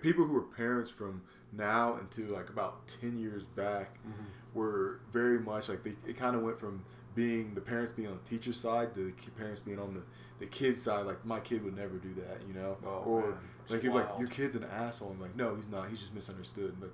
[0.02, 1.22] people who were parents from
[1.52, 4.24] now until like about 10 years back mm-hmm.
[4.54, 6.86] were very much like they it kind of went from
[7.16, 10.02] being the parents being on the teacher's side to the parents being on the
[10.40, 13.38] the kid's side like my kid would never do that you know Oh, or man.
[13.70, 16.76] Like you're like your kid's an asshole I'm like no he's not he's just misunderstood
[16.80, 16.92] but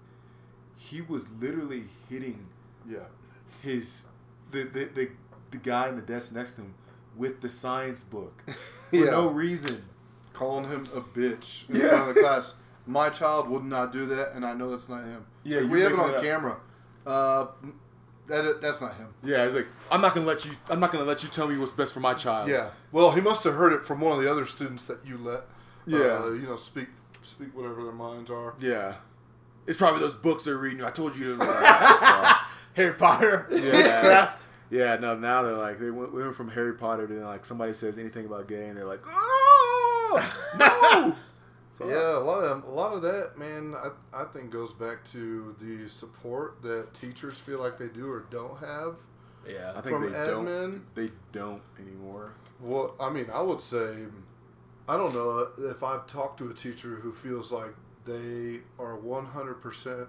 [0.76, 2.46] he was literally hitting
[2.90, 3.00] Yeah.
[3.64, 4.04] his
[4.52, 5.10] the the, the,
[5.52, 6.74] the guy in the desk next to him
[7.16, 8.44] with the science book
[8.90, 9.12] for Yeah.
[9.12, 9.84] no reason
[10.34, 11.90] calling him a bitch in Yeah.
[11.90, 12.56] front of the class.
[12.86, 15.26] My child would not do that, and I know that's not him.
[15.44, 16.58] Yeah, Like, we have it on camera.
[17.06, 17.48] Uh,
[18.28, 19.08] that that's not him.
[19.24, 20.52] Yeah, he's like, I'm not gonna let you.
[20.70, 22.50] I'm not gonna let you tell me what's best for my child.
[22.50, 22.70] Yeah.
[22.92, 25.44] Well, he must have heard it from one of the other students that you let.
[25.86, 25.98] Yeah.
[26.24, 26.88] Uh, you know, speak
[27.24, 28.54] speak whatever their minds are.
[28.60, 28.96] Yeah.
[29.66, 30.84] It's probably those books they're reading.
[30.84, 31.44] I told you to.
[32.74, 33.58] Harry Potter, Yeah.
[33.78, 34.46] witchcraft.
[34.70, 34.96] yeah.
[34.98, 35.18] No.
[35.18, 38.26] Now they're like they went, we went from Harry Potter to like somebody says anything
[38.26, 41.16] about gay and they're like, oh no.
[41.80, 43.76] Yeah, a lot of a lot of that, man.
[43.76, 48.26] I, I think goes back to the support that teachers feel like they do or
[48.32, 48.96] don't have.
[49.48, 49.72] Yeah.
[49.76, 50.72] I think From they admin?
[50.72, 50.96] don't.
[50.96, 52.34] They don't anymore.
[52.60, 54.06] Well, I mean, I would say,
[54.90, 57.74] I don't know if I've talked to a teacher who feels like
[58.06, 60.08] they are 100%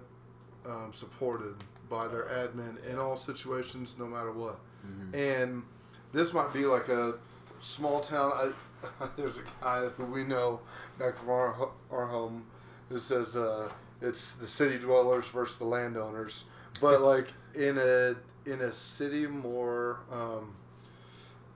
[0.65, 1.55] um, supported
[1.89, 4.59] by their admin in all situations, no matter what.
[4.85, 5.15] Mm-hmm.
[5.15, 5.63] And
[6.11, 7.15] this might be like a
[7.61, 8.31] small town.
[8.33, 8.51] I,
[9.17, 10.59] there's a guy who we know
[10.97, 12.45] back from our our home
[12.89, 13.69] who says uh,
[14.01, 16.45] it's the city dwellers versus the landowners.
[16.81, 18.15] But like in a
[18.49, 20.55] in a city more um,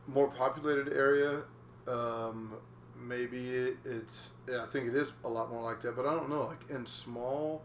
[0.07, 1.43] more populated area,
[1.87, 2.53] um,
[2.99, 5.95] maybe it, it's yeah, I think it is a lot more like that.
[5.95, 6.45] But I don't know.
[6.45, 7.63] Like in small,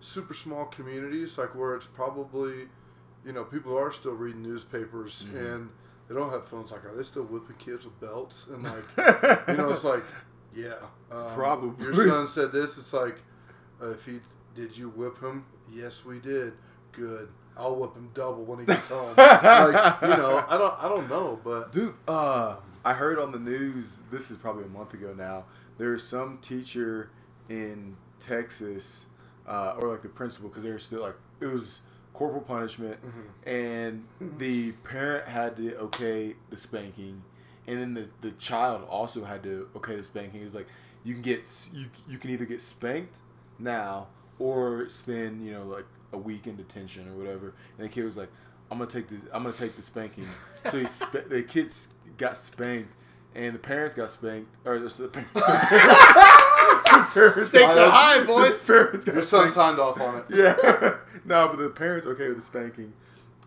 [0.00, 2.68] super small communities, like where it's probably
[3.24, 5.68] you know people are still reading newspapers and
[6.10, 6.72] they don't have phones.
[6.72, 8.84] Like are they still whipping kids with belts and like
[9.48, 10.02] you know it's like
[10.54, 10.74] yeah
[11.12, 11.84] um, Probably.
[11.84, 12.76] your son said this.
[12.76, 13.22] It's like
[13.80, 14.18] uh, if he
[14.56, 15.44] did you whip him?
[15.72, 16.54] Yes, we did.
[16.90, 17.28] Good.
[17.56, 19.14] I'll whip him double when he gets home.
[19.16, 23.38] like you know, I don't, I don't know, but Dude, uh, I heard on the
[23.38, 23.98] news.
[24.10, 25.44] This is probably a month ago now.
[25.78, 27.10] There's some teacher
[27.48, 29.06] in Texas,
[29.46, 31.82] uh, or like the principal, because they were still like it was
[32.12, 33.48] corporal punishment, mm-hmm.
[33.48, 34.38] and mm-hmm.
[34.38, 37.22] the parent had to okay the spanking,
[37.66, 40.40] and then the, the child also had to okay the spanking.
[40.40, 40.68] It was like
[41.04, 43.16] you can get you you can either get spanked
[43.58, 44.08] now
[44.38, 47.54] or spend you know like a week in detention or whatever.
[47.78, 48.30] And the kid was like,
[48.70, 49.20] "I'm gonna take this.
[49.32, 50.26] I'm gonna take the spanking."
[50.70, 51.88] So he sp- the kids
[52.18, 52.92] got spanked,
[53.34, 55.32] and the parents got spanked, or the parents.
[57.46, 58.64] Stakes are high, boys.
[58.64, 59.54] Parents your son spanked.
[59.54, 60.24] signed off on it.
[60.30, 60.96] Yeah.
[61.24, 62.92] no, but the parents okay with the spanking,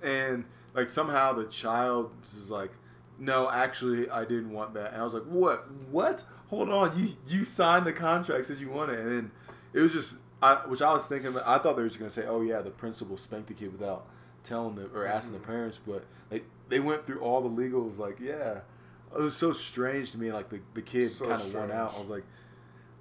[0.02, 2.72] and like somehow the child is like,
[3.20, 5.70] no, actually, I didn't want that, and I was like, what?
[5.92, 6.24] What?
[6.48, 9.32] Hold on, you you signed the contract says you want it, and then
[9.74, 12.26] it was just, I, which I was thinking, I thought they were just gonna say,
[12.26, 14.08] oh yeah, the principal spanked the kid without
[14.44, 15.48] telling them or asking the mm-hmm.
[15.48, 18.60] parents, but like they went through all the legals, like yeah.
[19.16, 21.94] It was so strange to me, like the, the kid So kind of won out.
[21.96, 22.24] I was like,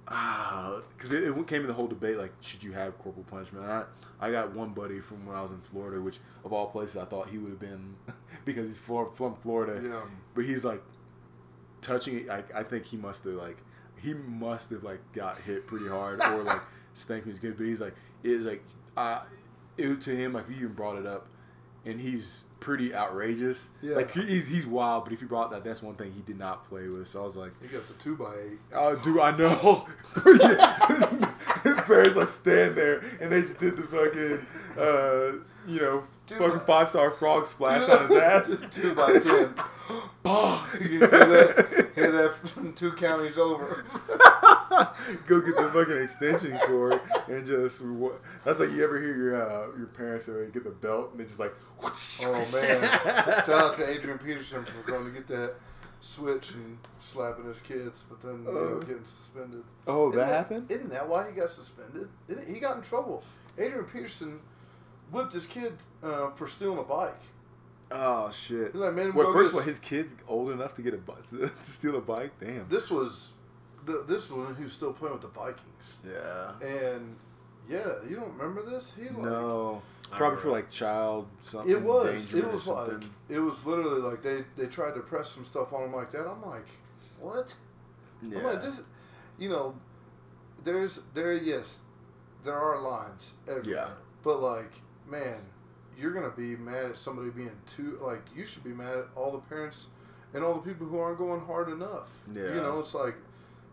[0.07, 3.65] ah, because it, it came in the whole debate like, should you have corporal punishment?
[3.65, 3.83] I
[4.19, 7.05] I got one buddy from when I was in Florida, which of all places I
[7.05, 7.95] thought he would have been
[8.45, 9.81] because he's from Florida.
[9.83, 10.01] Yeah.
[10.33, 10.81] But he's like
[11.81, 12.29] touching it.
[12.29, 13.57] I, I think he must have like
[14.01, 16.61] he must have like got hit pretty hard or like
[16.93, 17.57] spanked me was good.
[17.57, 18.63] But he's like it was like
[18.95, 19.21] uh,
[19.77, 21.27] it was to him like he even brought it up,
[21.85, 23.69] and he's pretty outrageous.
[23.81, 23.95] Yeah.
[23.95, 26.67] Like he's he's wild, but if he brought that, that's one thing he did not
[26.69, 27.07] play with.
[27.07, 27.51] So I was like.
[27.61, 28.59] You got the two by eight.
[28.73, 29.85] Oh, dude, I know.
[31.63, 34.45] His parents like stand there and they just did the fucking,
[34.77, 38.61] uh, you know, Dude, fucking five star frog splash on his ass.
[38.71, 39.53] two by ten.
[40.89, 43.83] you can hear that, hear that two counties over.
[45.27, 46.99] Go get the fucking extension cord
[47.29, 47.81] and just.
[48.45, 51.25] That's like you ever hear your uh, your parents or get the belt and they
[51.25, 51.53] just like.
[51.81, 51.87] Oh
[52.35, 53.43] man!
[53.45, 55.55] Shout out to Adrian Peterson for going to get that
[55.99, 58.79] switch and slapping his kids, but then you know, Uh.
[58.79, 59.63] getting suspended.
[59.87, 60.71] Oh, Isn't that happened.
[60.71, 62.07] Isn't that why he got suspended?
[62.27, 63.23] Didn't he got in trouble?
[63.57, 64.39] Adrian Peterson
[65.11, 67.19] whipped his kid uh, for stealing a bike.
[67.91, 68.73] Oh shit.
[68.73, 71.51] Like, man, Well, first of all, his kid's old enough to get a bu- to
[71.61, 72.31] steal a bike.
[72.39, 72.67] Damn.
[72.67, 73.32] This was,
[73.85, 76.51] the, this one, when he was still playing with the Vikings, Yeah.
[76.65, 77.15] and
[77.69, 78.93] yeah, you don't remember this?
[78.95, 79.81] He like, No.
[80.11, 81.71] Probably for like child something.
[81.71, 82.33] It was.
[82.35, 83.03] It was like.
[83.29, 86.27] It was literally like they they tried to press some stuff on him like that.
[86.27, 86.67] I'm like,
[87.19, 87.55] what?
[88.21, 88.39] Yeah.
[88.39, 88.81] I'm like this.
[89.39, 89.75] You know,
[90.63, 91.79] there's there yes,
[92.43, 93.85] there are lines everywhere.
[93.87, 93.89] Yeah.
[94.23, 94.71] But like,
[95.09, 95.39] man,
[95.97, 99.31] you're gonna be mad at somebody being too like you should be mad at all
[99.31, 99.87] the parents
[100.35, 102.09] and all the people who aren't going hard enough.
[102.31, 102.53] Yeah.
[102.53, 103.15] You know, it's like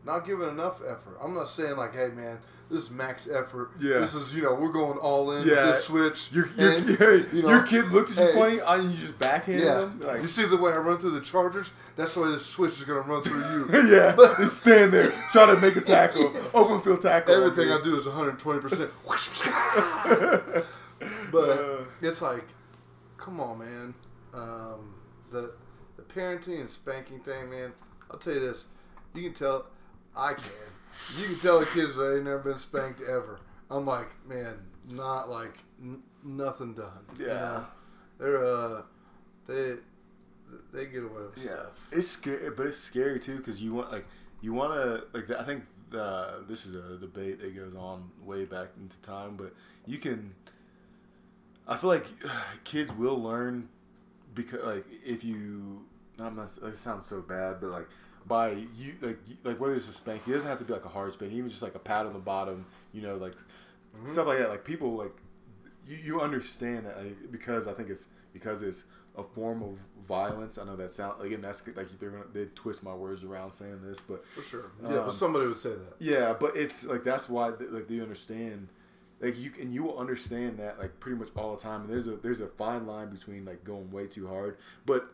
[0.05, 1.19] not giving enough effort.
[1.23, 2.39] I'm not saying like, hey man,
[2.71, 3.73] this is max effort.
[3.81, 3.99] Yeah.
[3.99, 5.67] This is you know we're going all in Yeah.
[5.67, 6.33] with this switch.
[6.33, 8.97] Your, your, and, your, you know, your kid looked at you hey, funny and you
[8.99, 9.81] just backhand Yeah.
[9.83, 10.01] him.
[10.01, 11.73] Like, you see the way I run through the Chargers?
[11.97, 13.89] That's the way this switch is gonna run through you.
[13.95, 17.35] yeah, But- just stand there, try to make a tackle, open field tackle.
[17.35, 18.61] Everything I do is 120.
[18.61, 18.91] percent
[21.33, 21.85] But Uh.
[22.03, 22.45] it's like,
[23.17, 23.95] come on, man.
[24.35, 24.95] Um,
[25.31, 25.53] the
[25.97, 27.73] the parenting and spanking thing, man.
[28.11, 28.67] I'll tell you this.
[29.15, 29.67] You can tell.
[30.17, 30.51] I can.
[31.19, 33.41] You can tell the kids they ain't never been spanked ever.
[33.71, 34.55] I'm like, man,
[34.89, 36.91] not like n- nothing done.
[37.19, 37.35] you Yeah.
[37.35, 37.67] know?
[38.19, 38.83] They're uh,
[39.47, 39.75] they
[40.73, 41.89] they get away with Yeah, stuff.
[41.93, 44.07] it's scary, but it's scary too because you want like
[44.41, 45.65] you want to like I think
[45.97, 49.55] uh, this is a debate that goes on way back into time, but
[49.87, 50.35] you can.
[51.67, 52.07] I feel like
[52.65, 53.69] kids will learn
[54.35, 55.85] because like if you
[56.19, 57.89] I'm not it sounds so bad, but like
[58.27, 60.89] by you like like whether it's a spank, it doesn't have to be like a
[60.89, 63.35] hard spank, even just like a pat on the bottom, you know, like
[64.05, 64.49] stuff like that.
[64.51, 65.17] Like people like
[65.89, 68.85] you, you understand that like, because I think it's because it's
[69.17, 69.77] a form of
[70.07, 70.57] violence.
[70.59, 71.41] I know that sound again.
[71.41, 74.71] That's like they're gonna they twist my words around saying this, but For sure.
[74.83, 75.95] Yeah, Um, but somebody would say that.
[75.99, 78.69] yeah, but it's like that's why like they understand
[79.21, 81.83] like you and you will understand that like pretty much all the time.
[81.83, 85.13] And there's a there's a fine line between like going way too hard, but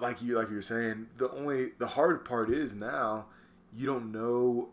[0.00, 3.26] like you like you were saying, the only the hard part is now
[3.74, 4.68] you don't know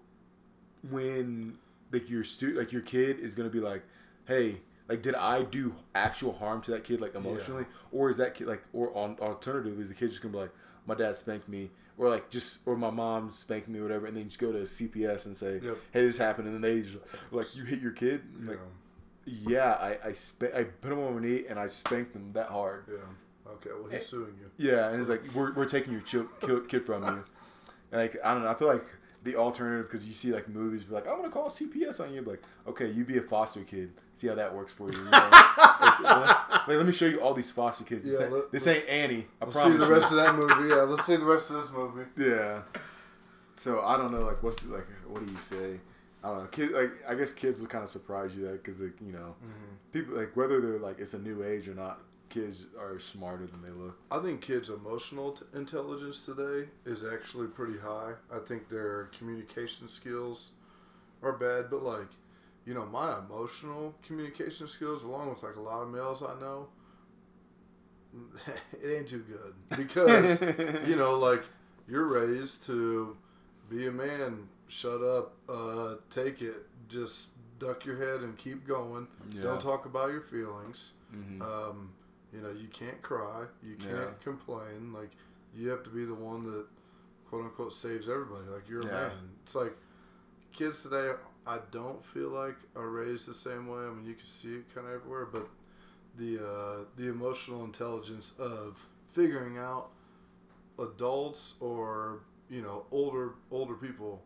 [0.90, 1.58] when
[1.92, 3.84] like your stu like your kid is gonna be like,
[4.26, 4.58] hey,
[4.88, 8.48] like did I do actual harm to that kid like emotionally, or is that kid
[8.48, 10.52] like or on alternative is the kid just gonna be like,
[10.86, 14.16] my dad spanked me, or like just or my mom spanked me, or whatever, and
[14.16, 15.78] then just go to CPS and say, Yep.
[15.92, 16.98] hey, this happened, and then they just
[17.32, 18.56] like you hit your kid, I'm Yeah.
[19.26, 22.48] yeah, I I, sp- I put him on my knee and I spanked him that
[22.50, 22.86] hard.
[22.90, 22.98] Yeah.
[23.62, 23.70] Okay.
[23.82, 24.50] Well, he's suing you.
[24.72, 26.26] Yeah, and it's like we're, we're taking your kid,
[26.68, 27.10] kid from you.
[27.92, 28.86] And like I don't know, I feel like
[29.24, 32.22] the alternative because you see like movies be like I'm gonna call CPS on you.
[32.22, 33.92] Be like okay, you be a foster kid.
[34.16, 34.98] See how that works for you.
[34.98, 35.10] you know?
[36.04, 38.04] like, let me show you all these foster kids.
[38.04, 39.26] This, Yeah, ain't, let- this ain't Annie.
[39.42, 39.80] I Let's see promise.
[39.82, 39.94] the you.
[40.00, 40.70] rest of that movie.
[40.70, 40.82] Yeah.
[40.82, 42.06] Let's see the rest of this movie.
[42.18, 42.62] Yeah.
[43.56, 45.80] So I don't know, like what's like what do you say?
[46.24, 46.46] I don't know.
[46.48, 49.36] Kid, like I guess kids would kind of surprise you that because like you know
[49.44, 49.76] Mm-hmm.
[49.94, 52.00] people like whether they're like it's a new age or not,
[52.30, 53.98] kids are smarter than they look.
[54.12, 58.14] I think kids' emotional t- intelligence today is actually pretty high.
[58.34, 60.52] I think their communication skills
[61.24, 62.08] are bad, but like,
[62.66, 66.68] you know, my emotional communication skills, along with like a lot of males I know,
[68.82, 70.40] it ain't too good because
[70.88, 71.44] you know, like
[71.88, 73.16] you're raised to
[73.70, 77.28] be a man, shut up, uh, take it, just
[77.60, 79.08] duck your head and keep going.
[79.36, 79.42] Yeah.
[79.44, 80.92] Don't talk about your feelings.
[81.16, 81.42] Mhm.
[81.42, 81.92] Um,
[82.34, 84.12] you know, you can't cry, you can't Yeah.
[84.24, 84.94] complain.
[84.94, 85.12] Like,
[85.56, 86.66] you have to be the one that,
[87.30, 88.46] quote unquote, saves everybody.
[88.48, 89.30] Like, you're a man.
[89.44, 89.76] It's like
[90.52, 91.14] kids today.
[91.48, 93.80] I don't feel like are raised the same way.
[93.80, 95.48] I mean, you can see it kind of everywhere, but
[96.18, 99.90] the uh, the emotional intelligence of figuring out
[100.80, 102.20] adults or
[102.50, 104.22] you know older older people.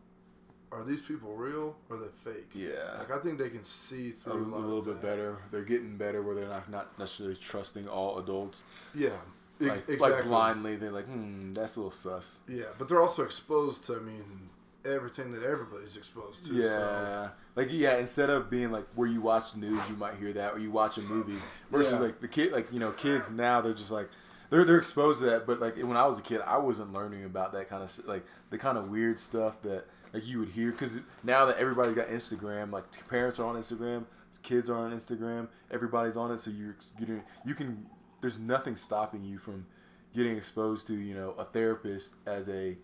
[0.74, 2.50] Are these people real or are they fake?
[2.54, 2.98] Yeah.
[2.98, 5.06] Like I think they can see through a of little bit that.
[5.06, 5.38] better.
[5.50, 8.62] They're getting better where they're not not necessarily trusting all adults.
[8.94, 9.20] Yeah, ex-
[9.60, 9.98] Like, exactly.
[10.10, 12.40] like blindly, they're like, hmm, that's a little sus.
[12.48, 14.48] Yeah, but they're also exposed to, I mean,
[14.84, 16.52] everything that everybody's exposed to.
[16.52, 17.96] Yeah, So, like yeah.
[17.96, 20.98] Instead of being like where you watch news, you might hear that, or you watch
[20.98, 21.38] a movie.
[21.70, 21.98] Versus Yeah.
[22.00, 24.10] like the kid, like you know, kids now they're just like
[24.50, 25.46] they're they're exposed to that.
[25.46, 28.24] But like when I was a kid, I wasn't learning about that kind of like
[28.50, 32.08] the kind of weird stuff that like you would hear because now that everybody's got
[32.08, 34.04] Instagram, like parents are on Instagram,
[34.42, 37.86] kids are on Instagram, everybody's on it, so you're getting you can.
[38.22, 39.66] There's nothing stopping you from
[40.14, 42.76] getting exposed to you know a therapist as a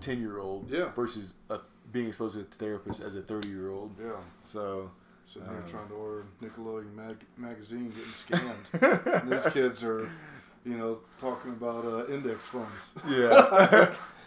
[0.00, 0.90] ten year old Yeah.
[0.92, 1.58] versus a,
[1.92, 3.94] being exposed to a therapist as a thirty year old.
[4.00, 4.12] yeah.
[4.44, 4.90] So
[5.26, 9.30] Sitting here Um, trying to order Nickelodeon mag- magazine, getting scammed.
[9.30, 10.10] These kids are,
[10.66, 12.92] you know, talking about uh, index funds.
[13.08, 13.94] yeah,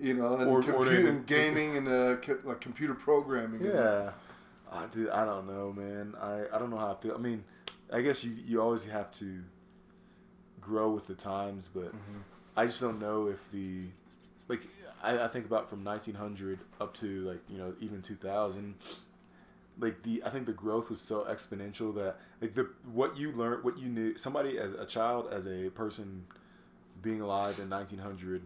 [0.00, 3.64] You know, and, Or- computer, ordering- and gaming and uh, co- like computer programming.
[3.64, 4.12] yeah.
[4.70, 6.14] I dude, I don't know, man.
[6.20, 7.14] I, I don't know how I feel.
[7.14, 7.44] I mean,
[7.92, 9.42] I guess you you always have to
[10.60, 12.18] grow with the times, but Mm-hmm.
[12.56, 13.86] I just don't know if the
[14.48, 14.66] like
[15.02, 18.74] I, I think about from 1900 up to like you know even 2000
[19.78, 23.64] like the I think the growth was so exponential that like the what you learned
[23.64, 26.26] what you knew somebody as a child as a person
[27.00, 28.42] being alive in 1900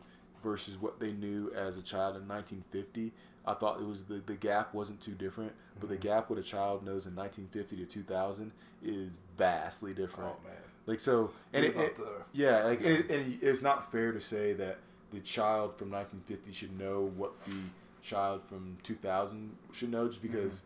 [0.46, 3.12] versus what they knew as a child in 1950
[3.48, 6.08] I thought it was the, the gap wasn't too different but the mm-hmm.
[6.08, 8.52] gap what a child knows in 1950 to 2000
[8.84, 10.30] is vastly different.
[10.30, 10.56] Oh, man.
[10.86, 14.20] like so and it, it- the- yeah like and, it, and it's not fair to
[14.20, 14.78] say that
[15.12, 17.56] the child from 1950 should know what the
[18.02, 20.32] child from 2000 should know just mm-hmm.
[20.32, 20.62] because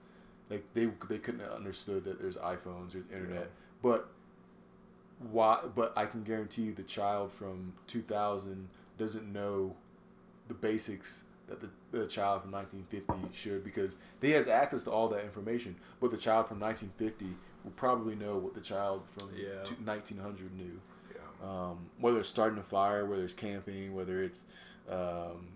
[0.50, 3.50] like they they couldn't have understood that there's iPhones or internet.
[3.82, 4.10] But
[5.30, 8.68] why but I can guarantee you the child from 2000
[9.00, 9.74] doesn't know
[10.48, 15.08] the basics that the, the child from 1950 should because he has access to all
[15.08, 19.64] that information but the child from 1950 will probably know what the child from Yeah.
[19.84, 21.48] 1900 knew Yeah.
[21.48, 24.44] um, whether it's starting a fire, whether it's camping, whether it's,
[24.88, 25.48] um,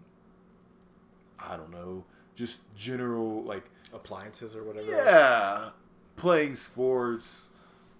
[1.38, 2.04] I don't know,
[2.34, 4.90] just general like appliances or whatever.
[4.90, 5.70] yeah,
[6.16, 7.50] playing sports,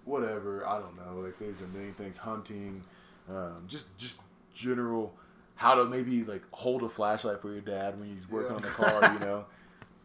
[0.05, 0.67] whatever.
[0.67, 1.21] I don't know.
[1.21, 2.83] Like there's a million things, hunting,
[3.29, 4.21] um, just just
[4.55, 5.15] general
[5.57, 8.57] how to maybe like hold a flashlight for your dad when he's working Yeah.
[8.57, 9.13] on the car.
[9.13, 9.45] You know.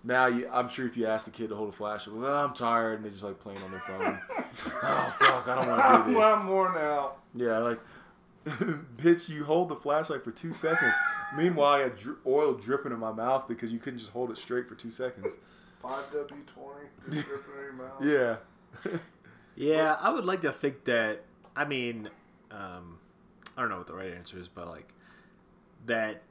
[0.01, 2.53] Now you, I'm sure if you ask the kid to hold a flashlight, well, I'm
[2.53, 4.17] tired, and they're just like playing on their phone.
[4.81, 6.23] oh fuck, I don't want to do this.
[6.25, 7.17] I'm worn out.
[7.35, 7.79] Yeah, like,
[8.95, 10.93] bitch, you hold the flashlight for two seconds.
[11.37, 14.37] Meanwhile, I had dri- oil dripping in my mouth because you couldn't just hold it
[14.37, 15.33] straight for two seconds.
[15.83, 16.45] 5W20,
[17.11, 18.01] just dripping in your mouth.
[18.85, 18.99] Yeah.
[19.55, 21.23] Yeah, I would like to think that.
[21.57, 22.09] I mean,
[22.51, 22.99] um,
[23.57, 24.93] I don't know what the right answer is, but like
[25.89, 26.21] that,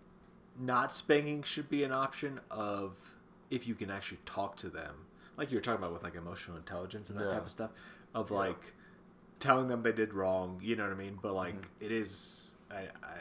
[0.59, 2.97] not spanking should be an option of
[3.51, 4.95] if you can actually talk to them.
[5.37, 7.35] like you were talking about with like emotional intelligence and that Yeah.
[7.35, 7.71] type of stuff,
[8.13, 8.73] of like
[9.39, 10.59] telling them they did wrong.
[10.61, 11.17] You know what I mean?
[11.23, 11.85] But like Mm-hmm.
[11.85, 13.19] it is, I, I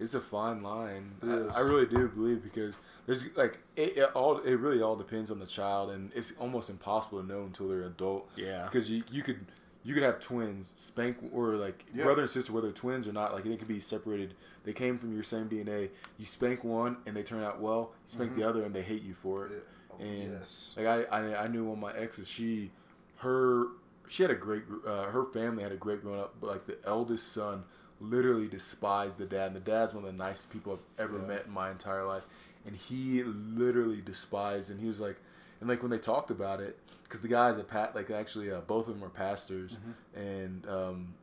[0.00, 1.14] It's a fine line.
[1.22, 1.58] I.
[1.58, 2.74] I really do believe because
[3.06, 4.38] there's like it, it all.
[4.38, 7.82] It really all depends on the child, and it's almost impossible to know until they're
[7.84, 8.28] adult.
[8.36, 8.64] Yeah.
[8.64, 9.46] Because you you could
[9.84, 12.04] you could have twins spank or like Yeah.
[12.04, 13.32] brother and sister, whether twins or not.
[13.32, 14.34] Like they could be separated.
[14.64, 15.90] They came from your same DNA.
[16.18, 17.92] You spank one and they turn out well.
[18.06, 19.52] You spank the other and they hate you for it.
[19.52, 19.58] Yeah.
[19.94, 20.74] Oh, And yes.
[20.76, 22.28] like I, I I knew one of my exes.
[22.28, 22.70] She
[23.16, 23.66] her
[24.08, 26.76] she had a great uh, her family had a great growing up, but like the
[26.86, 27.62] eldest son
[28.00, 29.48] literally despised the dad.
[29.48, 31.26] And the dad's one of the nicest people I've ever Yeah.
[31.26, 32.24] met in my entire life,
[32.66, 34.70] and he literally despised.
[34.70, 35.16] And he was like,
[35.60, 36.78] and like when they talked about it,
[37.08, 40.20] because the guys at Pat like actually uh, both of them are pastors, Mm-hmm.
[40.20, 41.14] and um,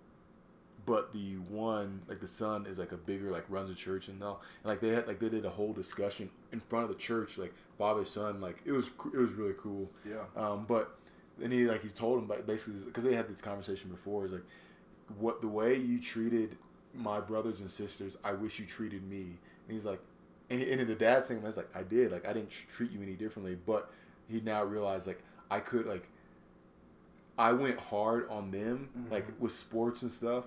[0.85, 4.23] but the one like the son is like a bigger like runs a church and
[4.23, 6.95] all and like they had like they did a whole discussion in front of the
[6.97, 10.17] church like father son like it was it was really cool Yeah.
[10.35, 10.95] um but
[11.39, 14.31] then he like he told him like, basically because they had this conversation before is
[14.33, 14.43] like
[15.17, 16.55] what the way you treated
[16.93, 19.21] my brothers and sisters i wish you treated me
[19.67, 19.99] and he's like
[20.51, 23.13] and, and the dad's thing was like i did like i didn't treat you any
[23.13, 23.89] differently but
[24.29, 26.09] he now realized like i could like
[27.37, 30.45] i went hard on them like with sports and stuff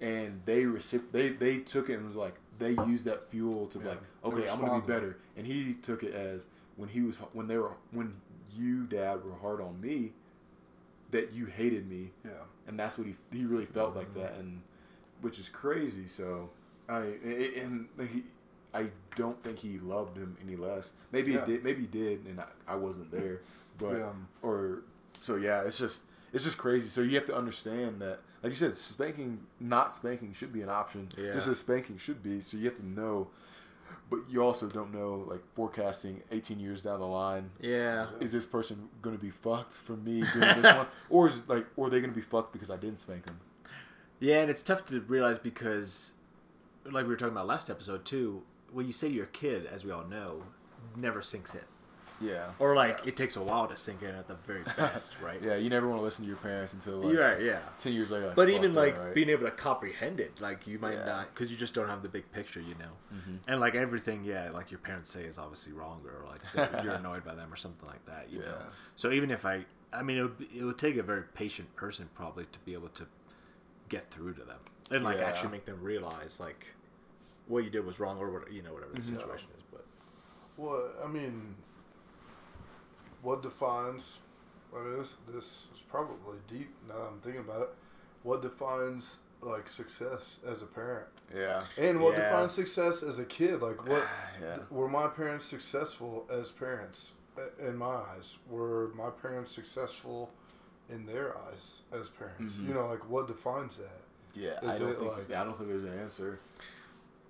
[0.00, 3.78] and they recip- they they took it and was like they used that fuel to
[3.78, 5.18] be Yeah, like okay i'm gonna be better.
[5.36, 6.46] And he took it as
[6.76, 8.14] when he was when they were when
[8.54, 10.12] you dad were hard on me
[11.10, 12.10] that you hated me.
[12.24, 12.32] Yeah.
[12.68, 14.60] and that's what he he really felt like that and
[15.22, 16.50] which is crazy so
[16.88, 17.00] i
[17.62, 18.22] and like he
[18.74, 18.86] i
[19.16, 20.92] don't think he loved him any less.
[21.12, 21.46] Maybe Yeah.
[21.46, 23.40] he did maybe he did and i, I wasn't there
[23.78, 24.12] but Yeah.
[24.42, 24.82] or
[25.20, 28.56] so yeah it's just it's just crazy so you have to understand that like you
[28.56, 31.32] said spanking not spanking should be an option Yeah.
[31.32, 33.28] just as spanking should be so you have to know
[34.10, 38.06] but you also don't know like forecasting 18 years down the line yeah.
[38.20, 41.48] is this person going to be fucked for me doing this one or is it
[41.48, 43.38] like or are they going to be fucked because i didn't spank them
[44.20, 46.12] Yeah, and it's tough to realize because,
[46.84, 49.84] like we were talking about last episode too, what you say to your kid, as
[49.84, 50.44] we all know,
[50.96, 51.66] never sinks in.
[52.22, 55.40] Yeah Or like it takes a while to sink in at the very best, right?
[55.42, 57.42] yeah you never want to listen to your parents until like You're right.
[57.42, 57.60] Yeah.
[57.78, 59.14] 10 years later like, But fuck even that, like right?
[59.14, 61.04] being able to comprehend it, like you might Yeah.
[61.06, 62.92] not, because you just don't have the big picture, you know.
[63.14, 63.36] Mm-hmm.
[63.48, 66.42] And like everything, yeah, like your parents say is obviously wrong, or like
[66.84, 68.58] you're annoyed by them, or something like that, you know.
[68.94, 72.08] So even if I, I mean, it would, it would take a very patient person
[72.14, 73.06] probably to be able to
[73.88, 75.26] get through to them and like Yeah.
[75.28, 76.68] actually make them realize like
[77.46, 79.16] what you did was wrong, or what you know, whatever the Mm-hmm.
[79.16, 79.64] situation is.
[79.72, 79.84] But
[80.56, 81.56] Well, I mean,
[83.22, 84.18] what defines?
[84.70, 85.68] What is this?
[85.74, 86.70] Is probably deep.
[86.88, 87.68] Now that I'm thinking about it,
[88.22, 92.30] what defines like success as a parent, yeah and what Yeah.
[92.30, 93.60] defines success as a kid?
[93.60, 94.04] Like, what
[94.40, 97.12] yeah were my parents successful as parents?
[97.58, 100.30] In my eyes, were my parents successful
[100.88, 102.58] in their eyes as parents?
[102.58, 102.68] Mhm.
[102.68, 104.00] You know, like what defines that?
[104.34, 106.40] yeah i don't think like- i don't think there's an answer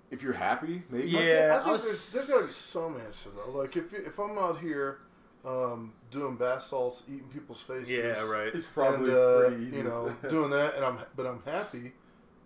[0.09, 1.19] if you're happy maybe Yeah.
[1.19, 3.51] I think, I I was- there's, there's got to be some answer though.
[3.51, 4.99] Like if you, if I'm out here
[5.45, 7.89] um, doing bath salts, eating people's faces,
[8.55, 11.93] it's probably and, uh, pretty easy you know doing that, and I'm but I'm happy.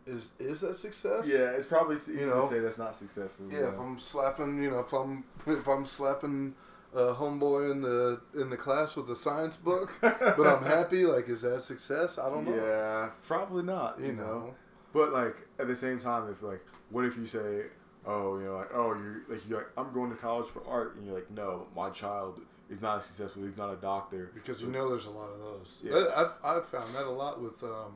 [0.05, 1.25] Is is that success?
[1.27, 3.69] yeah it's probably easy know, to say that's not successful Yeah.
[3.73, 6.55] If I'm slapping, you know, if I'm if I'm slapping
[6.93, 11.05] a homeboy in the in the class with a science book, but I'm happy.
[11.05, 12.17] Like, is that success?
[12.17, 12.55] I don't know.
[12.55, 14.53] yeah probably not You know.
[14.93, 17.63] But like at the same time, if like, what if you say,
[18.05, 20.95] oh, you know, like, oh, you're like, you're like, I'm going to college for art,
[20.95, 22.39] and you're like, no, my child
[22.69, 23.43] is not successful.
[23.43, 24.31] He's not a doctor.
[24.33, 25.81] because you know there's a lot of those.
[25.83, 25.93] Yeah.
[25.95, 27.95] I- I've I've found that a lot with um,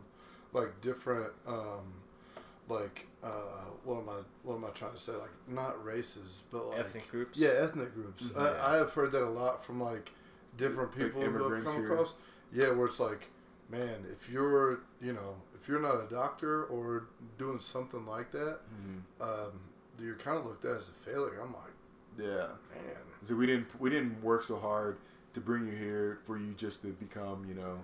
[0.53, 1.93] like different um,
[2.69, 5.11] like uh, what am I what am I trying to say?
[5.13, 7.37] Like not races, but like ethnic groups.
[7.37, 8.23] Yeah, ethnic groups.
[8.25, 8.41] Mhm.
[8.41, 10.11] I, I have heard that a lot from like
[10.57, 11.91] different Like people who have immigrants come here.
[11.91, 12.15] across.
[12.53, 13.29] Yeah, where it's like,
[13.69, 17.07] man, if you're you know if you're not a doctor or
[17.37, 19.01] doing something like that, Mhm.
[19.21, 19.59] um,
[19.99, 21.39] you're kind of looked at as a failure.
[21.41, 21.73] I'm like,
[22.17, 22.47] Yeah.
[22.73, 24.97] man, So we didn't we didn't work so hard
[25.33, 27.79] to bring you here for you just to become you know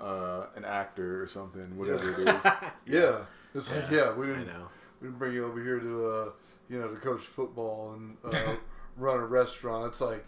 [0.00, 2.44] uh, an actor or something, whatever it is.
[2.86, 3.18] yeah,
[3.54, 4.68] it's like yeah, we didn't know.
[5.00, 6.28] we didn't bring you over here to uh,
[6.68, 8.54] you know to coach football and uh,
[8.96, 9.86] run a restaurant.
[9.88, 10.24] It's like,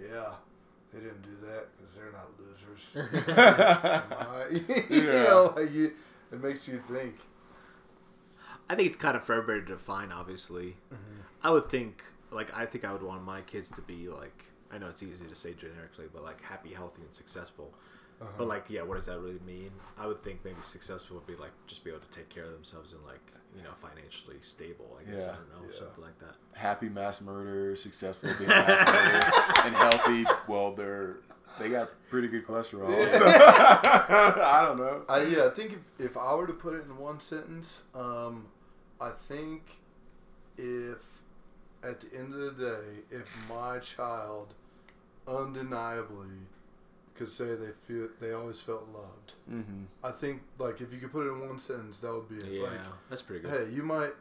[0.00, 0.30] yeah,
[0.92, 2.86] they didn't do that because they're not losers.
[2.96, 5.22] Am you Yeah.
[5.24, 5.92] know, like you,
[6.32, 7.14] it makes you think.
[8.70, 10.10] I think it's kind of for everybody to define.
[10.12, 11.20] Obviously, Mm-hmm.
[11.42, 14.78] I would think like I think I would want my kids to be like I
[14.78, 17.74] know it's easy to say generically, but like happy, healthy, and successful.
[18.20, 18.30] Uh-huh.
[18.38, 19.70] But like, yeah, what does that really mean?
[19.98, 22.52] I would think maybe successful would be like just be able to take care of
[22.52, 23.20] themselves and like
[23.56, 24.98] you know financially stable.
[25.00, 25.78] I guess Yeah, I don't know yeah.
[25.78, 26.36] something like that.
[26.52, 30.24] Happy mass murder, successful being mass murderer, and healthy.
[30.48, 31.16] Well, they're
[31.58, 32.88] they got pretty good cholesterol.
[32.90, 35.02] I don't know.
[35.08, 38.46] I, yeah, I think if, if I were to put it in one sentence, um,
[39.00, 39.62] I think
[40.56, 41.11] if
[41.82, 44.54] at the end of the day, if my child
[45.26, 46.28] undeniably
[47.14, 49.82] could say they feel they always felt loved, Mm-hmm.
[50.04, 52.52] I think like if you could put it in one sentence, that would be it.
[52.60, 52.78] Yeah, Like,
[53.10, 53.68] that's pretty good.
[53.68, 54.12] hey, you might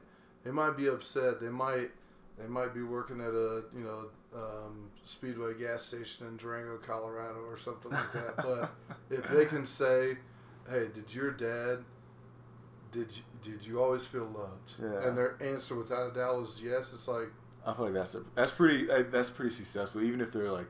[0.43, 1.39] they might be upset.
[1.39, 1.91] They might
[2.39, 4.05] they might be working at a you know
[4.35, 8.37] um, Speedway gas station in Durango, Colorado, or something like that.
[8.37, 8.71] but
[9.09, 10.17] if they can say,
[10.69, 11.79] "Hey, did your dad
[12.91, 15.07] did you, did you always feel loved?" Yeah.
[15.07, 17.29] and their answer without a doubt was yes, it's like
[17.65, 20.67] I feel like that's a, that's pretty uh, that's pretty successful, even if they're like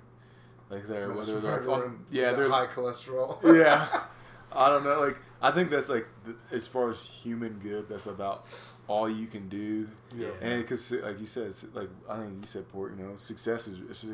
[0.70, 3.42] like they're whether they're like on, yeah they're high cholesterol.
[3.58, 4.04] yeah.
[4.54, 5.00] I don't know.
[5.00, 8.46] Like I think that's like th- as far as human good, that's about
[8.90, 9.88] all you can do.
[10.16, 10.28] yeah.
[10.42, 12.94] And because like you said, it's like I think you said, Port.
[12.98, 14.14] You know, success is it's, just-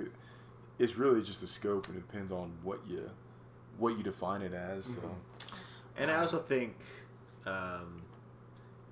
[0.77, 3.09] it's really just a scope, and it depends on what you
[3.79, 4.85] what you define it as.
[4.85, 5.15] So
[5.97, 6.75] And I also think
[7.47, 8.03] um,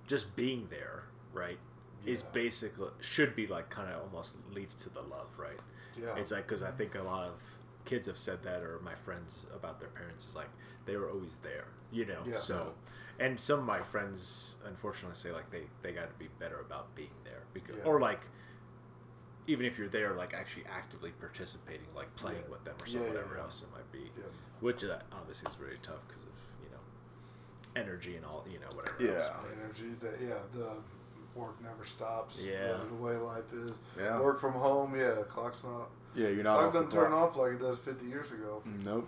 [0.07, 1.59] just being there, right,
[2.05, 5.59] is basically should be like kind of almost leads to the love, right?
[5.99, 6.15] Yeah.
[6.17, 7.33] It's like because I think a lot of
[7.85, 10.49] kids have said that, or my friends about their parents is like
[10.85, 12.21] they were always there, you know.
[12.27, 12.37] Yeah.
[12.37, 12.73] So,
[13.19, 16.93] and some of my friends unfortunately say like they they got to be better about
[16.95, 17.83] being there because, Yeah.
[17.85, 18.21] or like.
[19.47, 22.49] Even if you're there, like actually actively participating, like playing Yeah.
[22.51, 23.41] with them or Yeah, some yeah, whatever yeah.
[23.43, 24.23] else it might be, Yeah.
[24.59, 26.31] which uh, obviously is really tough because of
[26.63, 26.81] you know
[27.79, 28.97] energy and all you know whatever.
[29.03, 29.11] Yeah.
[29.21, 29.31] else.
[29.53, 30.77] energy that yeah the
[31.35, 32.73] work never stops Yeah.
[32.73, 34.19] the, the way life is Yeah.
[34.19, 37.35] work from home yeah clock's not yeah, you're not clock off the doesn't turn off
[37.35, 39.07] like it does 50 years ago Nope.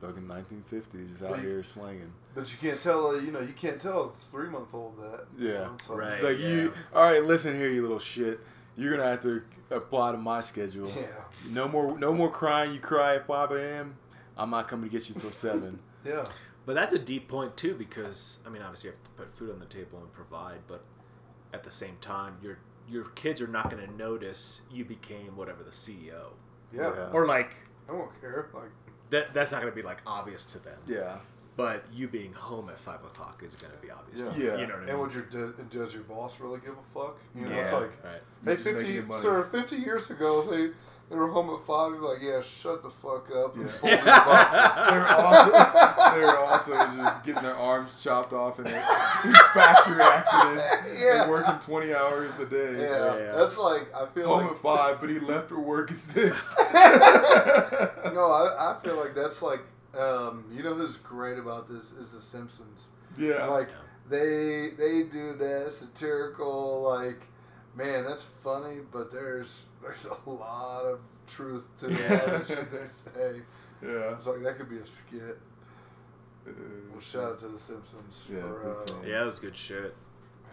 [0.00, 2.12] Fucking 1950s, just out you- here slanging.
[2.34, 5.26] but you can't tell a, you know you can't tell a three month old that
[5.38, 5.58] you Yeah.
[5.60, 6.12] know, so- Right.
[6.14, 6.48] It's like yeah.
[6.48, 6.72] you.
[6.94, 8.40] All right, listen here, you little shit.
[8.76, 10.88] You're gonna have to apply to my schedule.
[10.96, 11.06] yeah
[11.48, 12.72] No more, no more crying.
[12.74, 13.96] You cry at 5 a.m.
[14.36, 15.78] I'm not coming to get you till seven.
[16.04, 16.26] yeah
[16.66, 19.50] But that's a deep point too, because I mean, obviously you have to put food
[19.52, 20.82] on the table and provide, but
[21.54, 22.58] at the same time, your
[22.88, 26.32] your kids are not going to notice you became whatever the CEO,
[26.72, 27.10] yeah, Yeah.
[27.14, 27.54] or like
[27.88, 28.70] I don't care like
[29.10, 29.32] that.
[29.32, 30.78] That's not going to be like obvious to them.
[30.86, 31.18] yeah.
[31.56, 34.18] But you being home at five o'clock is going to be obvious.
[34.20, 34.32] Yeah.
[34.32, 34.40] To.
[34.40, 34.60] Yeah.
[34.60, 34.88] You know what I mean?
[34.90, 37.62] and would your do- does your boss really give a fuck you know yeah.
[37.62, 38.22] it's like right.
[38.44, 40.70] Hey 50 sir 50 years ago they
[41.10, 43.68] they were home at five you'd be like yeah shut the fuck up and Yeah.
[43.70, 43.92] fold.
[44.90, 45.52] They're also
[46.20, 48.72] they're also just getting their arms chopped off in, in
[49.54, 50.64] factory accidents.
[51.00, 51.22] Yeah.
[51.22, 52.80] And working 20 hours a day.
[52.82, 53.32] yeah, Yeah.
[53.36, 55.96] that's like I feel like Home like at five, but he left for work at
[55.96, 56.54] six.
[58.14, 59.60] no, I, I feel like that's like
[59.98, 62.88] um, you know who's great about this is the Simpsons.
[63.18, 63.46] yeah.
[63.46, 63.74] Like Yeah.
[64.08, 67.20] they they do that satirical like
[67.74, 72.20] man that's funny, but there's there's a lot of truth to Yeah.
[72.20, 73.40] all the shit they say.
[73.82, 74.14] yeah.
[74.16, 75.38] It's like that could be a skit.
[76.46, 76.50] Uh,
[76.90, 79.06] Well, shout out to the Simpsons Yeah, for uh.
[79.06, 79.94] Yeah, that was good shit.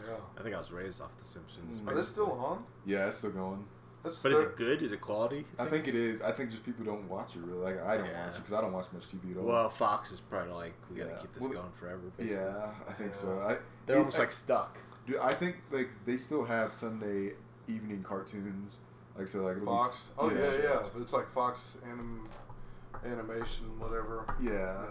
[0.07, 0.15] yeah.
[0.39, 1.81] I think I was raised off The Simpsons.
[1.81, 1.91] Mm.
[1.91, 2.64] Are they still on?
[2.85, 3.65] Yeah, it's still going.
[4.03, 4.81] That's But is it good?
[4.81, 5.45] Is it quality?
[5.60, 6.22] I think it is.
[6.23, 7.61] I think just people don't watch it really.
[7.73, 8.26] Like I don't Yeah.
[8.26, 9.43] watch it because I don't watch much TV at all.
[9.43, 11.18] Well, Fox is probably like, we got to Yeah.
[11.18, 12.02] keep this Well, going forever.
[12.18, 12.35] Basically.
[12.38, 13.39] yeah, I think so.
[13.41, 14.77] I, They're it- almost I- like stuck.
[15.12, 17.34] Dude, I think like they still have Sunday
[17.68, 18.78] evening cartoons.
[19.18, 19.94] Like so, like be Fox.
[19.94, 20.80] s- Oh yeah, yeah.
[20.94, 22.30] But it's like Fox anim,
[23.06, 24.26] animation, whatever.
[24.42, 24.52] yeah.
[24.52, 24.86] Yeah.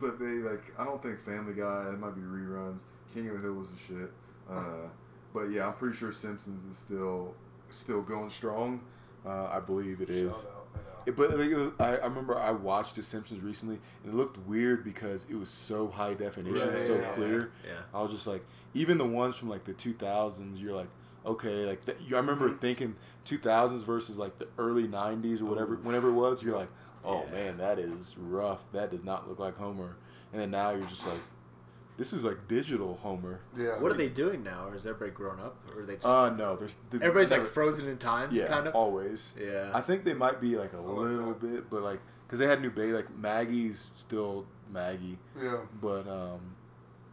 [0.00, 1.88] But they like I don't think Family Guy.
[1.92, 2.82] It might be reruns.
[3.12, 4.10] King of the Hill was the shit.
[4.50, 4.88] Uh,
[5.32, 7.34] but yeah, I'm pretty sure Simpsons is still
[7.70, 8.80] still going strong.
[9.24, 10.32] Uh, I believe it is.
[10.32, 10.58] Shout out, yeah.
[10.60, 10.63] It-
[11.12, 11.50] but like,
[11.80, 15.48] I, I remember I watched The Simpsons recently, and it looked weird because it was
[15.48, 17.50] so high definition, Right, so yeah, clear.
[17.64, 17.80] Yeah.
[17.92, 18.44] I was just like,
[18.74, 20.88] even the ones from like the 2000s, you're like,
[21.26, 22.58] okay, like th- I remember Mm-hmm.
[22.58, 26.42] thinking 2000s versus like the early 90s or whatever, whenever it was.
[26.42, 26.70] You're like,
[27.04, 27.30] oh Yeah.
[27.32, 28.60] man, that is rough.
[28.72, 29.96] That does not look like Homer.
[30.32, 31.20] And then now you're just like,
[31.96, 33.40] this is like digital Homer.
[33.56, 33.78] Yeah.
[33.80, 34.66] What are they doing now?
[34.68, 35.56] Or is everybody grown up?
[35.74, 36.06] Or are they just.
[36.06, 38.74] Uh no, there's th- everybody's like frozen in time, yeah, kind of?
[38.74, 39.32] always.
[39.40, 39.70] Yeah.
[39.72, 41.40] I think they might be like a like little that.
[41.40, 45.58] bit, but like because they had new baby, like Maggie's still Maggie, Yeah.
[45.80, 46.40] but um,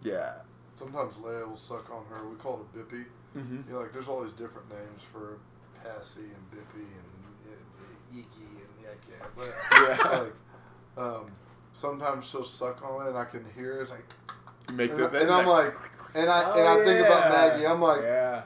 [0.04, 0.34] yeah.
[0.80, 2.28] Sometimes Leia will suck on her.
[2.28, 3.06] We call it a Bippy.
[3.38, 3.68] Mm-hmm.
[3.68, 5.38] You know, like there's all these different names for
[5.84, 9.30] Passy and Bippy and Eeky and Yak Yak.
[9.36, 10.20] But Yeah.
[10.20, 10.34] like,
[10.98, 11.32] um,
[11.72, 13.84] sometimes she'll suck on it and I can hear it.
[13.84, 14.06] It's like,
[14.74, 15.76] Make and, and I'm like,
[16.16, 17.66] and I Oh, and I think about Maggie.
[17.68, 18.42] I'm like, yeah.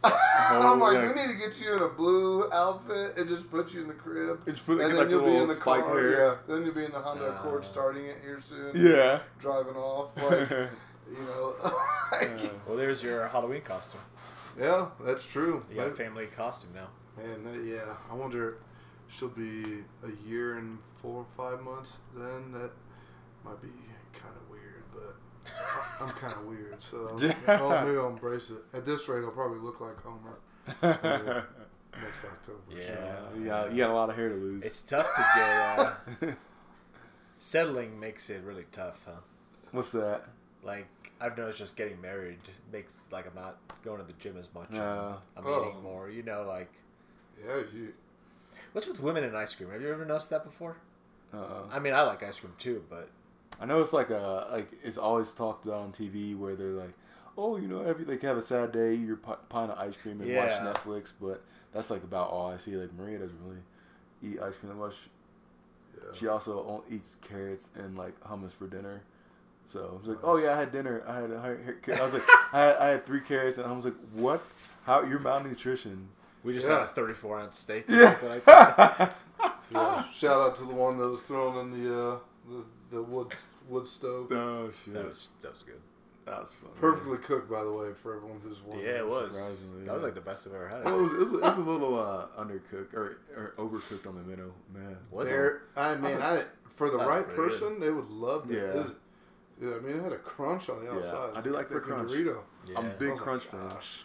[0.04, 1.08] I'm like, yeah.
[1.08, 3.94] we need to get you in a blue outfit and just put you in the
[3.94, 4.40] crib.
[4.46, 5.82] And like, then you'll be in the car.
[5.82, 6.10] hair.
[6.10, 6.34] Yeah.
[6.46, 7.66] Then you'll be in the Honda Accord Uh.
[7.66, 8.72] starting it here soon.
[8.76, 9.20] Yeah.
[9.40, 10.10] Driving off.
[10.16, 10.50] Like,
[11.18, 11.54] you know.
[12.12, 12.48] like, Yeah.
[12.66, 14.00] Well, there's your Halloween costume.
[14.60, 15.64] yeah, that's true.
[15.70, 16.88] You got a family costume now.
[17.22, 18.58] And that, yeah, I wonder.
[19.08, 21.96] she'll be a year and four or five months.
[22.14, 22.70] Then that
[23.44, 23.68] might be
[24.12, 25.16] kind of weird, but
[25.46, 27.08] I- I'm kind of weird, so
[27.48, 28.62] oh, maybe I'll embrace it.
[28.76, 30.38] At this rate, I'll probably look like Homer
[30.82, 32.58] next October.
[32.70, 33.20] so- Yeah.
[33.38, 34.62] you, got, you got a lot of hair to lose.
[34.64, 36.28] It's tough to get.
[36.30, 36.32] Uh,
[37.38, 39.12] settling makes it really tough, huh?
[39.72, 40.24] What's that?
[40.62, 40.86] Like
[41.20, 42.38] I've noticed, just getting married
[42.72, 44.70] makes like I'm not going to the gym as much.
[44.70, 45.16] No.
[45.36, 45.68] I'm Oh.
[45.68, 46.10] eating more.
[46.10, 46.70] You know, like
[47.44, 47.92] Yeah, you.
[48.72, 49.70] what's with women and ice cream?
[49.70, 50.76] Have you ever noticed that before?
[51.32, 51.66] Uh-uh.
[51.70, 53.08] I mean, I like ice cream too, but
[53.60, 56.92] I know it's like a like it's always talked about on TV where they're like,
[57.36, 60.20] oh, you know, every like have a sad day, you're pi- pint of ice cream
[60.20, 62.76] and watch Netflix, but that's like about all I see.
[62.76, 63.60] Like Maria doesn't really
[64.22, 64.94] eat ice cream that much.
[65.96, 66.04] Yeah.
[66.14, 69.02] She also o- eats carrots and like hummus for dinner.
[69.70, 71.02] So I was like, oh yeah, I had dinner.
[71.06, 72.22] I had, I I was like,
[72.52, 74.42] I had, I had three carrots and I was like, what?
[74.84, 76.08] How you're malnutrition?
[76.44, 76.78] we just Yeah.
[76.80, 77.84] had a 34 ounce steak.
[77.88, 78.16] Yeah.
[78.22, 78.46] like
[79.70, 80.04] yeah.
[80.12, 82.18] Shout out to the one that was thrown in the uh,
[82.48, 83.32] the, the wood
[83.68, 84.30] wood stove.
[84.32, 85.80] oh shit, That was that was good.
[86.24, 86.70] that was fun.
[86.80, 88.86] Perfectly cooked, by the way, for everyone who's wondering.
[88.88, 89.32] Yeah, it was.
[89.34, 90.84] surprisingly, That was like the best I've ever had.
[90.84, 94.14] Well, it was, it was, it was a little uh, undercooked or, or overcooked on
[94.16, 94.96] the minnow, man.
[95.10, 95.32] Was it?
[95.32, 97.50] There, I mean, I for the right pretty good.
[97.50, 98.54] person, they would love that.
[98.54, 98.62] Yeah.
[98.62, 98.92] It was-
[99.60, 101.32] yeah, I mean, it had a crunch on the Yeah, outside.
[101.36, 102.12] I do like the Like crunch.
[102.12, 102.38] Dorito.
[102.70, 102.78] Yeah.
[102.78, 103.68] I'm a I big crunch like, fan.
[103.70, 104.04] gosh.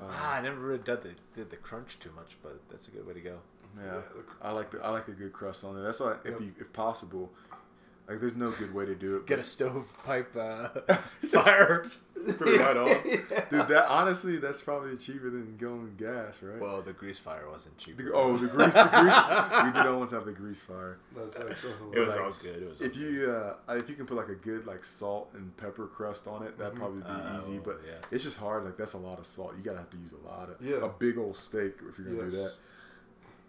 [0.00, 2.90] Uh, Ah, I never really did the did the crunch too much, but that's a
[2.90, 3.38] good way to go.
[3.76, 5.82] yeah, Yeah, the- I like the I like a good crust on it.
[5.82, 6.40] That's why if Yep.
[6.40, 7.30] you if possible,
[8.10, 9.26] like there's no good way to do it.
[9.26, 10.68] Get a but- stovepipe uh,
[11.30, 11.84] fire.
[12.36, 13.02] put it right on.
[13.50, 16.60] Dude, that honestly, that's probably cheaper than going gas, right?
[16.60, 17.98] Well, the grease fire wasn't cheap.
[18.12, 19.64] Oh, the grease, the grease.
[19.64, 20.98] we did almost have the grease fire.
[21.16, 22.16] That's actually it was hilarious.
[22.36, 22.62] all good.
[22.62, 22.80] It was.
[22.80, 23.30] All If you
[23.68, 26.58] uh, if you can put like a good like salt and pepper crust on it,
[26.58, 26.78] that'd Mhm.
[26.78, 27.58] probably be Oh, easy.
[27.58, 27.94] But yeah.
[28.10, 28.64] it's just hard.
[28.64, 29.54] Like that's a lot of salt.
[29.56, 30.84] You gotta have to use a lot of Yeah.
[30.84, 32.54] a big old steak if you're gonna do that.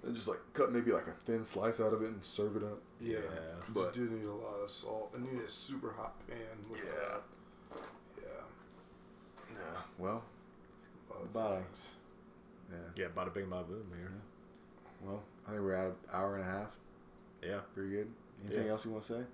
[0.03, 2.63] And just like cut maybe like a thin slice out of it and serve it
[2.63, 2.81] up.
[2.99, 3.55] Yeah, Yeah.
[3.69, 6.15] but But- you do need a lot of salt, and you need a super hot
[6.27, 6.37] pan.
[6.69, 6.91] With Yeah.
[6.91, 7.23] that.
[8.21, 9.53] yeah.
[9.53, 9.81] Yeah.
[9.99, 10.23] Well,
[11.09, 11.63] about a lot of Bye.
[12.71, 12.77] yeah.
[12.95, 14.11] yeah, bada bing, bada boom here.
[15.01, 16.75] Well, I think we're at an hour and a half.
[17.43, 17.61] Yeah.
[17.75, 18.13] Pretty good.
[18.45, 18.71] Anything Yeah.
[18.71, 19.25] else you want to say?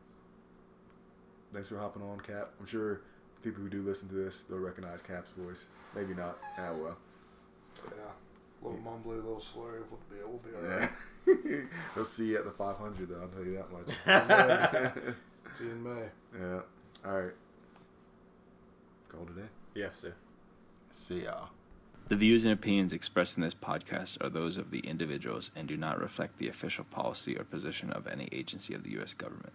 [1.53, 2.53] Thanks for hopping on, Cap.
[2.60, 3.02] I'm sure
[3.41, 5.69] people who do listen to this, they'll recognize Cap's voice.
[5.95, 6.38] Maybe not.
[6.57, 6.98] Ah, well.
[7.95, 8.26] Yeah, a
[8.68, 9.81] little mumbly, a little slurry.
[9.89, 10.73] We'll be, we'll be Yeah.
[10.73, 11.68] alright.
[11.95, 13.22] They'll see you at the 500, though.
[13.22, 15.07] I'll tell you that much.
[15.57, 16.06] See you in May.
[16.39, 16.60] yeah.
[17.06, 17.34] All right.
[19.10, 19.48] Call today.
[19.76, 19.89] Yeah.
[19.94, 20.14] sir.
[20.91, 21.49] See y'all.
[22.07, 25.76] The views and opinions expressed in this podcast are those of the individuals and do
[25.76, 29.14] not reflect the official policy or position of any agency of the U.S.
[29.14, 29.52] government.